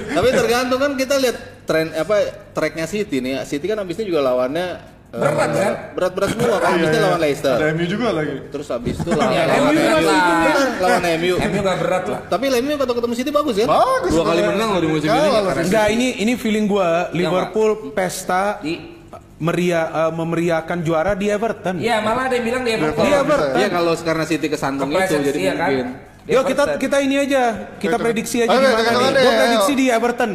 Tapi 0.09 0.27
tergantung 0.31 0.79
kan 0.79 0.91
kita 0.93 1.15
lihat 1.17 1.37
tren 1.63 1.87
apa 1.93 2.15
tracknya 2.51 2.85
City 2.85 3.17
nih. 3.17 3.41
City 3.43 3.65
kan 3.65 3.77
abisnya 3.77 4.03
juga 4.03 4.21
lawannya 4.21 4.67
Berat, 5.09 5.49
kan? 5.49 5.73
Berat-berat 5.97 6.29
semua 6.37 6.57
kan. 6.61 6.69
Iya, 6.69 6.77
Abisnya 6.77 6.93
iya. 6.93 7.05
lawan 7.09 7.19
Leicester. 7.25 7.55
Ada 7.57 7.65
MU 7.73 7.85
juga 7.89 8.07
lagi. 8.13 8.35
Terus 8.53 8.67
abis 8.69 8.95
itu 9.01 9.09
lawan, 9.09 9.33
Ya, 9.33 9.43
lawan 9.49 9.73
MU 9.73 9.97
Kan 10.05 10.69
lawan 10.77 11.03
MU. 11.17 11.35
MU 11.49 11.59
nggak 11.65 11.77
berat 11.81 12.03
lah. 12.05 12.19
Tapi 12.29 12.45
MU 12.61 12.73
kata 12.77 12.91
ketemu 12.93 13.13
City 13.17 13.31
bagus 13.33 13.55
kan? 13.57 13.67
Bagus. 13.73 14.11
Dua 14.13 14.25
kali 14.29 14.41
menang 14.45 14.69
loh 14.77 14.81
di 14.85 14.89
musim 14.93 15.09
ini. 15.09 15.29
Enggak, 15.65 15.87
ini 15.89 16.07
ini 16.21 16.33
feeling 16.37 16.65
gua 16.69 17.09
Liverpool 17.09 17.89
pesta 17.89 18.61
Di 18.61 19.01
meria 19.39 19.81
eh, 19.89 20.11
memeriahkan 20.13 20.77
juara 20.85 21.17
di 21.17 21.31
Everton. 21.31 21.79
Iya 21.81 22.03
malah 22.05 22.29
ada 22.29 22.35
yang 22.37 22.45
bilang 22.45 22.63
di 22.67 22.71
Everton. 22.75 23.03
Iya, 23.07 23.19
Ber. 23.25 23.39
Iya 23.57 23.67
kalau 23.71 23.93
karena 23.97 24.25
City 24.29 24.47
kesandung 24.51 24.93
itu 24.93 25.15
jadi 25.25 25.39
iya 25.39 25.53
kan? 25.57 25.69
mungkin. 25.73 25.87
Di 25.89 26.08
Yuk 26.29 26.45
kita 26.45 26.61
Everton. 26.63 26.77
kita 26.77 26.97
ini 27.01 27.15
aja, 27.17 27.43
kita 27.75 27.97
prediksi 27.97 28.37
aja 28.39 28.53
ayo, 28.53 28.61
di 28.61 28.69
mana 28.69 28.89
nih. 29.09 29.17
ayo. 29.17 29.31
prediksi 29.33 29.71
di 29.73 29.85
Everton. 29.89 30.31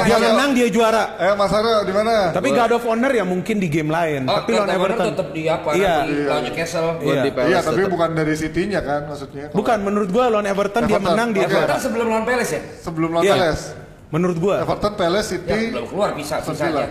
Dia 0.00 0.16
menang 0.18 0.50
dia 0.56 0.68
juara. 0.72 1.04
Ayo 1.14 1.36
Mas 1.36 1.52
Aryo 1.52 1.84
di 1.84 1.92
mana? 1.92 2.32
Tapi 2.32 2.48
God 2.48 2.72
of 2.72 2.84
Honor 2.88 3.12
ya 3.12 3.24
mungkin 3.28 3.56
di 3.56 3.68
game 3.68 3.88
lain, 3.88 4.24
Oh, 4.24 4.40
tapi 4.40 4.56
lawan 4.56 4.72
Everton 4.72 5.04
tetap 5.12 5.28
di 5.30 5.42
apa? 5.44 5.68
Iya. 5.76 5.94
Nanti 6.00 6.14
lawan 6.24 6.42
Newcastle. 6.42 6.88
Buat 6.96 7.04
Iya. 7.04 7.44
Iya, 7.44 7.58
tapi 7.60 7.82
bukan 7.84 8.10
dari 8.16 8.34
City-nya 8.34 8.80
kan 8.80 9.00
maksudnya. 9.04 9.46
Bukan 9.52 9.78
menurut 9.84 10.08
gua 10.08 10.24
lawan 10.28 10.46
Everton, 10.46 10.82
dia 10.86 10.96
menang 10.96 11.28
di. 11.30 11.40
Everton 11.40 11.76
sebelum 11.78 12.06
lawan 12.08 12.24
Palace 12.24 12.52
ya? 12.52 12.60
Sebelum 12.80 13.08
lawan 13.12 13.24
Iya. 13.24 13.34
Palace. 13.36 13.64
Menurut 14.08 14.36
gua. 14.40 14.64
Everton, 14.64 14.96
Palace, 14.96 15.36
City. 15.36 15.68
Ya 15.68 15.76
belum 15.76 15.86
keluar 15.92 16.16
bisa 16.16 16.40
aja. 16.40 16.84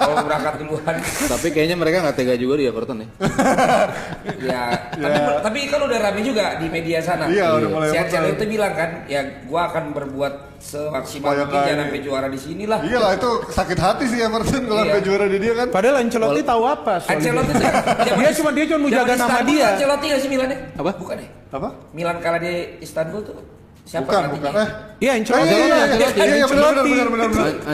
Kalau 0.00 0.16
berangkat 0.24 0.54
duluan. 0.64 0.94
Tapi 1.36 1.46
kayaknya 1.52 1.76
mereka 1.76 2.00
nggak 2.00 2.16
tega 2.16 2.34
juga 2.40 2.54
di 2.56 2.64
Everton 2.64 3.04
ya. 3.04 3.08
ya, 4.48 4.62
tapi, 4.96 5.18
tapi 5.44 5.58
kan 5.68 5.80
udah 5.84 5.98
rame 6.00 6.20
juga 6.24 6.56
di 6.56 6.66
media 6.72 7.04
sana. 7.04 7.28
Iya, 7.28 7.52
udah 7.60 7.68
mulai 7.68 7.88
Si 7.92 7.96
rame. 8.00 8.04
Ancel 8.08 8.24
itu 8.32 8.44
bilang 8.48 8.72
kan, 8.72 8.90
ya 9.04 9.20
gua 9.44 9.68
akan 9.68 9.92
berbuat 9.92 10.34
semaksimal 10.58 11.36
Supaya 11.36 11.40
mungkin 11.44 11.60
jangan 11.68 11.84
sampai 11.84 12.00
juara 12.00 12.28
di 12.32 12.40
sini 12.40 12.64
lah. 12.64 12.80
Iya 12.80 12.98
lah 12.98 13.12
itu 13.12 13.30
sakit 13.52 13.78
hati 13.78 14.04
sih 14.08 14.18
Everton 14.24 14.62
kalau 14.64 14.80
Iya. 14.80 14.84
sampai 14.88 15.02
juara 15.04 15.26
di 15.28 15.38
dia 15.38 15.52
kan. 15.52 15.66
Padahal 15.68 15.96
Ancelotti 16.00 16.42
tahu 16.48 16.62
apa 16.64 16.94
Ancelotti 17.04 17.52
dia. 17.60 18.30
cuma 18.32 18.50
dia 18.56 18.64
cuma 18.72 18.78
mau 18.80 18.90
jaga 18.90 19.14
nama 19.20 19.40
dia. 19.44 19.66
Ancelotti 19.76 20.04
nggak 20.08 20.20
sih 20.24 20.30
Milan 20.32 20.48
ya? 20.48 20.58
Apa? 20.80 20.90
Bukan 20.96 21.16
ya? 21.20 21.28
Apa? 21.52 21.68
Milan 21.92 22.16
kalah 22.24 22.40
di 22.40 22.80
Istanbul 22.80 23.20
tuh 23.20 23.57
siapa 23.88 24.04
Bukan, 24.04 24.22
bukan. 24.36 24.52
Eh. 24.52 24.68
Iya, 24.98 25.12
Ancelotti. 25.14 25.46
iya, 25.46 25.56
iya, 25.56 25.78
iya, 25.88 26.08
iya, 26.10 26.24
iya, 26.42 26.46
benar, 26.50 26.74
benar, 26.76 27.06
benar, 27.08 27.28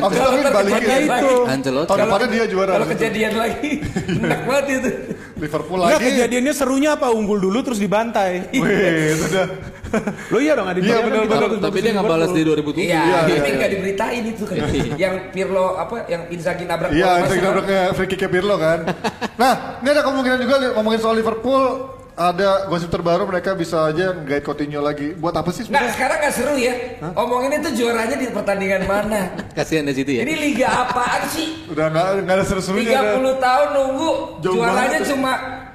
Kalau 0.04 0.28
tapi 0.28 0.70
balikin. 0.70 1.02
itu. 1.02 1.32
Ancelotti. 1.42 1.88
Tahun 1.88 2.00
depannya 2.04 2.28
dia 2.30 2.44
juara. 2.46 2.70
Kalau 2.70 2.86
itu. 2.86 2.92
kejadian 2.94 3.32
lagi, 3.34 3.70
enak 4.22 4.40
banget 4.44 4.64
itu. 4.70 4.90
Liverpool 5.34 5.78
lagi. 5.80 6.04
kejadiannya 6.04 6.52
serunya 6.54 6.90
apa? 6.94 7.10
Unggul 7.10 7.42
dulu 7.42 7.58
terus 7.64 7.82
dibantai. 7.82 8.46
Wih, 8.52 9.10
sudah. 9.24 9.46
Lo 10.28 10.38
iya 10.38 10.52
dong, 10.54 10.68
ada 10.68 10.78
Iya, 10.78 11.02
benar, 11.02 11.22
benar. 11.26 11.48
Tapi 11.58 11.78
dia 11.80 11.90
nggak 11.96 12.06
balas 12.06 12.30
di 12.30 12.42
2007. 12.44 12.78
Iya, 12.78 13.00
Iya, 13.00 13.18
tapi 13.18 13.32
iya, 13.32 13.54
nggak 13.56 13.70
diberitain 13.72 14.22
itu 14.22 14.42
kan. 14.44 14.56
yang 14.94 15.14
Pirlo 15.32 15.66
apa, 15.74 15.96
yang 16.06 16.22
Inzaghi 16.28 16.64
nabrak 16.68 16.92
Iya, 16.92 17.24
kan. 17.24 17.56
udah 17.56 17.82
free 17.96 18.06
kick 18.06 18.22
Pirlo 18.28 18.54
kan. 18.54 18.84
Nah, 19.34 19.52
ini 19.80 19.88
ada 19.88 20.02
kemungkinan 20.04 20.38
juga 20.38 20.54
ngomongin 20.76 21.00
soal 21.00 21.16
Liverpool. 21.16 21.64
Ada 22.14 22.66
gosip 22.66 22.88
terbaru 22.88 23.26
mereka 23.26 23.52
bisa 23.52 23.84
aja 23.84 24.14
guide 24.14 24.40
Coutinho 24.40 24.78
lagi. 24.78 25.12
Buat 25.12 25.34
apa 25.34 25.50
sih 25.50 25.66
Nah 25.66 25.82
sebenarnya? 25.82 25.92
sekarang 25.92 26.16
nggak 26.16 26.30
seru 26.32 26.54
ya 26.54 26.74
Omongin 27.12 27.58
itu 27.58 27.70
juaranya 27.74 28.14
di 28.14 28.30
pertandingan 28.30 28.82
mana 28.84 29.34
Kasihan 29.58 29.82
ya 29.82 29.92
City 29.92 30.18
ya. 30.18 30.22
Ini 30.22 30.34
liga 30.36 30.68
apaan 30.70 31.26
sih 31.26 31.66
Udah 31.66 31.90
nggak 31.90 32.06
nggak 32.22 32.36
ada 32.36 32.44
seru-serunya. 32.44 32.94
ada. 32.94 33.18
30 33.18 33.34
tahun 33.42 33.68
nunggu 33.72 34.10
Jauh 34.40 34.54
Juaranya 34.54 34.98
cuma 35.04 35.32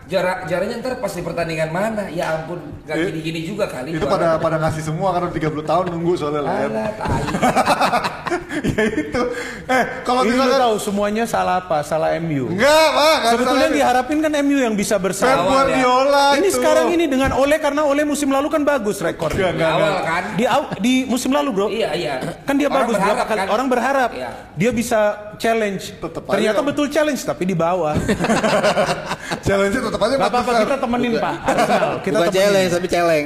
juara 0.09 0.43
Juaranya 0.43 0.75
ntar 0.77 0.97
pas 0.97 1.09
di 1.09 1.21
pertandingan 1.21 1.69
mana 1.69 2.09
Ya 2.09 2.35
ampun 2.35 2.59
Gak 2.83 2.97
Eh, 2.97 3.05
gini-gini 3.07 3.45
juga 3.45 3.65
kali 3.65 3.93
Itu 3.93 4.03
pada 4.03 4.35
pada 4.35 4.57
ngasih 4.57 4.83
semua 4.83 5.13
karena 5.13 5.29
30 5.29 5.61
tahun 5.63 5.85
nunggu 5.87 6.13
soalnya 6.15 6.41
lah. 6.41 6.53
Alah, 6.59 6.89
tai. 6.91 7.21
ya 8.67 8.83
itu. 8.87 9.21
Eh, 9.65 9.83
kalau 10.01 10.21
Ini 10.21 10.33
misalkan 10.33 10.59
tahu 10.59 10.75
semuanya 10.79 11.23
salah 11.25 11.55
apa? 11.59 11.81
Salah 11.81 12.17
MU. 12.19 12.49
enggak, 12.49 12.87
Pak, 12.89 13.15
Sebetulnya 13.27 13.37
yang 13.39 13.45
salahnya. 13.47 13.77
diharapin 13.77 14.17
kan 14.19 14.31
MU 14.41 14.57
yang 14.59 14.75
bisa 14.75 14.95
bersaing. 14.97 15.29
Ya. 15.31 15.45
Guardiola 15.45 16.25
Ini 16.35 16.43
itu. 16.43 16.57
sekarang 16.57 16.87
ini 16.89 17.05
dengan 17.05 17.31
Ole 17.33 17.57
karena 17.57 17.81
Ole 17.83 18.01
musim 18.03 18.29
lalu 18.29 18.49
kan 18.49 18.61
bagus 18.63 18.97
rekornya. 18.99 19.37
Di 19.39 19.53
enggak, 19.53 19.71
awal 19.71 19.93
kan 20.01 20.23
Di 20.33 20.45
di 20.79 20.93
musim 21.05 21.29
lalu, 21.29 21.49
Bro. 21.51 21.67
Iya 21.69 21.89
iya 21.93 22.13
Kan 22.43 22.57
dia 22.57 22.67
Orang 22.67 22.77
bagus 22.83 22.95
berapa 22.95 23.05
berharap 23.07 23.27
kali 23.27 23.39
kan? 23.39 23.47
orang 23.47 23.67
berharap 23.67 24.09
Iya. 24.11 24.29
dia 24.55 24.71
bisa 24.71 24.99
challenge. 25.39 25.83
Tetep 25.95 26.21
Ternyata 26.21 26.59
betul 26.61 26.85
challenge 26.87 27.21
tapi 27.23 27.43
di 27.43 27.55
bawah. 27.55 27.95
Challenge-nya 29.39 29.81
tetap 29.81 30.01
aja 30.01 30.15
Gak 30.17 30.29
apa-apa 30.29 30.51
kita 30.61 30.75
temenin 30.77 31.11
Pak. 31.15 31.33
Arsenal. 31.41 31.91
Kita 32.05 32.17
Bukan 32.17 32.27
temenin. 32.27 32.33
challenge 32.35 32.71
tapi 32.71 32.87
celeng. 32.87 33.25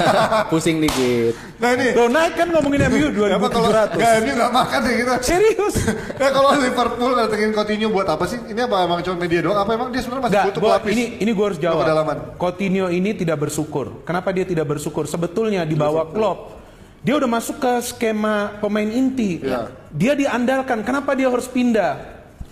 Pusing 0.52 0.76
dikit. 0.80 1.34
Nah 1.56 1.70
ini, 1.72 1.86
Loh 1.94 2.08
naik 2.08 2.32
kan 2.34 2.46
ngomongin 2.50 2.80
MU 2.88 3.06
apa 3.22 3.46
kalau 3.48 3.68
2700. 3.70 3.94
enggak 3.94 4.12
ini 4.18 4.30
enggak 4.32 4.52
makan 4.52 4.78
deh 4.82 4.94
kita. 4.98 5.14
Serius? 5.22 5.74
Nah 6.18 6.28
kalau 6.28 6.50
Liverpool 6.58 7.12
datengin 7.14 7.50
Coutinho 7.52 7.88
buat 7.88 8.08
apa 8.08 8.24
sih? 8.26 8.38
Ini 8.42 8.60
apa 8.64 8.76
emang 8.82 8.98
cuma 9.00 9.16
media 9.16 9.40
doang? 9.40 9.58
Apa 9.60 9.70
emang 9.72 9.88
dia 9.88 10.00
sebenarnya 10.02 10.24
masih 10.24 10.32
Nggak, 10.34 10.46
butuh 10.50 10.60
gua, 10.60 10.70
pelapis? 10.74 10.92
ini 10.92 11.04
ini 11.20 11.30
gue 11.30 11.46
harus 11.46 11.60
jawab. 11.60 11.80
kedalaman. 11.84 12.16
Coutinho 12.36 12.86
ini 12.88 13.10
tidak 13.12 13.38
bersyukur. 13.38 13.86
Kenapa 14.02 14.28
dia 14.32 14.44
tidak 14.44 14.66
bersyukur? 14.66 15.04
Sebetulnya 15.06 15.62
di 15.62 15.76
bawah 15.76 16.08
Klopp 16.08 16.61
dia 17.02 17.14
udah 17.18 17.28
masuk 17.28 17.58
ke 17.58 17.72
skema 17.82 18.58
pemain 18.62 18.86
inti. 18.86 19.42
Iya. 19.42 19.74
Dia 19.90 20.12
diandalkan. 20.14 20.86
Kenapa 20.86 21.12
dia 21.12 21.26
harus 21.26 21.50
pindah? 21.50 21.98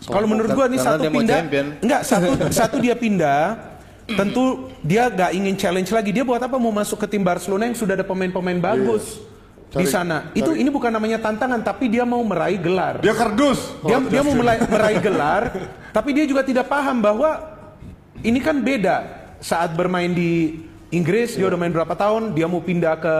Kalau 0.03 0.27
menurut 0.27 0.51
gua 0.51 0.67
ini 0.67 0.77
satu 0.77 1.07
pindah. 1.07 1.41
Enggak, 1.79 2.03
satu 2.03 2.29
satu 2.61 2.77
dia 2.79 2.95
pindah. 2.95 3.71
Tentu 4.11 4.67
dia 4.83 5.07
gak 5.07 5.31
ingin 5.31 5.55
challenge 5.55 5.95
lagi. 5.95 6.11
Dia 6.11 6.27
buat 6.27 6.43
apa 6.43 6.59
mau 6.59 6.75
masuk 6.75 6.99
ke 6.99 7.07
tim 7.07 7.23
Barcelona 7.23 7.71
yang 7.71 7.79
sudah 7.79 7.95
ada 7.95 8.03
pemain-pemain 8.03 8.59
bagus 8.59 9.23
di 9.71 9.87
Cari- 9.87 9.87
sana. 9.87 10.35
Itu 10.35 10.51
ini 10.51 10.67
bukan 10.67 10.91
namanya 10.91 11.23
tantangan, 11.23 11.63
tapi 11.63 11.87
dia 11.87 12.03
mau 12.03 12.19
meraih 12.27 12.59
gelar 12.59 12.99
Dia 12.99 13.15
kardus. 13.15 13.79
dia, 13.87 13.97
Oh, 13.97 14.03
dia 14.03 14.23
mau 14.27 14.35
mulai 14.35 14.59
meraih 14.67 14.99
gelar, 14.99 15.55
tapi 15.95 16.11
dia 16.11 16.27
juga 16.27 16.43
tidak 16.43 16.67
paham 16.67 16.99
bahwa 16.99 17.39
ini 18.27 18.43
kan 18.43 18.59
beda 18.59 19.07
saat 19.39 19.79
bermain 19.79 20.11
di 20.11 20.59
Inggris 20.91 21.39
dia 21.39 21.47
udah 21.47 21.55
main 21.55 21.71
berapa 21.71 21.95
tahun, 21.95 22.35
dia 22.35 22.51
mau 22.51 22.59
pindah 22.59 22.99
ke 22.99 23.15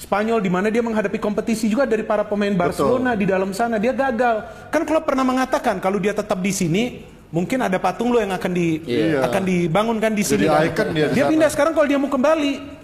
Spanyol 0.00 0.40
di 0.40 0.48
mana 0.48 0.72
dia 0.72 0.80
menghadapi 0.80 1.20
kompetisi 1.20 1.68
juga 1.68 1.84
dari 1.84 2.00
para 2.00 2.24
pemain 2.24 2.56
Barcelona 2.56 3.12
di 3.12 3.28
dalam 3.28 3.52
sana 3.52 3.76
dia 3.76 3.92
gagal. 3.92 4.68
Kan 4.72 4.88
Klopp 4.88 5.04
pernah 5.04 5.28
mengatakan 5.28 5.76
kalau 5.76 6.00
dia 6.00 6.16
tetap 6.16 6.40
di 6.40 6.48
sini 6.56 7.04
mungkin 7.28 7.60
ada 7.60 7.76
patung 7.76 8.08
lo 8.08 8.16
yang 8.16 8.32
akan 8.32 8.48
di 8.48 8.80
Iya. 8.80 9.28
akan 9.28 9.42
dibangunkan 9.44 10.16
di 10.16 10.24
sini. 10.24 10.48
Jadi 10.48 10.72
icon 10.72 10.88
dia 10.96 11.06
di 11.12 11.20
dia 11.20 11.24
pindah 11.28 11.52
sekarang 11.52 11.76
kalau 11.76 11.84
dia 11.84 12.00
mau 12.00 12.08
kembali 12.08 12.79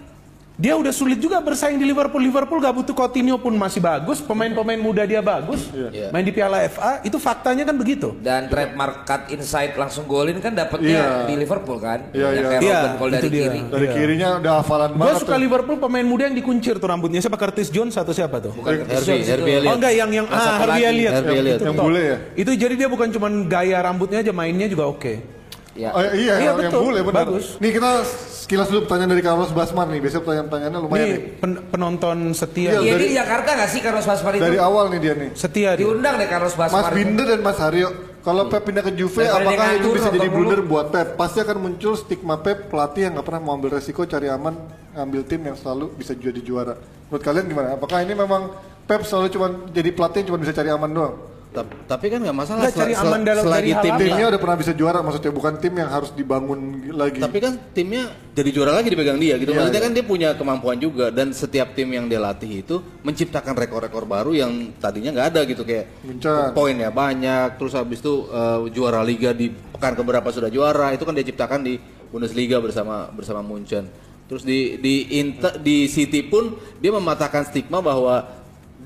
Dia 0.57 0.73
udah 0.73 0.89
sulit 0.89 1.21
juga 1.21 1.37
bersaing 1.37 1.77
di 1.77 1.85
Liverpool. 1.85 2.17
Liverpool 2.17 2.57
gak 2.57 2.73
butuh 2.73 2.89
Coutinho 2.91 3.37
pun 3.37 3.53
masih 3.53 3.77
bagus. 3.77 4.17
Pemain-pemain 4.19 4.81
muda 4.81 5.05
dia 5.05 5.21
bagus. 5.21 5.69
Iya. 5.69 6.09
Main 6.09 6.25
di 6.25 6.33
Piala 6.33 6.65
FA. 6.65 6.97
Itu 7.05 7.21
faktanya 7.21 7.61
kan 7.61 7.77
begitu. 7.77 8.17
Dan 8.17 8.49
trademark 8.49 9.05
cut 9.05 9.29
inside 9.29 9.77
langsung 9.77 10.09
golin 10.09 10.41
kan 10.41 10.49
Iya. 10.49 10.65
dapatnya 10.65 11.01
di 11.29 11.33
Liverpool 11.37 11.77
kan. 11.77 12.09
Iya, 12.09 12.27
Yang 12.27 12.33
iya. 12.33 12.49
kayak 12.49 12.61
Iya, 12.65 12.79
Cole 12.97 13.11
dari 13.13 13.29
dia. 13.29 13.43
kiri. 13.45 13.59
Dari 13.69 13.85
Iya. 13.85 13.93
kirinya 13.93 14.27
udah 14.41 14.53
hafalan 14.57 14.89
Gue 14.89 14.99
banget. 14.99 15.21
suka 15.21 15.35
tuh. 15.37 15.43
Liverpool 15.45 15.77
pemain 15.77 16.05
muda 16.09 16.23
yang 16.25 16.33
dikuncir 16.33 16.73
tuh 16.75 16.89
rambutnya. 16.89 17.19
Siapa 17.21 17.37
Curtis 17.37 17.69
Jones 17.69 17.93
atau 17.93 18.09
siapa 18.11 18.41
tuh? 18.41 18.57
Bukan 18.57 18.73
Curtis 18.81 18.97
Herbie, 18.97 19.05
Jones. 19.13 19.27
Herbie 19.29 19.53
Elliott. 19.53 19.69
Oh 19.69 19.75
enggak 19.77 19.93
yang 19.93 20.09
yang 20.09 20.25
Yang 20.25 20.41
ah 20.41 20.65
lagi. 20.65 20.81
Elliott. 20.83 21.13
Harvey 21.13 21.35
Elliott. 21.37 21.61
Yang 21.61 21.75
bule 21.77 22.01
ya? 22.01 22.17
Itu 22.33 22.51
jadi 22.57 22.73
dia 22.73 22.89
bukan 22.89 23.07
cuma 23.13 23.27
gaya 23.45 23.77
rambutnya 23.77 24.25
aja 24.25 24.33
mainnya 24.33 24.65
juga 24.65 24.89
oke. 24.89 25.37
Ya. 25.77 25.93
Oh, 25.93 26.01
iya, 26.01 26.33
Iya, 26.33 26.33
yang 26.49 26.57
betul. 26.57 26.81
bule 26.81 26.99
benar. 27.05 27.29
Bagus. 27.29 27.61
Nih 27.61 27.69
kita 27.69 28.01
sekilas 28.47 28.71
dulu 28.71 28.87
pertanyaan 28.87 29.11
dari 29.11 29.19
Carlos 29.19 29.51
Basman 29.51 29.91
nih. 29.91 29.99
Biasanya 29.99 30.23
pertanyaan-pertanyaannya 30.23 30.79
lumayan 30.79 31.03
nih. 31.03 31.19
Ini 31.19 31.35
pen- 31.35 31.61
penonton 31.67 32.17
setia. 32.31 32.69
Iya, 32.71 32.79
Iya 32.79 32.93
dari- 32.95 33.03
di 33.03 33.15
Jakarta 33.19 33.49
gak 33.53 33.69
sih 33.69 33.79
Carlos 33.83 34.05
Basmar 34.07 34.31
itu? 34.31 34.43
Dari 34.47 34.57
awal 34.57 34.85
nih 34.87 34.99
dia 35.03 35.13
nih. 35.13 35.29
Setia 35.35 35.69
dia. 35.75 35.83
Diundang 35.83 36.15
deh 36.15 36.31
Carlos 36.31 36.55
Mas 36.55 36.71
Basmar 36.71 36.87
itu. 36.87 36.95
Binder 36.95 37.25
dan 37.27 37.41
Mas 37.43 37.59
Haryo, 37.59 37.89
kalau 38.23 38.47
Pep 38.47 38.63
pindah 38.63 38.83
ke 38.83 38.95
Juve, 38.95 39.19
Daripada 39.19 39.43
apakah 39.43 39.67
itu 39.75 39.87
bisa 39.91 40.09
jadi 40.09 40.27
blunder 40.27 40.61
buat 40.63 40.87
Pep? 40.87 41.07
Pasti 41.13 41.43
akan 41.43 41.57
muncul 41.59 41.93
stigma 41.93 42.39
Pep 42.39 42.71
pelatih 42.71 43.01
yang 43.03 43.19
nggak 43.19 43.27
pernah 43.27 43.41
mau 43.43 43.53
ambil 43.53 43.75
resiko, 43.75 44.07
cari 44.07 44.31
aman, 44.31 44.55
ambil 44.95 45.21
tim 45.21 45.43
yang 45.43 45.59
selalu 45.59 45.91
bisa 45.91 46.15
jadi 46.15 46.39
juara. 46.39 46.79
Menurut 47.07 47.23
kalian 47.23 47.45
gimana? 47.45 47.75
Apakah 47.75 47.99
ini 47.99 48.15
memang 48.15 48.55
Pep 48.87 49.03
selalu 49.03 49.27
cuma 49.27 49.47
jadi 49.67 49.91
pelatih 49.91 50.23
yang 50.23 50.27
cuma 50.31 50.39
bisa 50.39 50.55
cari 50.55 50.71
aman 50.71 50.87
doang? 50.87 51.15
Tap- 51.57 51.73
Tapi 51.87 52.05
kan 52.07 52.19
nggak 52.21 52.37
masalah 52.37 52.61
Nggak, 52.63 52.77
cari 52.77 52.93
aman 52.93 53.03
sel- 53.15 53.25
dalam- 53.25 53.43
selagi 53.43 53.71
hal 53.71 53.83
timnya. 53.83 54.25
Udah 54.27 54.39
pernah 54.39 54.57
bisa 54.57 54.71
juara, 54.71 54.99
maksudnya 54.99 55.31
bukan 55.31 55.53
tim 55.57 55.73
yang 55.73 55.89
harus 55.89 56.09
dibangun 56.11 56.59
lagi. 56.93 57.17
Tapi 57.17 57.37
kan 57.37 57.53
timnya 57.71 58.03
jadi 58.31 58.49
juara 58.49 58.71
lagi 58.71 58.87
dipegang 58.87 59.17
dia 59.17 59.35
gitu. 59.35 59.49
Iya, 59.49 59.57
Maksudnya 59.57 59.81
iya. 59.81 59.87
kan 59.87 59.93
dia 59.93 60.05
punya 60.05 60.29
kemampuan 60.33 60.77
juga 60.77 61.09
dan 61.09 61.31
setiap 61.31 61.73
tim 61.73 61.89
yang 61.89 62.05
dia 62.05 62.17
latih 62.17 62.61
itu 62.61 62.75
menciptakan 63.01 63.57
rekor-rekor 63.57 64.05
baru 64.05 64.31
yang 64.31 64.51
tadinya 64.77 65.09
nggak 65.11 65.27
ada 65.27 65.41
gitu 65.43 65.61
kayak 65.61 65.85
Muncan. 66.01 66.53
poinnya 66.53 66.87
banyak. 66.87 67.57
Terus 67.57 67.73
habis 67.73 67.97
itu 67.97 68.13
eh, 68.27 68.69
juara 68.69 69.01
liga 69.01 69.31
di 69.31 69.49
pekan 69.49 69.93
keberapa 69.93 70.29
sudah 70.29 70.47
juara 70.47 70.93
itu 70.93 71.01
kan 71.01 71.11
dia 71.11 71.25
ciptakan 71.25 71.61
di 71.61 71.81
Bundesliga 72.07 72.61
bersama 72.61 73.09
bersama 73.09 73.41
Munchen. 73.41 73.89
Terus 74.27 74.43
di 74.43 74.75
di 74.75 74.95
Inter, 75.17 75.55
di 75.55 75.87
City 75.87 76.19
pun 76.21 76.51
dia 76.77 76.91
mematahkan 76.91 77.47
stigma 77.47 77.79
bahwa 77.79 78.36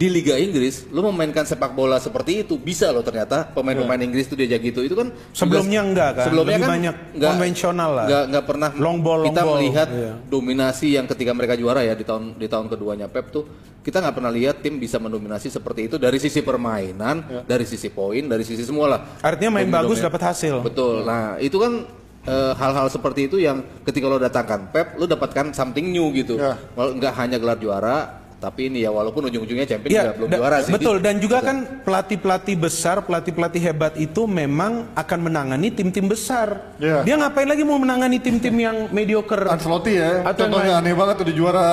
di 0.01 0.09
Liga 0.09 0.33
Inggris 0.33 0.89
lu 0.89 1.05
memainkan 1.05 1.45
sepak 1.45 1.71
bola 1.71 2.01
seperti 2.01 2.41
itu 2.41 2.57
bisa 2.57 2.89
loh 2.89 3.05
ternyata 3.05 3.45
pemain-pemain 3.47 4.01
Inggris 4.01 4.25
itu 4.25 4.33
dia 4.33 4.49
jago 4.49 4.65
gitu 4.65 4.81
itu 4.81 4.95
kan 4.95 5.13
Sebelumnya 5.29 5.77
juga- 5.77 5.85
enggak 5.85 6.09
kan? 6.11 6.25
sebelumnya 6.25 6.49
Lebih 6.49 6.57
kan 6.59 6.73
banyak 6.73 6.95
nggak- 7.13 7.29
konvensional 7.29 7.89
lah. 7.93 8.05
nggak 8.09 8.23
nggak 8.27 8.45
pernah 8.47 8.69
Long 8.75 8.97
ball, 8.99 9.19
long 9.19 9.27
kita 9.29 9.41
ball. 9.43 9.53
melihat 9.53 9.87
Iya. 9.87 10.11
dominasi 10.25 10.87
yang 10.91 11.05
ketika 11.05 11.31
mereka 11.31 11.53
juara 11.53 11.81
ya 11.81 11.93
di 11.93 12.01
tahun 12.01 12.33
di 12.33 12.47
tahun 12.47 12.65
keduanya 12.65 13.05
Pep 13.05 13.29
tuh 13.29 13.45
kita 13.79 13.97
nggak 13.99 14.15
pernah 14.15 14.29
lihat 14.29 14.55
tim 14.59 14.75
bisa 14.75 14.97
mendominasi 14.97 15.47
seperti 15.47 15.85
itu 15.85 15.95
dari 15.95 16.17
sisi 16.17 16.41
permainan 16.41 17.45
dari 17.45 17.63
sisi 17.63 17.89
poin 17.89 18.25
dari 18.25 18.41
sisi 18.41 18.61
semua 18.63 18.85
lah 18.87 18.99
Artinya 19.21 19.53
main 19.55 19.69
bagus 19.69 19.99
dapat 19.99 20.21
hasil. 20.23 20.61
betul 20.61 21.01
nah 21.03 21.37
itu 21.37 21.57
kan 21.57 21.85
eh, 22.21 22.53
hal-hal 22.53 22.85
seperti 22.87 23.25
itu 23.25 23.37
yang 23.37 23.61
ketika 23.81 24.05
lo 24.05 24.17
datangkan 24.17 24.65
Pep 24.67 24.93
lo 24.95 25.05
dapatkan 25.05 25.49
something 25.51 25.89
new 25.89 26.09
gitu. 26.11 26.37
Walau 26.71 26.93
nggak 26.93 27.13
hanya 27.15 27.37
gelar 27.37 27.57
juara 27.57 28.20
tapi 28.41 28.73
ini 28.73 28.81
ya 28.81 28.89
walaupun 28.89 29.29
ujung-ujungnya 29.29 29.69
champion 29.69 29.93
Ya, 29.93 30.01
juga 30.09 30.13
belum 30.17 30.29
da- 30.33 30.39
juara 30.41 30.57
sih 30.65 30.73
betul 30.73 30.97
dan 30.97 31.21
juga 31.21 31.45
kan 31.45 31.57
pelatih-pelatih 31.85 32.55
besar, 32.57 33.05
pelatih-pelatih 33.05 33.61
hebat 33.61 33.93
itu 33.95 34.25
memang 34.25 34.89
akan 34.97 35.19
menangani 35.21 35.69
tim-tim 35.69 36.09
besar. 36.09 36.73
Iya. 36.81 37.05
Dia 37.05 37.15
ngapain 37.21 37.45
lagi 37.45 37.61
mau 37.61 37.77
menangani 37.77 38.17
tim-tim 38.17 38.57
yang 38.57 38.89
mediocre? 38.89 39.45
Ancelotti 39.45 39.93
ya, 39.93 40.25
Atau 40.25 40.49
contohnya 40.49 40.81
aneh 40.81 40.97
banget 40.97 41.21
udah 41.21 41.35
juara 41.37 41.67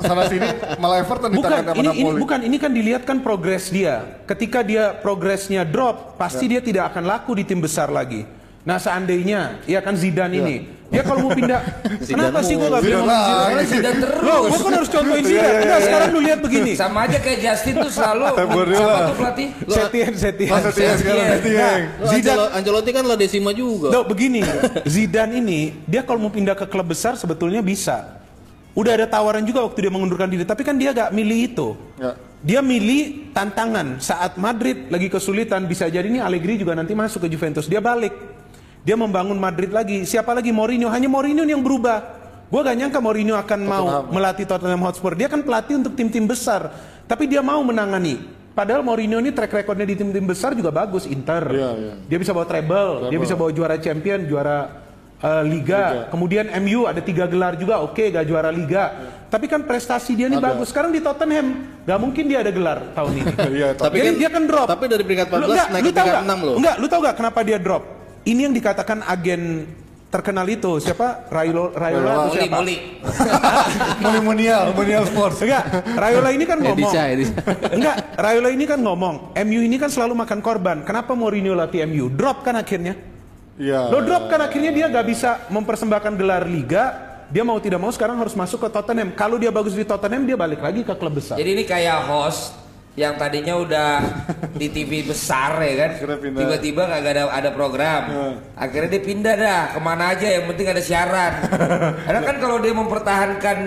sana 0.00 0.24
sini, 0.24 0.48
malah 0.80 1.04
Everton 1.04 1.28
Bukan 1.36 1.60
ini, 1.76 1.88
ini 1.92 2.10
bukan 2.16 2.40
ini 2.40 2.56
kan 2.56 2.72
dilihat 2.72 3.04
kan 3.04 3.20
progres 3.20 3.68
dia. 3.68 4.24
Ketika 4.24 4.64
dia 4.64 4.96
progresnya 4.96 5.60
drop, 5.68 6.16
pasti 6.16 6.48
Ya. 6.48 6.56
dia 6.56 6.60
tidak 6.64 6.84
akan 6.96 7.04
laku 7.04 7.36
di 7.36 7.44
tim 7.44 7.60
besar 7.60 7.92
lagi. 7.92 8.24
Nah 8.64 8.76
seandainya, 8.76 9.60
ya 9.64 9.78
kan 9.78 9.92
Zidane 9.92 10.32
Ya. 10.32 10.40
ini, 10.40 10.56
dia 10.88 11.04
kalau 11.04 11.20
mau 11.22 11.32
pindah, 11.32 11.60
kenapa 12.08 12.40
sih 12.40 12.56
gue 12.56 12.64
gak 12.64 12.80
bilang 12.80 13.04
Zidane 13.04 13.12
lah, 13.12 13.24
Zidane? 13.28 13.62
sih. 13.62 13.78
Dan 13.78 13.94
terus. 14.00 14.20
Loh, 14.20 14.38
gue 14.42 14.56
kan 14.58 14.72
harus 14.72 14.88
contohin 14.88 15.20
Iya, 15.20 15.28
Zidane. 15.28 15.44
iya, 15.44 15.60
Enggak, 15.60 15.76
iya. 15.76 15.84
sekarang 15.84 16.08
lu 16.08 16.20
lihat 16.24 16.38
begini. 16.40 16.72
Sama 16.72 16.98
aja 17.04 17.18
kayak 17.18 17.38
Justin 17.38 17.74
tuh 17.78 17.92
selalu 17.92 18.22
siapa 18.72 19.00
tuh 19.04 19.14
pelatih? 19.14 19.48
Setien, 19.68 20.12
Setien. 20.16 20.50
Masa 20.50 20.70
Setien 20.70 20.96
sekarang 20.96 21.20
Iya. 21.20 21.34
Setien. 21.36 21.60
Nah, 21.60 21.76
Lo 22.00 22.08
Zidane 22.08 22.32
Ancelo- 22.32 22.50
Ancelotti 22.56 22.90
kan 22.90 23.04
La 23.04 23.16
Decima 23.16 23.50
juga 23.52 23.86
Loh, 23.90 24.02
begini, 24.02 24.40
Zidane 24.82 25.32
ini 25.38 25.60
dia 25.84 26.00
kalau 26.00 26.18
mau 26.18 26.32
pindah 26.32 26.56
ke 26.56 26.64
klub 26.64 26.86
besar 26.86 27.14
sebetulnya 27.14 27.60
bisa. 27.60 28.24
Udah 28.72 28.90
ada 28.92 29.06
tawaran 29.06 29.44
juga 29.44 29.62
waktu 29.62 29.86
dia 29.86 29.92
mengundurkan 29.92 30.26
diri, 30.26 30.42
tapi 30.42 30.64
kan 30.64 30.74
dia 30.74 30.90
gak 30.90 31.12
milih 31.12 31.38
itu. 31.46 31.68
Ya. 31.94 32.16
Dia 32.40 32.58
milih 32.58 33.30
tantangan. 33.30 34.00
Saat 34.00 34.34
Madrid 34.34 34.88
lagi 34.88 35.06
kesulitan, 35.06 35.62
bisa 35.64 35.86
jadi 35.86 36.02
ini 36.02 36.18
Allegri 36.18 36.56
juga 36.56 36.72
nanti 36.72 36.90
masuk 36.90 37.22
ke 37.22 37.30
Juventus. 37.30 37.68
Dia 37.68 37.78
balik. 37.78 38.33
Dia 38.84 38.94
membangun 38.94 39.40
Madrid 39.40 39.72
lagi. 39.72 40.04
Siapa 40.04 40.36
lagi? 40.36 40.52
Mourinho. 40.52 40.92
Hanya 40.92 41.08
Mourinho 41.08 41.42
yang 41.42 41.64
berubah. 41.64 42.04
Gue 42.52 42.60
gak 42.60 42.76
nyangka 42.76 43.00
Mourinho 43.00 43.34
akan 43.34 43.60
mau 43.64 43.84
melatih 44.12 44.44
Tottenham 44.44 44.84
Hotspur. 44.84 45.16
Dia 45.16 45.26
kan 45.26 45.40
pelatih 45.40 45.80
untuk 45.80 45.96
tim-tim 45.96 46.28
besar. 46.28 46.68
Tapi 47.08 47.24
dia 47.24 47.40
mau 47.40 47.64
menangani. 47.64 48.20
Padahal 48.54 48.84
Mourinho 48.86 49.18
ini 49.18 49.34
track 49.34 49.50
recordnya 49.50 49.88
di 49.88 49.96
tim-tim 49.96 50.22
besar 50.22 50.52
juga 50.52 50.68
bagus. 50.70 51.08
Inter. 51.08 51.42
Iya, 51.48 51.70
iya. 51.74 51.92
Dia 52.06 52.18
bisa 52.20 52.30
bawa 52.30 52.46
treble. 52.46 53.08
Dia 53.10 53.18
bisa 53.18 53.34
bawa 53.34 53.50
juara 53.50 53.80
champion, 53.80 54.28
juara 54.28 54.84
eh, 55.18 55.42
Liga. 55.42 56.06
Kemudian 56.12 56.52
MU 56.60 56.84
ada 56.84 57.00
tiga 57.00 57.24
gelar 57.24 57.56
juga. 57.56 57.80
Oke, 57.80 58.12
gak 58.12 58.28
juara 58.28 58.52
Liga. 58.52 58.84
Tapi 59.32 59.50
kan 59.50 59.64
prestasi 59.66 60.14
dia 60.14 60.28
ini 60.28 60.38
bagus. 60.38 60.70
Sekarang 60.70 60.94
di 60.94 61.02
Tottenham, 61.02 61.66
gak 61.82 61.98
mungkin 61.98 62.28
dia 62.30 62.44
ada 62.44 62.52
gelar 62.52 62.92
tahun 62.94 63.10
ini. 63.18 63.32
Iya, 63.58 63.68
Tapi 63.74 63.96
Jadi 63.98 64.06
kan- 64.06 64.18
dia 64.20 64.28
kan 64.30 64.42
drop. 64.46 64.66
tapi 64.68 64.84
dari 64.86 65.02
peringkat 65.02 65.26
14 65.26 65.40
Lu- 65.40 65.48
enggak, 65.50 65.68
naik 65.72 65.82
ke 65.82 65.90
peringkat 65.90 66.04
nggak? 66.06 66.38
6 66.38 66.46
loh. 66.46 66.54
Enggak, 66.60 66.74
lu 66.78 66.86
tahu 66.86 67.00
gak 67.02 67.16
kenapa 67.18 67.38
dia 67.42 67.58
drop? 67.58 67.82
Ini 68.24 68.48
yang 68.48 68.54
dikatakan 68.56 69.04
agen 69.04 69.68
terkenal 70.08 70.46
itu 70.48 70.80
siapa? 70.80 71.28
Raiola, 71.28 71.76
Raiola 71.76 72.08
atau 72.08 72.24
Muli, 72.30 72.38
siapa? 72.40 72.56
muli. 72.56 72.76
Monial, 74.30 74.62
Monial 74.72 75.04
Sports. 75.10 75.44
Enggak, 75.44 75.64
Raiola 75.92 76.30
ini 76.32 76.44
kan 76.48 76.58
ngomong. 76.62 76.88
Edisa, 76.88 77.02
Edisa. 77.10 77.34
Enggak, 77.68 77.96
Raiola 78.16 78.48
ini 78.48 78.64
kan 78.64 78.80
ngomong. 78.80 79.36
MU 79.44 79.60
ini 79.60 79.76
kan 79.76 79.92
selalu 79.92 80.16
makan 80.16 80.40
korban. 80.40 80.86
Kenapa 80.88 81.12
Mourinho 81.12 81.52
latih 81.52 81.84
MU? 81.84 82.08
Drop 82.08 82.40
kan 82.40 82.56
akhirnya. 82.56 82.96
Iya. 83.60 83.92
Lo 83.92 84.00
drop 84.00 84.32
kan 84.32 84.40
akhirnya 84.40 84.72
dia 84.72 84.86
gak 84.88 85.06
bisa 85.06 85.44
mempersembahkan 85.52 86.16
gelar 86.16 86.48
liga. 86.48 86.84
Dia 87.28 87.44
mau 87.44 87.60
tidak 87.60 87.82
mau 87.82 87.92
sekarang 87.92 88.16
harus 88.16 88.32
masuk 88.32 88.62
ke 88.64 88.68
Tottenham. 88.72 89.12
Kalau 89.12 89.36
dia 89.36 89.52
bagus 89.52 89.76
di 89.76 89.84
Tottenham 89.84 90.24
dia 90.24 90.38
balik 90.38 90.64
lagi 90.64 90.80
ke 90.80 90.94
klub 90.96 91.18
besar. 91.18 91.36
Jadi 91.36 91.50
ini 91.60 91.64
kayak 91.68 92.08
host 92.08 92.63
yang 92.94 93.18
tadinya 93.18 93.58
udah 93.58 93.90
di 94.60 94.70
TV 94.70 95.02
besar 95.02 95.58
ya 95.58 95.74
kan, 95.76 95.90
tiba-tiba 96.38 96.86
nggak 96.86 97.02
ada 97.04 97.24
ada 97.28 97.50
program, 97.50 98.02
akhirnya 98.54 98.88
dia 98.88 99.02
pindah 99.02 99.34
dah 99.34 99.60
ke 99.74 99.80
mana 99.82 100.14
aja 100.14 100.26
yang 100.30 100.46
penting 100.46 100.66
ada 100.68 100.78
siaran. 100.78 101.32
Karena 102.06 102.20
kan 102.22 102.36
kalau 102.38 102.56
dia 102.58 102.70
mempertahankan 102.70 103.58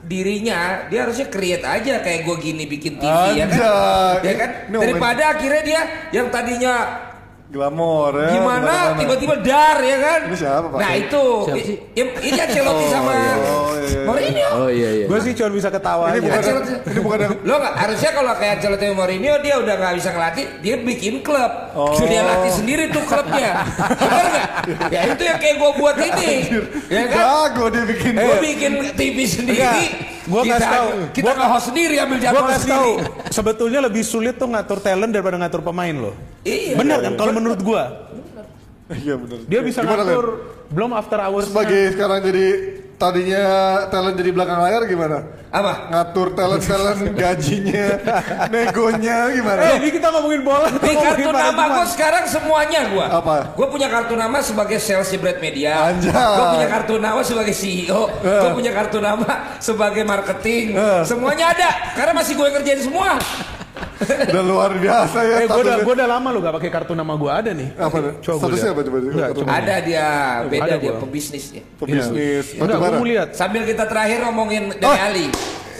dirinya, 0.00 0.88
dia 0.88 1.04
harusnya 1.04 1.28
create 1.28 1.62
aja 1.62 2.00
kayak 2.00 2.24
gue 2.24 2.36
gini 2.40 2.64
bikin 2.64 2.96
TV 2.96 3.06
ya 3.36 3.46
kan, 3.46 3.60
Anjay. 3.60 4.26
ya 4.26 4.34
kan. 4.34 4.50
Ini 4.50 4.72
momen- 4.72 4.82
Daripada 4.82 5.22
akhirnya 5.30 5.62
dia 5.62 5.80
yang 6.10 6.26
tadinya 6.32 6.74
Glamor 7.50 8.14
ya. 8.16 8.30
gimana 8.32 8.94
tiba-tiba 8.94 9.34
dar 9.38 9.78
ya 9.80 9.98
kan. 9.98 10.20
Ini 10.24 10.36
siapa, 10.36 10.66
Pak? 10.68 10.78
Nah 10.78 10.92
itu, 10.94 11.24
Siapa 11.42 11.58
i- 11.58 11.66
sih? 11.66 11.76
i- 11.92 12.14
ini 12.24 12.38
Ancelotti 12.38 12.86
sama 12.86 13.10
Oh, 13.10 13.18
iya, 13.74 13.90
iya. 13.90 14.00
Mourinho. 14.00 14.48
oh 14.52 14.68
iya 14.70 14.90
iya 14.92 15.06
Gue 15.06 15.18
sih 15.18 15.32
cuma 15.34 15.50
bisa 15.50 15.66
ketawa 15.68 16.04
Ini 16.08 16.22
aja. 16.22 16.30
bukan 16.30 16.42
ini 16.86 17.00
bukan 17.00 17.18
yang 17.20 17.32
Lo 17.42 17.54
nggak 17.56 17.74
harusnya 17.76 18.10
kalau 18.12 18.32
kayak 18.34 18.52
Ancelotti 18.56 18.84
sama 18.84 18.96
Mourinho 18.96 19.34
dia 19.40 19.54
udah 19.56 19.74
nggak 19.76 19.94
bisa 19.94 20.08
ngelatih, 20.10 20.44
dia 20.60 20.74
bikin 20.78 21.14
klub. 21.20 21.52
Dia 22.00 22.22
latih 22.22 22.52
sendiri 22.52 22.84
tuh 22.88 23.02
klubnya. 23.02 23.50
Benar 24.00 24.26
nggak? 24.28 24.48
Ya 24.88 25.00
itu 25.10 25.22
yang 25.24 25.38
kayak 25.38 25.56
gue 25.56 25.70
buat 25.74 25.96
ini. 25.98 26.32
Ya 26.86 27.02
kan? 27.04 27.18
jago 27.18 27.64
dia 27.68 27.84
bikin. 27.84 28.12
Gue 28.14 28.36
bikin 28.40 28.72
TV 28.94 29.16
sendiri. 29.24 29.58
Enggak. 29.58 30.08
Gua 30.22 30.46
kita 30.46 30.54
kasih 30.54 30.70
tahu. 30.70 30.88
kita 31.10 31.26
Gua- 31.26 31.38
nge-host 31.42 31.66
sendiri 31.66 31.94
ambil 31.98 32.14
Gue 32.14 32.22
jadwal 32.22 32.46
kasih 32.46 32.70
tahu, 32.70 32.90
sendiri. 32.94 33.32
sebetulnya 33.32 33.80
lebih 33.82 34.02
sulit 34.04 34.34
tuh 34.36 34.46
ngatur 34.46 34.78
talent 34.78 35.10
daripada 35.10 35.34
ngatur 35.34 35.58
pemain 35.60 35.90
loh. 35.92 36.14
Iya. 36.40 36.74
Benar 36.74 36.98
kan? 37.00 37.12
Kalau 37.14 37.32
menurut 37.32 37.60
gue, 37.60 37.82
Iya 38.90 39.14
benar. 39.14 39.38
dia 39.46 39.60
bisa 39.60 39.80
Gimana, 39.80 40.02
ngatur 40.02 40.26
Len? 40.26 40.68
belum 40.68 40.90
after 40.92 41.18
hours. 41.18 41.46
sebagai 41.46 41.94
sekarang 41.94 42.18
jadi 42.20 42.46
tadinya 42.96 43.44
talent 43.86 44.12
jadi 44.14 44.30
belakang 44.30 44.58
layar 44.58 44.82
gimana? 44.84 45.18
Apa? 45.48 45.72
Ngatur 45.88 46.34
talent 46.34 46.60
talent 46.60 47.00
gajinya, 47.20 47.86
negonya 48.48 49.30
gimana? 49.30 49.60
Eh, 49.62 49.74
ini 49.78 49.88
kita 49.90 50.10
ngomongin 50.10 50.42
bola. 50.42 50.68
Di 50.70 50.90
kartu 50.92 51.30
nama 51.30 51.62
gue 51.70 51.86
sekarang 51.88 52.24
semuanya 52.26 52.80
gue. 52.88 53.06
Apa? 53.06 53.34
Gue 53.54 53.66
punya 53.68 53.86
kartu 53.86 54.14
nama 54.14 54.38
sebagai 54.40 54.78
sales 54.78 55.12
Bread 55.14 55.38
Media. 55.38 55.86
Anjay. 55.86 56.10
Gue 56.10 56.46
punya 56.50 56.68
kartu 56.68 56.94
nama 56.96 57.20
sebagai 57.20 57.54
CEO. 57.54 58.10
Gue 58.20 58.50
punya 58.52 58.72
kartu 58.72 58.98
nama 58.98 59.54
sebagai 59.58 60.02
marketing. 60.02 60.74
Semuanya 61.04 61.52
ada. 61.52 61.70
Karena 61.94 62.12
masih 62.12 62.34
gue 62.34 62.48
kerjain 62.50 62.80
semua. 62.80 63.16
Udah 64.32 64.44
luar 64.44 64.70
biasa 64.74 65.18
ya. 65.22 65.36
Eh, 65.42 65.46
gue 65.46 65.60
udah, 65.60 65.76
gua 65.80 65.94
udah 65.94 66.08
lama 66.08 66.28
lo 66.30 66.38
gak 66.40 66.54
pakai 66.56 66.70
kartu 66.70 66.92
nama 66.92 67.12
gue 67.14 67.30
ada 67.30 67.50
nih. 67.52 67.68
Apa? 67.76 67.96
Coba 68.18 68.38
Statusnya 68.40 68.70
apa 68.72 68.80
coba? 68.82 68.96
Enggak, 68.98 69.28
Kartu 69.28 69.40
coba. 69.40 69.50
Ada 69.52 69.74
dia, 69.80 70.06
beda 70.48 70.62
Ada 70.64 70.74
dia 70.76 70.90
gua. 70.90 71.00
pebisnis 71.00 71.44
dia. 71.50 71.62
Pebisnis. 71.76 72.44
Enggak, 72.56 72.76
gue 72.76 72.90
mau 72.90 73.06
lihat. 73.06 73.28
Sambil 73.32 73.62
kita 73.62 73.84
terakhir 73.84 74.18
ngomongin 74.24 74.62
Dele 74.74 74.88
Oh. 74.88 74.96
Ali. 74.96 75.26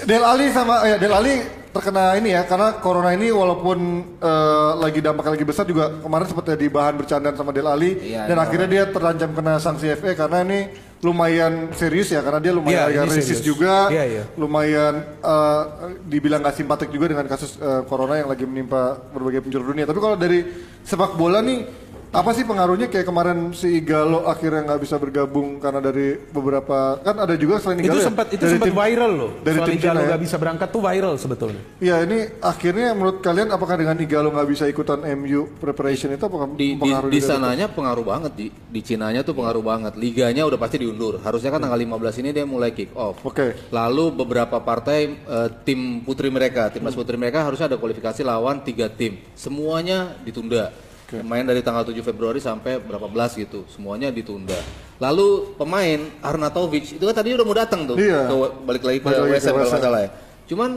Del 0.01 0.25
Ali 0.25 0.47
sama 0.49 0.81
ya 0.83 0.97
Del 0.97 1.13
Ali 1.13 1.35
terkena 1.71 2.19
ini 2.19 2.35
ya 2.35 2.43
karena 2.43 2.83
corona 2.83 3.15
ini 3.15 3.31
walaupun 3.31 3.79
eh, 4.19 4.71
lagi 4.75 4.99
dampaknya 4.99 5.39
lagi 5.39 5.47
besar 5.47 5.63
juga 5.63 6.03
kemarin 6.03 6.27
sempat 6.27 6.51
jadi 6.51 6.67
bahan 6.67 6.95
bercandaan 6.99 7.37
sama 7.37 7.55
Del 7.55 7.65
Ali 7.65 7.95
Iya, 8.11 8.27
dan 8.27 8.37
iya. 8.37 8.43
akhirnya 8.43 8.69
dia 8.69 8.85
terancam 8.89 9.31
kena 9.31 9.55
sanksi 9.57 9.87
FA 9.95 10.19
karena 10.19 10.43
ini 10.43 10.61
lumayan 11.01 11.73
serius 11.73 12.13
ya 12.13 12.21
karena 12.21 12.41
dia 12.45 12.53
lumayan 12.53 12.93
agak 12.93 13.05
ini 13.09 13.17
resist 13.17 13.41
juga 13.41 13.89
Iya, 13.89 14.05
iya. 14.05 14.25
lumayan 14.37 14.95
eh, 15.17 15.63
dibilang 16.05 16.45
gak 16.45 16.61
simpatik 16.61 16.93
juga 16.93 17.09
dengan 17.09 17.25
kasus 17.25 17.57
eh, 17.57 17.83
corona 17.89 18.21
yang 18.21 18.29
lagi 18.29 18.45
menimpa 18.45 19.01
berbagai 19.09 19.41
penjuru 19.41 19.73
dunia 19.73 19.89
tapi 19.89 19.97
kalau 19.97 20.21
dari 20.21 20.45
sepak 20.85 21.17
bola 21.17 21.41
nih 21.41 21.65
apa 22.11 22.35
sih 22.35 22.43
pengaruhnya 22.43 22.91
kayak 22.91 23.07
kemarin 23.07 23.55
si 23.55 23.79
Igalo 23.79 24.27
akhirnya 24.27 24.67
nggak 24.67 24.83
bisa 24.83 24.99
bergabung 24.99 25.63
karena 25.63 25.79
dari 25.79 26.19
beberapa 26.27 26.99
kan 26.99 27.15
ada 27.15 27.39
juga 27.39 27.63
selain 27.63 27.79
Itu 27.79 27.87
Igalo 27.87 28.03
ya, 28.03 28.07
sempat 28.11 28.27
itu 28.29 28.43
dari 28.43 28.53
sempat 28.53 28.67
tim- 28.67 28.75
viral 28.77 29.13
loh. 29.15 29.31
dari 29.39 29.55
Soal 29.55 29.69
tim 29.69 29.79
Igalo 29.79 29.99
ya. 30.01 30.09
gak 30.11 30.21
bisa 30.21 30.37
berangkat 30.37 30.69
tuh 30.69 30.83
viral 30.83 31.15
sebetulnya. 31.15 31.63
Iya 31.79 31.97
ini 32.03 32.19
akhirnya 32.41 32.89
menurut 32.93 33.23
kalian 33.23 33.49
apakah 33.49 33.79
dengan 33.79 33.95
Igalo 33.95 34.29
nggak 34.29 34.49
bisa 34.49 34.67
ikutan 34.67 35.07
MU 35.15 35.55
preparation 35.57 36.11
itu 36.11 36.19
apakah 36.21 36.51
di 36.51 36.59
di, 36.59 36.67
mempengaruhi 36.75 37.09
di 37.09 37.21
dari- 37.23 37.31
sananya 37.31 37.67
pengaruh 37.71 38.03
banget 38.05 38.33
di 38.35 38.47
di 38.51 38.81
Cinanya 38.83 39.23
tuh 39.23 39.33
pengaruh 39.33 39.63
banget 39.63 39.95
liganya 39.95 40.43
udah 40.43 40.59
pasti 40.59 40.83
diundur 40.83 41.23
harusnya 41.23 41.49
kan 41.49 41.63
tanggal 41.63 41.79
15 41.79 41.95
ini 42.19 42.35
dia 42.35 42.43
mulai 42.43 42.75
kick 42.75 42.91
off 42.93 43.23
Oke. 43.23 43.71
lalu 43.71 44.11
beberapa 44.11 44.59
partai 44.59 45.15
eh, 45.15 45.49
tim 45.63 46.03
putri 46.03 46.27
mereka 46.27 46.75
timnas 46.75 46.99
putri 46.99 47.15
mereka 47.15 47.47
harusnya 47.47 47.71
ada 47.71 47.79
kualifikasi 47.79 48.19
lawan 48.21 48.61
tiga 48.61 48.91
tim 48.91 49.15
semuanya 49.33 50.19
ditunda 50.21 50.75
main 51.21 51.43
dari 51.43 51.61
tanggal 51.61 51.83
7 51.83 51.99
Februari 52.01 52.39
sampai 52.39 52.79
berapa 52.79 53.07
belas 53.07 53.35
gitu 53.35 53.67
semuanya 53.67 54.09
ditunda. 54.09 54.55
Lalu 54.97 55.57
pemain 55.57 56.01
Arnautovic 56.21 56.95
itu 56.95 57.03
kan 57.03 57.15
tadi 57.15 57.33
udah 57.33 57.43
mau 57.43 57.57
datang 57.57 57.89
tuh 57.89 57.97
Iya. 57.97 58.29
ke, 58.29 58.35
balik 58.63 58.83
lagi 58.85 58.99
ke 59.01 59.09
WSM 59.09 59.53
kalau 59.53 59.69
nggak 59.69 59.83
salah 59.83 60.01
ya. 60.07 60.11
Cuman 60.47 60.71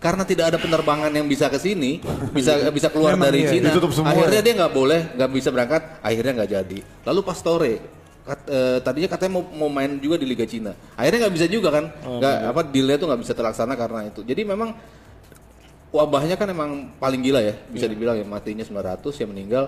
karena 0.00 0.24
tidak 0.24 0.44
ada 0.54 0.58
penerbangan 0.60 1.12
yang 1.12 1.28
bisa 1.28 1.52
ke 1.52 1.60
sini 1.60 2.00
bisa 2.32 2.56
bisa 2.72 2.88
keluar 2.88 3.12
Memang 3.14 3.28
dari 3.28 3.44
iya, 3.44 3.52
Cina 3.52 3.68
akhirnya 4.08 4.40
ya? 4.40 4.44
dia 4.48 4.54
nggak 4.56 4.72
boleh 4.72 5.00
nggak 5.12 5.30
bisa 5.30 5.48
berangkat 5.52 5.82
akhirnya 6.00 6.32
nggak 6.40 6.50
jadi. 6.50 6.78
Lalu 7.04 7.20
Pastore 7.20 7.72
kat- 8.24 8.48
eh, 8.48 8.78
tadinya 8.80 9.08
katanya 9.10 9.32
mau, 9.36 9.44
mau 9.44 9.68
main 9.68 10.00
juga 10.00 10.16
di 10.16 10.24
Liga 10.24 10.48
Cina. 10.48 10.72
Akhirnya 10.96 11.28
nggak 11.28 11.34
bisa 11.36 11.46
juga 11.48 11.68
kan 11.68 11.84
Oh, 12.04 12.16
nggak 12.16 12.36
iya. 12.36 12.48
apa 12.48 12.60
dealnya 12.64 12.96
tuh 12.96 13.06
nggak 13.12 13.20
bisa 13.20 13.32
terlaksana 13.36 13.74
karena 13.76 14.08
itu. 14.08 14.20
Jadi 14.24 14.42
memang 14.44 14.72
wabahnya 15.90 16.34
kan 16.34 16.46
emang 16.46 16.70
paling 16.96 17.20
gila 17.20 17.40
ya 17.40 17.54
bisa 17.66 17.86
Iya. 17.86 17.92
dibilang 17.92 18.16
ya 18.16 18.24
matinya 18.24 18.62
900 18.62 19.14
yang 19.18 19.30
meninggal 19.30 19.64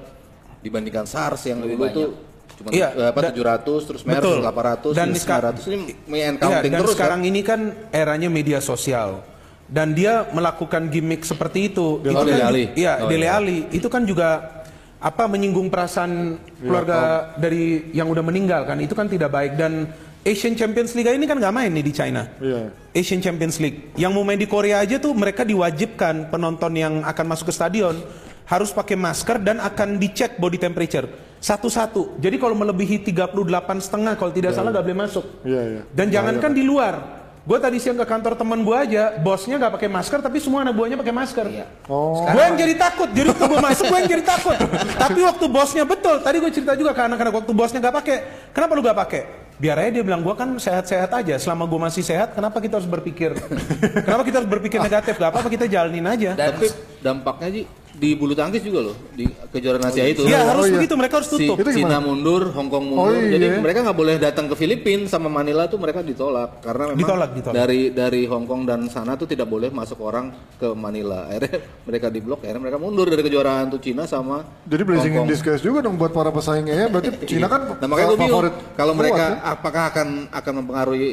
dibandingkan 0.61 1.05
SARS 1.05 1.43
yang 1.45 1.59
dulu 1.59 1.85
tuh 1.91 2.09
cuma 2.53 2.69
Iya, 2.71 2.89
eh, 2.93 3.09
apa 3.11 3.21
da- 3.21 3.35
700 3.35 3.81
terus 3.83 4.03
MERS 4.05 4.23
Betul. 4.23 4.39
800 4.41 4.93
Dan 4.93 5.11
dan 5.11 5.19
ska- 5.19 5.41
900 5.43 5.65
ini 5.67 5.77
main 6.07 6.35
Iya, 6.37 6.59
dan 6.63 6.79
terus 6.79 6.95
sekarang 6.95 7.21
kan 7.21 7.29
ini 7.29 7.41
kan 7.43 7.61
eranya 7.91 8.29
media 8.29 8.61
sosial. 8.61 9.25
Dan 9.67 9.97
dia 9.97 10.29
melakukan 10.29 10.93
gimmick 10.93 11.25
seperti 11.25 11.73
itu. 11.73 11.97
Dele 11.99 12.13
itu 12.13 12.29
kan, 12.29 12.45
Alli. 12.45 12.65
Iya, 12.77 12.93
Oh, 13.01 13.09
Dele 13.09 13.25
iya. 13.25 13.41
Alli. 13.41 13.59
Itu 13.73 13.89
kan 13.89 14.05
juga 14.05 14.61
apa 15.01 15.25
menyinggung 15.25 15.73
perasaan 15.73 16.13
keluarga 16.61 16.99
dari 17.35 17.89
yang 17.91 18.07
udah 18.07 18.21
meninggal 18.21 18.69
kan. 18.69 18.77
Itu 18.79 18.93
kan 18.93 19.09
tidak 19.09 19.33
baik 19.33 19.57
dan 19.57 19.89
Asian 20.23 20.55
Champions 20.55 20.95
League 20.95 21.11
ini 21.11 21.27
kan 21.27 21.35
nggak 21.35 21.55
main 21.55 21.71
nih 21.75 21.83
di 21.83 21.93
China. 21.93 22.31
Iya. 22.39 22.71
Asian 22.95 23.19
Champions 23.19 23.59
League. 23.59 23.91
Yang 23.99 24.13
mau 24.15 24.23
main 24.23 24.39
di 24.39 24.47
Korea 24.47 24.79
aja 24.79 25.03
tuh 25.03 25.11
mereka 25.19 25.43
diwajibkan 25.43 26.31
penonton 26.31 26.73
yang 26.79 27.03
akan 27.03 27.27
masuk 27.27 27.51
ke 27.51 27.55
stadion 27.55 27.99
harus 28.47 28.71
pakai 28.71 28.95
masker 28.95 29.43
dan 29.43 29.59
akan 29.59 29.99
dicek 29.99 30.39
body 30.39 30.63
temperature 30.63 31.11
satu-satu. 31.43 32.23
Jadi 32.23 32.39
kalau 32.39 32.55
melebihi 32.55 33.03
38 33.03 33.35
setengah 33.83 34.15
kalau 34.15 34.31
tidak 34.31 34.55
salah 34.55 34.71
nggak 34.71 34.85
boleh 34.87 34.99
masuk. 35.03 35.25
Iya, 35.43 35.63
iya. 35.67 35.83
Dan 35.91 36.07
jangankan 36.15 36.55
di 36.55 36.63
luar. 36.63 37.23
Gue 37.43 37.59
tadi 37.59 37.83
siang 37.83 37.99
ke 37.99 38.07
kantor 38.07 38.39
teman 38.39 38.63
gue 38.63 38.77
aja, 38.79 39.19
bosnya 39.19 39.59
nggak 39.59 39.75
pakai 39.75 39.91
masker 39.91 40.23
tapi 40.23 40.39
semua 40.39 40.63
anak 40.63 40.79
buahnya 40.79 40.95
pakai 40.95 41.11
masker. 41.11 41.47
Iya. 41.51 41.67
Oh. 41.91 42.23
Gue 42.31 42.39
yang 42.39 42.55
jadi 42.55 42.79
takut, 42.79 43.11
jadi 43.11 43.35
waktu 43.35 43.45
gue 43.51 43.59
masuk 43.59 43.85
gue 43.91 43.99
yang 43.99 44.11
jadi 44.15 44.23
takut. 44.23 44.57
Tapi 45.03 45.21
waktu 45.27 45.45
bosnya 45.51 45.83
betul, 45.83 46.23
tadi 46.23 46.39
gue 46.39 46.53
cerita 46.55 46.79
juga 46.79 46.95
ke 46.95 47.03
anak-anak 47.03 47.43
waktu 47.43 47.51
bosnya 47.51 47.83
nggak 47.83 47.97
pakai. 47.99 48.17
Kenapa 48.55 48.73
lu 48.79 48.83
nggak 48.87 48.99
pakai? 49.03 49.42
Biar 49.63 49.79
aja 49.79 49.91
dia 49.95 50.03
bilang 50.03 50.27
gue 50.27 50.35
kan 50.35 50.59
sehat-sehat 50.59 51.15
aja. 51.15 51.39
Selama 51.39 51.71
gue 51.71 51.79
masih 51.79 52.03
sehat, 52.03 52.35
kenapa 52.35 52.59
kita 52.59 52.83
harus 52.83 52.91
berpikir? 52.91 53.31
kenapa 54.11 54.27
kita 54.27 54.43
harus 54.43 54.51
berpikir 54.51 54.83
negatif? 54.83 55.15
Gak 55.23 55.31
apa-apa 55.31 55.47
kita 55.47 55.71
jalanin 55.71 56.03
aja. 56.03 56.35
Dan 56.35 56.59
tapi 56.59 56.67
dampaknya 56.99 57.49
sih 57.55 57.65
di 57.93 58.13
bulu 58.13 58.33
tangkis 58.33 58.61
juga 58.61 58.81
loh 58.83 58.97
di 59.13 59.25
kejuaraan 59.25 59.85
Asia 59.85 60.03
itu 60.05 60.25
Iya 60.25 60.43
Oh, 60.43 60.49
harus 60.51 60.67
iya. 60.67 60.75
begitu, 60.75 60.95
mereka 60.95 61.15
harus 61.17 61.29
si 61.29 61.45
tutup. 61.45 61.57
Itu 61.57 61.71
Cina 61.73 61.99
mundur, 61.99 62.51
Hong 62.51 62.67
Kong 62.67 62.85
Oh, 62.91 63.07
mundur. 63.07 63.21
iya. 63.21 63.31
Jadi 63.33 63.47
mereka 63.59 63.79
nggak 63.83 63.95
boleh 63.95 64.15
datang 64.17 64.47
ke 64.47 64.55
Filipina 64.55 65.05
sama 65.07 65.29
Manila 65.29 65.65
tuh 65.65 65.77
mereka 65.77 66.01
ditolak 66.01 66.59
karena 66.61 66.85
memang 66.89 66.99
Ditolak, 66.99 67.31
ditolak. 67.33 67.55
dari 67.55 67.81
dari 67.89 68.23
Hong 68.25 68.45
Kong 68.45 68.63
dan 68.63 68.87
sana 68.87 69.15
tuh 69.15 69.25
tidak 69.25 69.47
boleh 69.47 69.69
masuk 69.69 70.01
orang 70.01 70.29
ke 70.57 70.69
Manila. 70.73 71.27
Akhirnya 71.27 71.61
mereka 71.89 72.07
diblok, 72.09 72.41
akhirnya 72.41 72.63
mereka 72.63 72.79
mundur 72.79 73.07
dari 73.07 73.23
kejuaraan 73.23 73.69
tuh 73.69 73.79
Cina 73.79 74.03
sama 74.05 74.43
Jadi 74.65 74.83
blessing 74.83 75.15
in 75.15 75.27
disguise 75.27 75.61
juga 75.61 75.81
dong 75.81 75.95
buat 75.95 76.11
para 76.11 76.29
pesaingnya 76.29 76.75
ya. 76.75 76.87
Berarti 76.87 77.09
Cina 77.31 77.47
kan 77.47 77.77
Nah 77.77 77.87
makanya 77.87 78.09
gue 78.09 78.19
bingung 78.19 78.41
favorit 78.41 78.55
kalau 78.73 78.93
mereka 78.93 79.25
ya. 79.33 79.53
apakah 79.53 79.83
akan 79.89 80.09
akan 80.29 80.53
mempengaruhi 80.59 81.11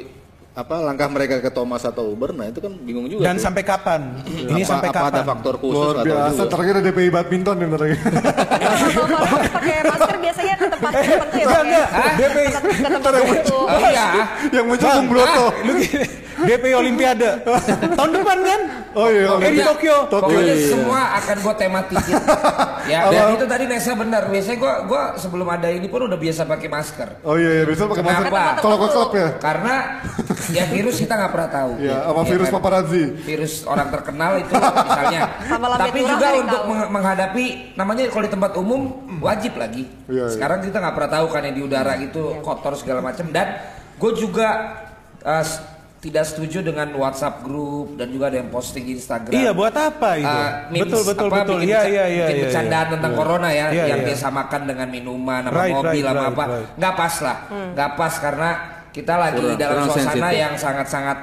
apa 0.50 0.76
langkah 0.82 1.08
mereka 1.08 1.40
ke 1.40 1.50
Thomas 1.50 1.86
atau 1.86 2.12
Uber, 2.12 2.34
nah 2.34 2.50
itu 2.50 2.60
kan 2.60 2.74
bingung 2.76 3.06
juga. 3.08 3.24
Dan 3.26 3.38
tuh. 3.38 3.44
sampai 3.48 3.64
kapan? 3.64 4.02
Ini 4.26 4.62
apa, 4.62 4.68
sampai 4.68 4.90
apa 4.90 5.00
ada 5.00 5.06
kapan? 5.14 5.26
faktor 5.30 5.56
khusus 5.62 5.78
Luar 5.78 5.96
biasa. 6.02 6.30
juga. 6.36 6.50
Terakhir 6.52 6.74
ada 6.74 6.84
DPI 6.84 7.10
badminton. 7.10 7.56
Kalau 7.60 9.18
orang 9.20 9.44
pakai 9.50 9.76
masker 9.86 10.18
biasanya 10.20 10.56
ke 10.58 10.66
tempat 10.68 10.92
tertentu 10.92 11.38
ya, 11.40 11.60
ya? 11.64 11.84
DPI. 12.18 12.48
Ke 12.50 12.60
tempat- 12.60 13.14
tertentu. 13.14 13.58
Oh 13.62 13.80
iya. 13.80 14.08
yang 14.52 14.66
muncul 14.68 14.90
Bung 14.90 15.08
Broto. 15.08 15.46
DPI 16.46 16.74
Olimpiade. 16.76 17.30
Tahun 17.96 18.12
depan 18.16 18.38
kan? 18.44 18.62
Oh 18.96 19.08
iya. 19.12 19.28
Eh 19.44 19.52
di 19.54 19.62
Tokyo. 19.62 20.08
Pokoknya 20.08 20.56
iya. 20.56 20.70
semua 20.72 21.02
akan 21.20 21.38
gue 21.42 21.56
tematikin. 21.60 22.16
ya, 22.92 23.00
dan 23.12 23.26
itu 23.36 23.46
tadi 23.46 23.64
Nesa 23.68 23.92
benar. 23.94 24.24
Biasanya 24.32 24.58
gue 24.58 24.74
gua 24.88 25.02
sebelum 25.20 25.48
ada 25.50 25.68
ini 25.70 25.88
pun 25.92 26.08
udah 26.08 26.20
biasa 26.20 26.48
pakai 26.48 26.68
masker. 26.72 27.10
Oh 27.28 27.36
iya 27.36 27.62
iya 27.62 27.66
bisa 27.68 27.86
pakai 27.86 28.04
masker. 28.06 28.32
Kenapa? 28.32 28.44
Kalau 28.64 28.78
ke 28.80 28.88
klub 28.90 29.12
ya. 29.14 29.28
Karena 29.38 29.76
ya 30.50 30.64
virus 30.72 30.96
kita 30.98 31.14
nggak 31.16 31.32
pernah 31.32 31.50
tahu. 31.52 31.72
Iya, 31.80 31.98
sama 32.08 32.22
Ya 32.22 32.30
virus 32.32 32.48
kan? 32.48 32.56
paparazzi. 32.58 33.04
Virus 33.26 33.54
orang 33.68 33.88
terkenal 33.92 34.32
itu 34.42 34.54
misalnya. 34.90 35.22
Tapi 35.80 36.00
juga 36.02 36.28
untuk 36.40 36.62
tahu. 36.64 36.72
meng- 36.72 36.90
menghadapi 36.92 37.46
namanya 37.78 38.04
kalau 38.10 38.24
di 38.26 38.32
tempat 38.32 38.52
umum 38.58 38.82
wajib 39.20 39.54
lagi. 39.60 39.86
Iya, 40.10 40.26
iya. 40.26 40.34
Sekarang 40.34 40.60
kita 40.66 40.78
nggak 40.82 40.96
pernah 40.96 41.12
tahu 41.22 41.26
kan 41.30 41.42
yang 41.46 41.56
di 41.56 41.64
udara 41.64 41.94
itu 42.00 42.42
kotor 42.42 42.74
segala 42.80 43.00
macam 43.04 43.30
dan 43.30 43.60
gue 44.00 44.12
juga 44.16 44.48
uh, 45.24 45.46
tidak 46.00 46.24
setuju 46.24 46.64
dengan 46.64 46.88
WhatsApp 46.96 47.44
grup 47.44 48.00
dan 48.00 48.08
juga 48.08 48.32
ada 48.32 48.40
yang 48.40 48.48
posting 48.48 48.88
di 48.88 48.96
Instagram. 48.96 49.36
Iya, 49.36 49.52
buat 49.52 49.76
apa 49.76 50.10
itu? 50.16 50.32
Uh, 50.32 50.52
memes, 50.72 50.82
betul, 50.88 51.02
betul, 51.04 51.28
apa, 51.28 51.38
betul. 51.44 51.58
Iya, 51.60 51.82
iya, 51.84 52.06
iya. 52.08 52.26
bikin 52.26 52.36
iya, 52.40 52.44
bercandaan 52.48 52.86
iya. 52.88 52.94
tentang 52.96 53.12
corona 53.14 53.50
ya, 53.52 53.66
Iya, 53.68 53.84
yang 53.92 54.02
iya. 54.02 54.08
dia 54.08 54.18
samakan 54.18 54.62
dengan 54.64 54.88
minuman, 54.88 55.42
sama 55.44 55.60
Right, 55.60 55.76
mobil, 55.76 55.92
right, 55.92 56.08
sama 56.08 56.22
right, 56.24 56.32
apa. 56.32 56.44
right. 56.48 56.68
Nggak 56.80 56.94
pas 56.96 57.16
lah, 57.20 57.38
nggak 57.76 57.92
pas 58.00 58.14
karena 58.16 58.50
kita 58.90 59.14
lagi 59.14 59.44
Kurang- 59.44 59.60
dalam 59.60 59.76
kurang 59.76 59.88
suasana 59.92 60.08
sensitif. 60.16 60.40
yang 60.40 60.54
sangat-sangat 60.56 61.18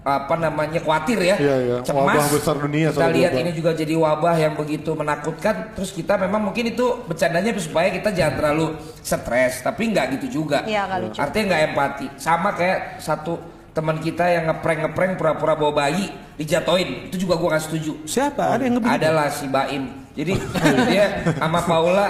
apa 0.00 0.32
namanya 0.36 0.80
khawatir 0.80 1.18
ya, 1.20 1.36
Iya, 1.36 1.56
iya. 1.60 1.76
cemas. 1.80 2.16
Wabah 2.16 2.26
besar 2.28 2.56
dunia 2.56 2.88
Kita 2.88 3.08
lihat 3.08 3.32
wabah. 3.32 3.42
ini 3.44 3.50
juga 3.52 3.70
jadi 3.72 3.94
wabah 3.96 4.36
yang 4.36 4.54
begitu 4.56 4.90
menakutkan. 4.92 5.76
Terus 5.76 5.92
kita 5.92 6.16
memang 6.16 6.40
mungkin 6.40 6.72
itu 6.72 7.04
bercandanya 7.04 7.52
supaya 7.56 7.88
kita 7.88 8.08
jangan 8.12 8.34
terlalu 8.36 8.66
stres, 9.00 9.60
tapi 9.60 9.92
nggak 9.92 10.20
gitu 10.20 10.44
juga. 10.44 10.64
Iya. 10.64 11.08
Artinya 11.16 11.44
nggak 11.52 11.62
empati. 11.72 12.06
Sama 12.16 12.52
kayak 12.52 12.96
satu 12.96 13.59
teman 13.70 13.96
kita 13.96 14.26
yang 14.26 14.44
ngeprank 14.46 14.78
ngeprank 14.84 15.12
pura-pura 15.14 15.54
bawa 15.54 15.72
bayi 15.78 16.10
dijatoin. 16.34 17.06
Itu 17.06 17.16
juga 17.20 17.34
gua 17.34 17.54
nggak 17.54 17.64
setuju. 17.64 17.92
Siapa? 18.04 18.58
Ada 18.58 18.62
yang 18.64 18.74
ngebikin? 18.76 18.96
Adalah 18.98 19.26
si 19.28 19.46
Baim. 19.46 19.84
Jadi 20.12 20.32
dia 20.90 21.04
sama 21.38 21.62
Paula 21.62 22.06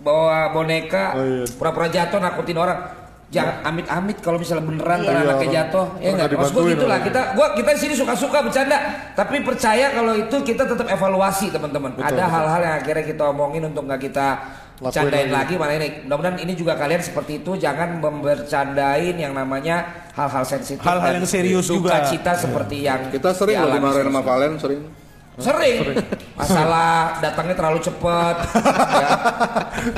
bawa 0.00 0.48
boneka 0.50 1.12
Oh, 1.12 1.20
iya. 1.20 1.44
pura-pura 1.52 1.86
jatuh 1.86 2.18
nakutin 2.18 2.56
orang. 2.56 2.80
Jangan 3.30 3.62
amit-amit 3.62 4.18
kalau 4.18 4.42
misalnya 4.42 4.66
beneran 4.66 5.06
Iya, 5.06 5.22
anaknya 5.22 5.48
jatuh. 5.62 5.86
Ya 6.02 6.08
enggak? 6.10 6.34
Maksud 6.34 6.50
gua 6.50 6.62
dibantuin 6.66 6.74
gitu 6.74 6.82
lah. 6.82 6.90
orang. 6.90 7.06
Kita 7.06 7.20
gua 7.32 7.46
kita 7.54 7.70
di 7.70 7.80
sini 7.80 7.94
suka-suka 7.94 8.38
bercanda, 8.42 8.78
tapi 9.14 9.36
percaya 9.40 9.86
kalau 9.90 10.12
itu 10.14 10.36
kita 10.42 10.62
tetap 10.66 10.86
evaluasi 10.86 11.46
teman-teman. 11.48 11.94
Ada 11.96 12.26
hal-hal 12.26 12.60
yang 12.60 12.76
akhirnya 12.82 13.04
kita 13.06 13.22
omongin 13.26 13.62
untuk 13.64 13.86
nggak 13.86 14.02
kita 14.02 14.26
Lakuin 14.80 14.96
candain 14.96 15.28
lagi. 15.28 15.36
lagi 15.36 15.54
mana 15.60 15.72
ini. 15.76 15.88
Mudah-mudahan 16.08 16.36
ini 16.40 16.52
juga 16.56 16.72
kalian 16.72 17.04
seperti 17.04 17.44
itu 17.44 17.52
jangan 17.60 18.00
membercandain 18.00 19.12
yang 19.12 19.36
namanya 19.36 20.08
hal-hal 20.16 20.40
sensitif 20.48 20.80
Hal-hal 20.80 21.20
yang 21.20 21.28
serius 21.28 21.68
duka 21.68 22.00
juga. 22.00 22.08
cita 22.08 22.32
seperti 22.32 22.88
yang 22.88 23.12
Kita 23.12 23.36
sering 23.36 23.60
loh 23.60 23.76
dimarahin 23.76 24.08
sama. 24.08 24.20
Valen 24.24 24.52
sering. 24.56 24.82
Sering. 25.40 25.84
Masalah 26.32 27.20
datangnya 27.20 27.56
terlalu 27.60 27.80
cepat. 27.84 28.36
ya. 29.04 29.08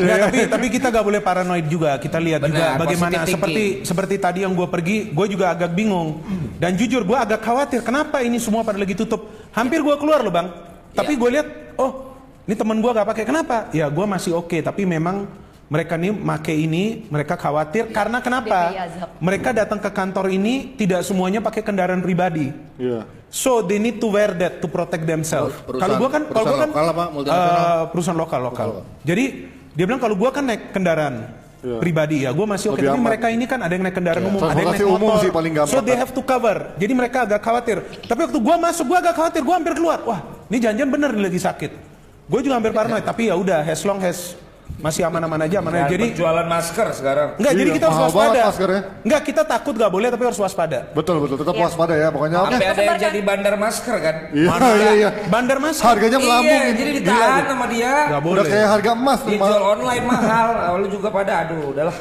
Nggak, 0.03 0.19
tapi 0.27 0.39
tapi 0.51 0.67
kita 0.71 0.87
nggak 0.91 1.07
boleh 1.07 1.21
paranoid 1.23 1.67
juga. 1.71 1.99
Kita 2.03 2.19
lihat 2.19 2.43
juga 2.43 2.75
Benar, 2.75 2.83
bagaimana 2.83 3.19
seperti 3.23 3.65
seperti 3.87 4.15
tadi 4.19 4.39
yang 4.43 4.55
gue 4.55 4.67
pergi, 4.67 5.15
gue 5.15 5.27
juga 5.31 5.55
agak 5.55 5.71
bingung. 5.79 6.23
Dan 6.59 6.75
jujur 6.75 7.07
gue 7.07 7.19
agak 7.19 7.39
khawatir. 7.39 7.87
Kenapa 7.87 8.19
ini 8.23 8.43
semua 8.43 8.67
pada 8.67 8.79
lagi 8.83 8.99
tutup? 8.99 9.31
Hampir 9.55 9.79
gue 9.79 9.95
keluar 9.95 10.27
loh 10.27 10.31
bang. 10.35 10.51
Tapi 10.93 11.17
gue 11.17 11.31
lihat, 11.33 11.49
oh 11.81 12.12
ini 12.43 12.55
temen 12.59 12.79
gue 12.83 12.91
gak 12.91 13.07
pakai. 13.07 13.25
Kenapa? 13.25 13.71
Ya 13.71 13.87
gue 13.87 14.07
masih 14.07 14.35
oke, 14.35 14.59
tapi 14.59 14.83
memang 14.83 15.31
mereka 15.73 15.97
nih 15.97 16.13
make 16.13 16.53
ini, 16.53 17.09
mereka 17.09 17.33
khawatir 17.33 17.89
karena 17.89 18.21
kenapa? 18.21 18.77
Mereka 19.25 19.57
datang 19.57 19.81
ke 19.81 19.89
kantor 19.89 20.29
ini 20.29 20.77
tidak 20.77 21.01
semuanya 21.01 21.41
pakai 21.41 21.65
kendaraan 21.65 22.05
pribadi. 22.05 22.53
Iya. 22.77 23.09
So 23.33 23.65
they 23.65 23.81
need 23.81 23.97
to 23.97 24.13
wear 24.13 24.37
that 24.37 24.61
to 24.61 24.69
protect 24.69 25.09
themselves. 25.09 25.57
Kalau 25.65 25.97
gua 25.97 26.13
kan, 26.13 26.29
kalau 26.29 26.45
gua 26.45 26.59
kan 26.61 26.69
perusahaan 26.69 26.69
lokal 26.69 26.87
apa? 26.93 27.05
Eh, 27.25 27.83
perusahaan 27.89 28.21
lokal 28.21 28.41
lokal. 28.45 28.69
Jadi 29.01 29.25
dia 29.73 29.85
bilang 29.89 30.03
kalau 30.03 30.13
gua 30.13 30.29
kan 30.29 30.45
naik 30.45 30.77
kendaraan 30.77 31.33
pribadi 31.81 32.29
ya, 32.29 32.37
gua 32.37 32.45
masih 32.45 32.69
oke. 32.69 32.77
Lebih 32.77 32.93
Tapi 32.93 32.99
aman. 33.01 33.09
mereka 33.09 33.27
ini 33.33 33.45
kan 33.49 33.59
ada 33.65 33.73
yang 33.73 33.85
naik 33.89 33.97
kendaraan 33.97 34.25
umum, 34.29 34.41
ada 34.45 34.53
yang 34.53 34.53
naik 34.53 34.77
Transportasi 34.77 34.85
umum 34.85 35.09
motor. 35.09 35.23
sih 35.25 35.31
paling 35.33 35.53
gampang, 35.57 35.73
So 35.73 35.79
they 35.81 35.97
have 35.97 36.13
to 36.13 36.21
cover. 36.21 36.57
Jadi 36.77 36.93
mereka 36.93 37.19
agak 37.25 37.41
khawatir. 37.41 37.77
Tapi 38.05 38.21
waktu 38.29 38.39
gua 38.45 38.57
masuk, 38.61 38.85
gua 38.93 38.99
agak 39.01 39.15
khawatir. 39.17 39.41
Gua 39.41 39.55
hampir 39.57 39.73
keluar. 39.73 40.05
Wah, 40.05 40.21
ini 40.53 40.59
janjian 40.61 40.93
bener 40.93 41.17
nih 41.17 41.33
lagi 41.33 41.41
sakit. 41.41 41.92
Gue 42.25 42.41
juga 42.41 42.55
hampir 42.57 42.71
paranoid. 42.71 43.03
Tapi 43.03 43.29
ya 43.29 43.35
udah, 43.35 43.61
as 43.63 43.83
long 43.83 43.99
as 44.01 44.39
masih 44.79 45.05
aman-aman 45.05 45.39
aja, 45.41 45.59
aman 45.59 45.75
aja. 45.77 45.87
Jadi 45.89 46.07
jualan 46.13 46.43
masker 46.45 46.87
sekarang. 46.93 47.29
Enggak, 47.37 47.53
jadi 47.53 47.69
Iya, 47.69 47.77
kita 47.77 47.87
harus 47.87 48.01
waspada. 48.05 48.41
maskernya. 48.49 48.83
Enggak, 49.05 49.21
kita 49.23 49.43
takut 49.45 49.75
gak 49.77 49.93
boleh 49.93 50.09
tapi 50.09 50.25
harus 50.25 50.41
waspada. 50.41 50.79
Betul 50.91 51.17
betul 51.21 51.37
tetap 51.39 51.55
waspada 51.55 51.95
ya 51.95 52.09
pokoknya. 52.09 52.39
Oke. 52.41 52.51
Sampai 52.53 52.67
ada 52.69 52.83
yang 52.83 52.99
jadi 53.01 53.21
bandar 53.21 53.55
masker 53.57 53.97
kan? 53.99 54.15
Iya 54.33 54.49
iya 54.73 54.93
iya. 54.97 55.11
Bandar 55.29 55.59
mas. 55.59 55.77
Harganya 55.79 56.19
melambung 56.19 56.51
Iya, 56.53 56.63
ini. 56.65 56.73
jadi 56.75 56.91
Gila 56.91 57.05
ditahan 57.05 57.31
nih. 57.37 57.47
sama 57.47 57.67
dia. 57.69 57.93
Gak 58.09 58.23
boleh. 58.23 58.35
Udah 58.35 58.45
kayak 58.49 58.69
harga 58.71 58.91
emas 58.93 59.19
tuh. 59.21 59.31
Dijual 59.31 59.63
online 59.63 60.05
mahal. 60.05 60.49
Lalu 60.75 60.87
juga 60.91 61.09
pada 61.11 61.33
aduh 61.45 61.63
udahlah. 61.69 61.97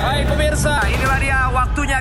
Baik 0.00 0.24
pemirsa, 0.28 0.74
inilah 0.88 1.18
dia 1.18 1.38
waktunya. 1.50 1.98